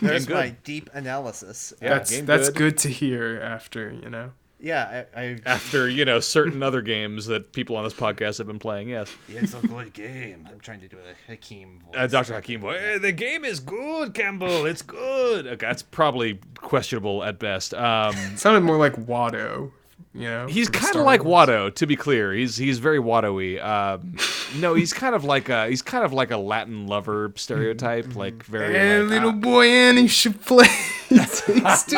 there's 0.00 0.24
good. 0.26 0.34
my 0.34 0.56
deep 0.64 0.88
analysis 0.94 1.74
Yeah, 1.82 1.90
that's 1.90 2.10
game 2.10 2.24
that's 2.26 2.48
good. 2.48 2.56
good. 2.56 2.78
to 2.78 2.88
hear 2.88 3.38
after 3.42 3.90
you 3.92 4.08
know. 4.10 4.30
Yeah 4.62 5.04
I, 5.14 5.20
I 5.20 5.38
After 5.44 5.88
you 5.88 6.04
know 6.04 6.20
certain 6.20 6.62
other 6.62 6.80
games 6.80 7.26
that 7.26 7.52
people 7.52 7.76
on 7.76 7.84
this 7.84 7.92
podcast 7.92 8.38
have 8.38 8.46
been 8.46 8.58
playing, 8.58 8.88
yes. 8.88 9.12
it's 9.28 9.54
a 9.54 9.66
good 9.66 9.92
game 9.92 10.48
i'm 10.50 10.60
trying 10.60 10.80
to 10.80 10.88
do 10.88 10.96
a 10.96 11.30
hakeem 11.30 11.80
voice 11.84 11.94
Uh, 11.96 12.06
Dr. 12.06 12.34
Hakim, 12.34 12.60
boy, 12.60 12.76
"Eh, 12.76 12.98
the 12.98 13.12
game 13.12 13.44
is 13.44 13.60
good, 13.60 14.14
Campbell. 14.14 14.64
It's 14.64 14.82
good. 14.82 15.46
Okay, 15.46 15.66
that's 15.66 15.82
probably 15.82 16.40
questionable 16.56 17.22
at 17.24 17.38
best. 17.38 17.74
Um, 17.74 18.14
sounded 18.36 18.60
more 18.60 18.76
like 18.76 18.94
Watto. 18.94 19.72
You 20.14 20.28
know, 20.28 20.46
he's 20.46 20.68
kind 20.68 20.94
of 20.96 21.06
like 21.06 21.24
Wars. 21.24 21.48
Watto, 21.48 21.74
to 21.74 21.86
be 21.86 21.96
clear. 21.96 22.32
He's 22.34 22.56
he's 22.56 22.78
very 22.78 22.98
Watto-y. 22.98 23.58
Um, 23.60 24.16
no, 24.60 24.74
he's 24.74 24.92
kind 24.92 25.14
of 25.14 25.24
like 25.24 25.48
a 25.48 25.68
he's 25.68 25.80
kind 25.80 26.04
of 26.04 26.12
like 26.12 26.30
a 26.30 26.36
Latin 26.36 26.86
lover 26.86 27.32
stereotype, 27.36 28.14
like 28.14 28.42
very. 28.44 28.74
Hey, 28.74 29.00
like, 29.00 29.10
little 29.10 29.30
ah, 29.30 29.32
boy 29.32 29.66
Annie 29.66 30.08
should 30.08 30.40
play. 30.42 30.68
It 31.14 31.62
Takes 31.62 31.82
Two. 31.84 31.96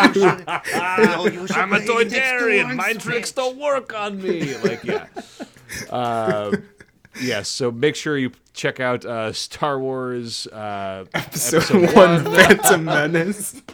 Oh, 0.75 1.29
you 1.33 1.47
I'm 1.51 1.73
a 1.73 1.81
play 1.81 1.85
It 1.85 2.11
Takes 2.11 2.13
Two 2.13 2.19
Toydarian. 2.21 2.65
on 2.71 2.77
My 2.77 2.93
tricks 2.95 3.33
don't 3.33 3.59
work 3.59 3.95
on 3.95 4.21
me. 4.23 4.57
Like 4.59 4.85
yeah. 4.85 5.07
Uh, 5.91 6.57
yes. 7.21 7.49
so 7.49 7.73
make 7.73 7.97
sure 7.97 8.17
you 8.17 8.31
check 8.53 8.79
out 8.79 9.05
uh, 9.05 9.33
Star 9.33 9.81
Wars 9.81 10.47
uh, 10.49 11.05
Episode 11.15 11.93
one, 11.95 12.25
Phantom 12.25 12.85
Menace. 12.85 13.61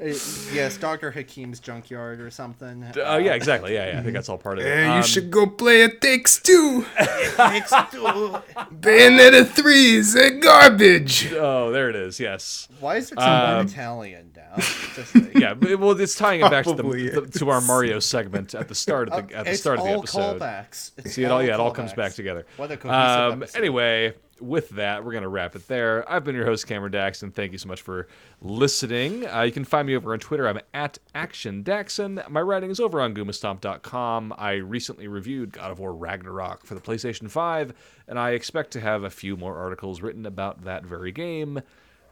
Uh, 0.00 0.06
yes, 0.54 0.76
Dr. 0.78 1.10
Hakim's 1.10 1.60
junkyard 1.60 2.20
or 2.20 2.30
something. 2.30 2.84
Oh 2.96 3.18
yeah, 3.18 3.34
exactly. 3.34 3.74
Yeah, 3.74 3.92
yeah. 3.92 3.98
I 3.98 4.02
think 4.02 4.14
that's 4.14 4.28
all 4.30 4.38
part 4.38 4.58
of 4.58 4.64
it. 4.64 4.68
Hey, 4.74 4.84
you 4.86 4.90
Um, 4.92 5.02
should 5.02 5.30
go 5.30 5.46
play 5.46 5.82
It 5.82 6.00
Takes 6.00 6.40
Two. 6.40 6.86
Takes 7.36 7.70
two. 7.90 8.36
Bayonetta 8.80 9.46
three 9.46 9.96
is 9.96 10.14
a 10.14 10.30
garbage. 10.38 11.32
Oh, 11.34 11.70
there 11.70 11.90
it 11.90 11.96
is. 11.96 12.18
Yes. 12.18 12.68
Why 12.80 12.96
is 12.96 13.10
there 13.10 13.18
someone 13.22 13.60
Um, 13.60 13.66
Italian 13.66 14.24
now? 14.24 14.28
Just 14.28 14.29
like- 15.14 15.34
Yeah, 15.34 15.54
but, 15.54 15.78
well, 15.78 15.98
it's 16.00 16.14
tying 16.14 16.40
it 16.40 16.50
back 16.50 16.64
to 16.66 16.74
the, 16.74 16.82
the 16.82 17.38
to 17.38 17.48
our 17.50 17.60
Mario 17.60 17.98
segment 18.00 18.54
at 18.54 18.68
the 18.68 18.74
start 18.74 19.08
of 19.08 19.28
the 19.28 19.34
at 19.36 19.44
the 19.44 19.50
it's 19.52 19.60
start 19.60 19.78
of 19.78 19.84
the 19.84 19.90
episode. 19.92 20.40
callbacks. 20.40 20.90
It's 20.98 21.12
See 21.14 21.24
it 21.24 21.30
all? 21.30 21.42
Yeah, 21.42 21.54
it 21.54 21.60
all 21.60 21.70
comes 21.72 21.92
back 21.92 22.12
together. 22.12 22.46
Um, 22.84 23.44
anyway, 23.54 24.14
with 24.40 24.70
that, 24.70 25.04
we're 25.04 25.12
gonna 25.12 25.28
wrap 25.28 25.54
it 25.54 25.68
there. 25.68 26.10
I've 26.10 26.24
been 26.24 26.34
your 26.34 26.46
host, 26.46 26.66
Cameron 26.66 26.92
Daxon. 26.92 27.32
Thank 27.32 27.52
you 27.52 27.58
so 27.58 27.68
much 27.68 27.82
for 27.82 28.08
listening. 28.40 29.26
Uh, 29.26 29.42
you 29.42 29.52
can 29.52 29.64
find 29.64 29.86
me 29.86 29.94
over 29.96 30.12
on 30.12 30.18
Twitter. 30.18 30.48
I'm 30.48 30.60
at 30.74 30.98
Action 31.14 31.62
Daxon. 31.62 32.26
My 32.28 32.40
writing 32.40 32.70
is 32.70 32.80
over 32.80 33.00
on 33.00 33.14
Goombastomp.com. 33.14 34.34
I 34.36 34.52
recently 34.54 35.08
reviewed 35.08 35.52
God 35.52 35.70
of 35.70 35.78
War 35.78 35.94
Ragnarok 35.94 36.64
for 36.64 36.74
the 36.74 36.80
PlayStation 36.80 37.30
5, 37.30 37.72
and 38.08 38.18
I 38.18 38.30
expect 38.30 38.70
to 38.72 38.80
have 38.80 39.04
a 39.04 39.10
few 39.10 39.36
more 39.36 39.56
articles 39.56 40.00
written 40.00 40.24
about 40.26 40.64
that 40.64 40.84
very 40.84 41.12
game 41.12 41.60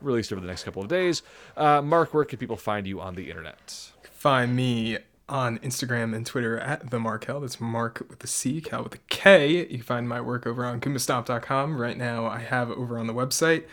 released 0.00 0.32
over 0.32 0.40
the 0.40 0.46
next 0.46 0.64
couple 0.64 0.82
of 0.82 0.88
days. 0.88 1.22
Uh, 1.56 1.82
Marc, 1.82 2.14
where 2.14 2.24
can 2.24 2.38
people 2.38 2.56
find 2.56 2.86
you 2.86 3.00
on 3.00 3.14
the 3.14 3.28
internet? 3.28 3.90
Find 4.10 4.54
me 4.56 4.98
on 5.28 5.58
Instagram 5.58 6.14
and 6.16 6.24
Twitter 6.24 6.58
at 6.58 6.90
the 6.90 6.98
Markel. 6.98 7.40
That's 7.40 7.60
Mark 7.60 8.06
with 8.08 8.22
a 8.24 8.26
C, 8.26 8.60
Cal 8.60 8.82
with 8.82 8.94
a 8.94 9.00
K. 9.08 9.58
You 9.58 9.66
can 9.66 9.82
find 9.82 10.08
my 10.08 10.20
work 10.20 10.46
over 10.46 10.64
on 10.64 10.80
Goombastomp.com. 10.80 11.80
Right 11.80 11.96
now, 11.96 12.26
I 12.26 12.38
have 12.38 12.70
over 12.70 12.98
on 12.98 13.06
the 13.06 13.14
website 13.14 13.64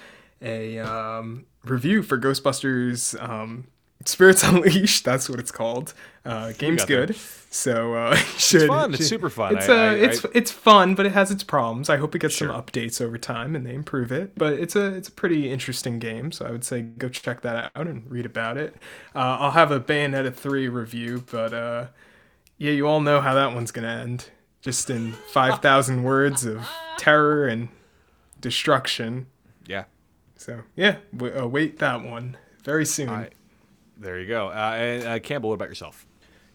a 0.41 0.79
um, 0.79 1.45
review 1.63 2.03
for 2.03 2.17
Ghostbusters 2.17 3.21
um, 3.21 3.67
Spirits 4.05 4.43
Unleashed. 4.47 5.03
That's 5.05 5.29
what 5.29 5.39
it's 5.39 5.51
called. 5.51 5.93
Uh, 6.23 6.51
game's 6.53 6.85
good. 6.85 7.15
So 7.49 7.93
uh, 7.93 8.15
should, 8.37 8.67
fun. 8.67 8.93
It's 8.93 9.07
super 9.07 9.29
fun. 9.29 9.57
It's 9.57 9.69
I- 9.69 9.73
uh, 9.87 9.91
I- 9.91 9.95
it's 9.95 10.25
I- 10.25 10.29
it's 10.33 10.51
fun, 10.51 10.93
but 10.95 11.05
it 11.05 11.11
has 11.13 11.31
its 11.31 11.43
problems. 11.43 11.89
I 11.89 11.97
hope 11.97 12.13
it 12.15 12.19
gets 12.19 12.35
Sure. 12.35 12.49
some 12.49 12.61
updates 12.61 12.99
over 13.01 13.17
time 13.17 13.55
and 13.55 13.65
they 13.65 13.73
improve 13.73 14.11
it. 14.11 14.33
But 14.37 14.53
it's 14.53 14.75
a 14.75 14.85
it's 14.93 15.07
a 15.07 15.11
pretty 15.11 15.49
interesting 15.51 15.99
game, 15.99 16.31
so 16.31 16.45
I 16.45 16.51
would 16.51 16.63
say 16.63 16.81
go 16.81 17.07
check 17.09 17.41
that 17.41 17.71
out 17.75 17.87
and 17.87 18.09
read 18.11 18.25
about 18.25 18.57
it. 18.57 18.75
Uh, 19.15 19.37
I'll 19.39 19.51
have 19.51 19.71
a 19.71 19.79
Bayonetta 19.79 20.33
three 20.33 20.67
review, 20.67 21.23
but 21.31 21.53
uh, 21.53 21.87
yeah, 22.57 22.71
you 22.71 22.87
all 22.87 23.01
know 23.01 23.21
how 23.21 23.33
that 23.33 23.53
one's 23.53 23.71
gonna 23.71 23.87
end. 23.87 24.29
Just 24.61 24.89
in 24.89 25.13
five 25.31 25.61
thousand 25.61 26.03
words 26.03 26.45
of 26.45 26.67
terror 26.97 27.47
and 27.47 27.69
destruction. 28.41 29.27
Yeah. 29.67 29.85
So 30.35 30.61
yeah, 30.75 30.97
w- 31.15 31.33
await 31.35 31.79
that 31.79 32.03
one 32.03 32.37
very 32.63 32.85
soon. 32.85 33.27
There 33.97 34.19
you 34.19 34.27
go. 34.27 34.49
Uh, 34.49 34.75
and, 34.77 35.07
uh, 35.07 35.19
Campbell, 35.19 35.49
what 35.49 35.55
about 35.55 35.69
yourself? 35.69 36.05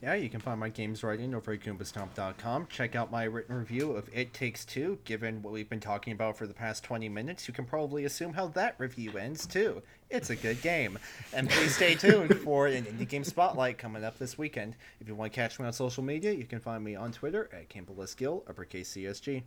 Yeah, 0.02 0.14
you 0.14 0.30
can 0.30 0.40
find 0.40 0.58
my 0.58 0.70
games 0.70 1.02
writing 1.02 1.34
over 1.34 1.52
at 1.52 1.60
goombastomp.com. 1.60 2.68
Check 2.70 2.94
out 2.96 3.10
my 3.10 3.24
written 3.24 3.54
review 3.54 3.92
of 3.92 4.08
It 4.14 4.32
Takes 4.32 4.64
Two. 4.64 4.98
Given 5.04 5.42
what 5.42 5.52
we've 5.52 5.68
been 5.68 5.78
talking 5.80 6.14
about 6.14 6.38
for 6.38 6.46
the 6.46 6.54
past 6.54 6.82
20 6.84 7.10
minutes, 7.10 7.46
you 7.46 7.52
can 7.52 7.66
probably 7.66 8.06
assume 8.06 8.32
how 8.32 8.48
that 8.48 8.76
review 8.78 9.18
ends, 9.18 9.46
too. 9.46 9.82
It's 10.08 10.30
a 10.30 10.36
good 10.36 10.62
game. 10.62 10.98
And 11.34 11.50
please 11.50 11.74
stay 11.76 11.96
tuned 11.96 12.34
for 12.38 12.66
an 12.66 12.84
Indie 12.84 13.06
Game 13.06 13.24
Spotlight 13.24 13.76
coming 13.76 14.02
up 14.02 14.18
this 14.18 14.38
weekend. 14.38 14.74
If 15.00 15.08
you 15.08 15.14
want 15.14 15.32
to 15.32 15.36
catch 15.36 15.60
me 15.60 15.66
on 15.66 15.72
social 15.74 16.02
media, 16.02 16.32
you 16.32 16.46
can 16.46 16.60
find 16.60 16.82
me 16.82 16.96
on 16.96 17.12
Twitter 17.12 17.50
at 17.52 17.68
Campbell 17.68 18.02
S. 18.02 18.16
Uppercase 18.22 18.94
CSG. 18.94 19.42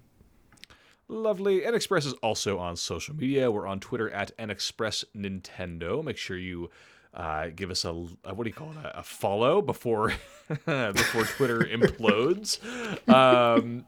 Lovely. 1.07 1.61
NXpress 1.61 2.05
is 2.05 2.13
also 2.13 2.59
on 2.59 2.75
social 2.75 3.15
media. 3.15 3.49
We're 3.49 3.67
on 3.67 3.79
Twitter 3.79 4.09
at 4.11 4.37
NXpress 4.37 5.03
Nintendo. 5.15 6.03
Make 6.03 6.17
sure 6.17 6.37
you 6.37 6.69
uh, 7.14 7.47
give 7.55 7.70
us 7.72 7.86
a, 7.86 7.89
a 8.24 8.34
what 8.34 8.43
do 8.43 8.49
you 8.49 8.53
call 8.53 8.72
it 8.72 8.78
a, 8.78 8.99
a 8.99 9.03
follow 9.03 9.61
before 9.61 10.14
before 10.66 11.26
Twitter 11.26 11.59
implodes. 11.72 12.59
Um, 13.09 13.86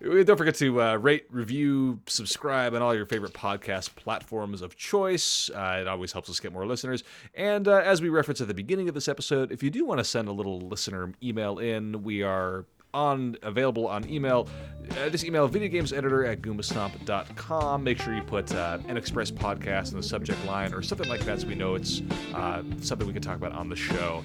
Don't 0.00 0.36
forget 0.36 0.54
to 0.56 0.82
uh, 0.82 0.96
rate, 0.96 1.24
review, 1.30 2.00
subscribe 2.06 2.74
on 2.74 2.82
all 2.82 2.94
your 2.94 3.06
favorite 3.06 3.32
podcast 3.32 3.94
platforms 3.94 4.60
of 4.60 4.76
choice. 4.76 5.48
Uh, 5.50 5.78
it 5.80 5.88
always 5.88 6.12
helps 6.12 6.28
us 6.28 6.40
get 6.40 6.52
more 6.52 6.66
listeners. 6.66 7.04
And 7.34 7.66
uh, 7.66 7.76
as 7.76 8.02
we 8.02 8.10
referenced 8.10 8.42
at 8.42 8.48
the 8.48 8.54
beginning 8.54 8.88
of 8.88 8.94
this 8.94 9.08
episode, 9.08 9.50
if 9.50 9.62
you 9.62 9.70
do 9.70 9.86
want 9.86 9.98
to 9.98 10.04
send 10.04 10.28
a 10.28 10.32
little 10.32 10.60
listener 10.60 11.12
email 11.22 11.58
in, 11.58 12.02
we 12.02 12.22
are 12.22 12.66
on 12.94 13.36
available 13.42 13.86
on 13.86 14.08
email. 14.08 14.48
Uh, 14.92 15.08
just 15.08 15.24
email 15.24 15.48
videogameseditor 15.48 16.28
at 16.30 16.42
goombastomp.com. 16.42 17.84
Make 17.84 18.00
sure 18.00 18.14
you 18.14 18.22
put 18.22 18.54
uh, 18.54 18.78
NXpress 18.86 19.32
podcast 19.32 19.92
in 19.92 19.96
the 19.96 20.02
subject 20.02 20.44
line 20.46 20.72
or 20.72 20.82
something 20.82 21.08
like 21.08 21.20
that 21.22 21.40
so 21.40 21.48
we 21.48 21.54
know 21.54 21.74
it's 21.74 22.02
uh, 22.34 22.62
something 22.80 23.06
we 23.06 23.12
can 23.12 23.22
talk 23.22 23.36
about 23.36 23.52
on 23.52 23.68
the 23.68 23.76
show. 23.76 24.22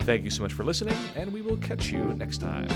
Thank 0.00 0.24
you 0.24 0.30
so 0.30 0.42
much 0.42 0.52
for 0.52 0.64
listening, 0.64 0.96
and 1.16 1.32
we 1.32 1.40
will 1.40 1.56
catch 1.56 1.90
you 1.90 2.04
next 2.14 2.38
time. 2.38 2.68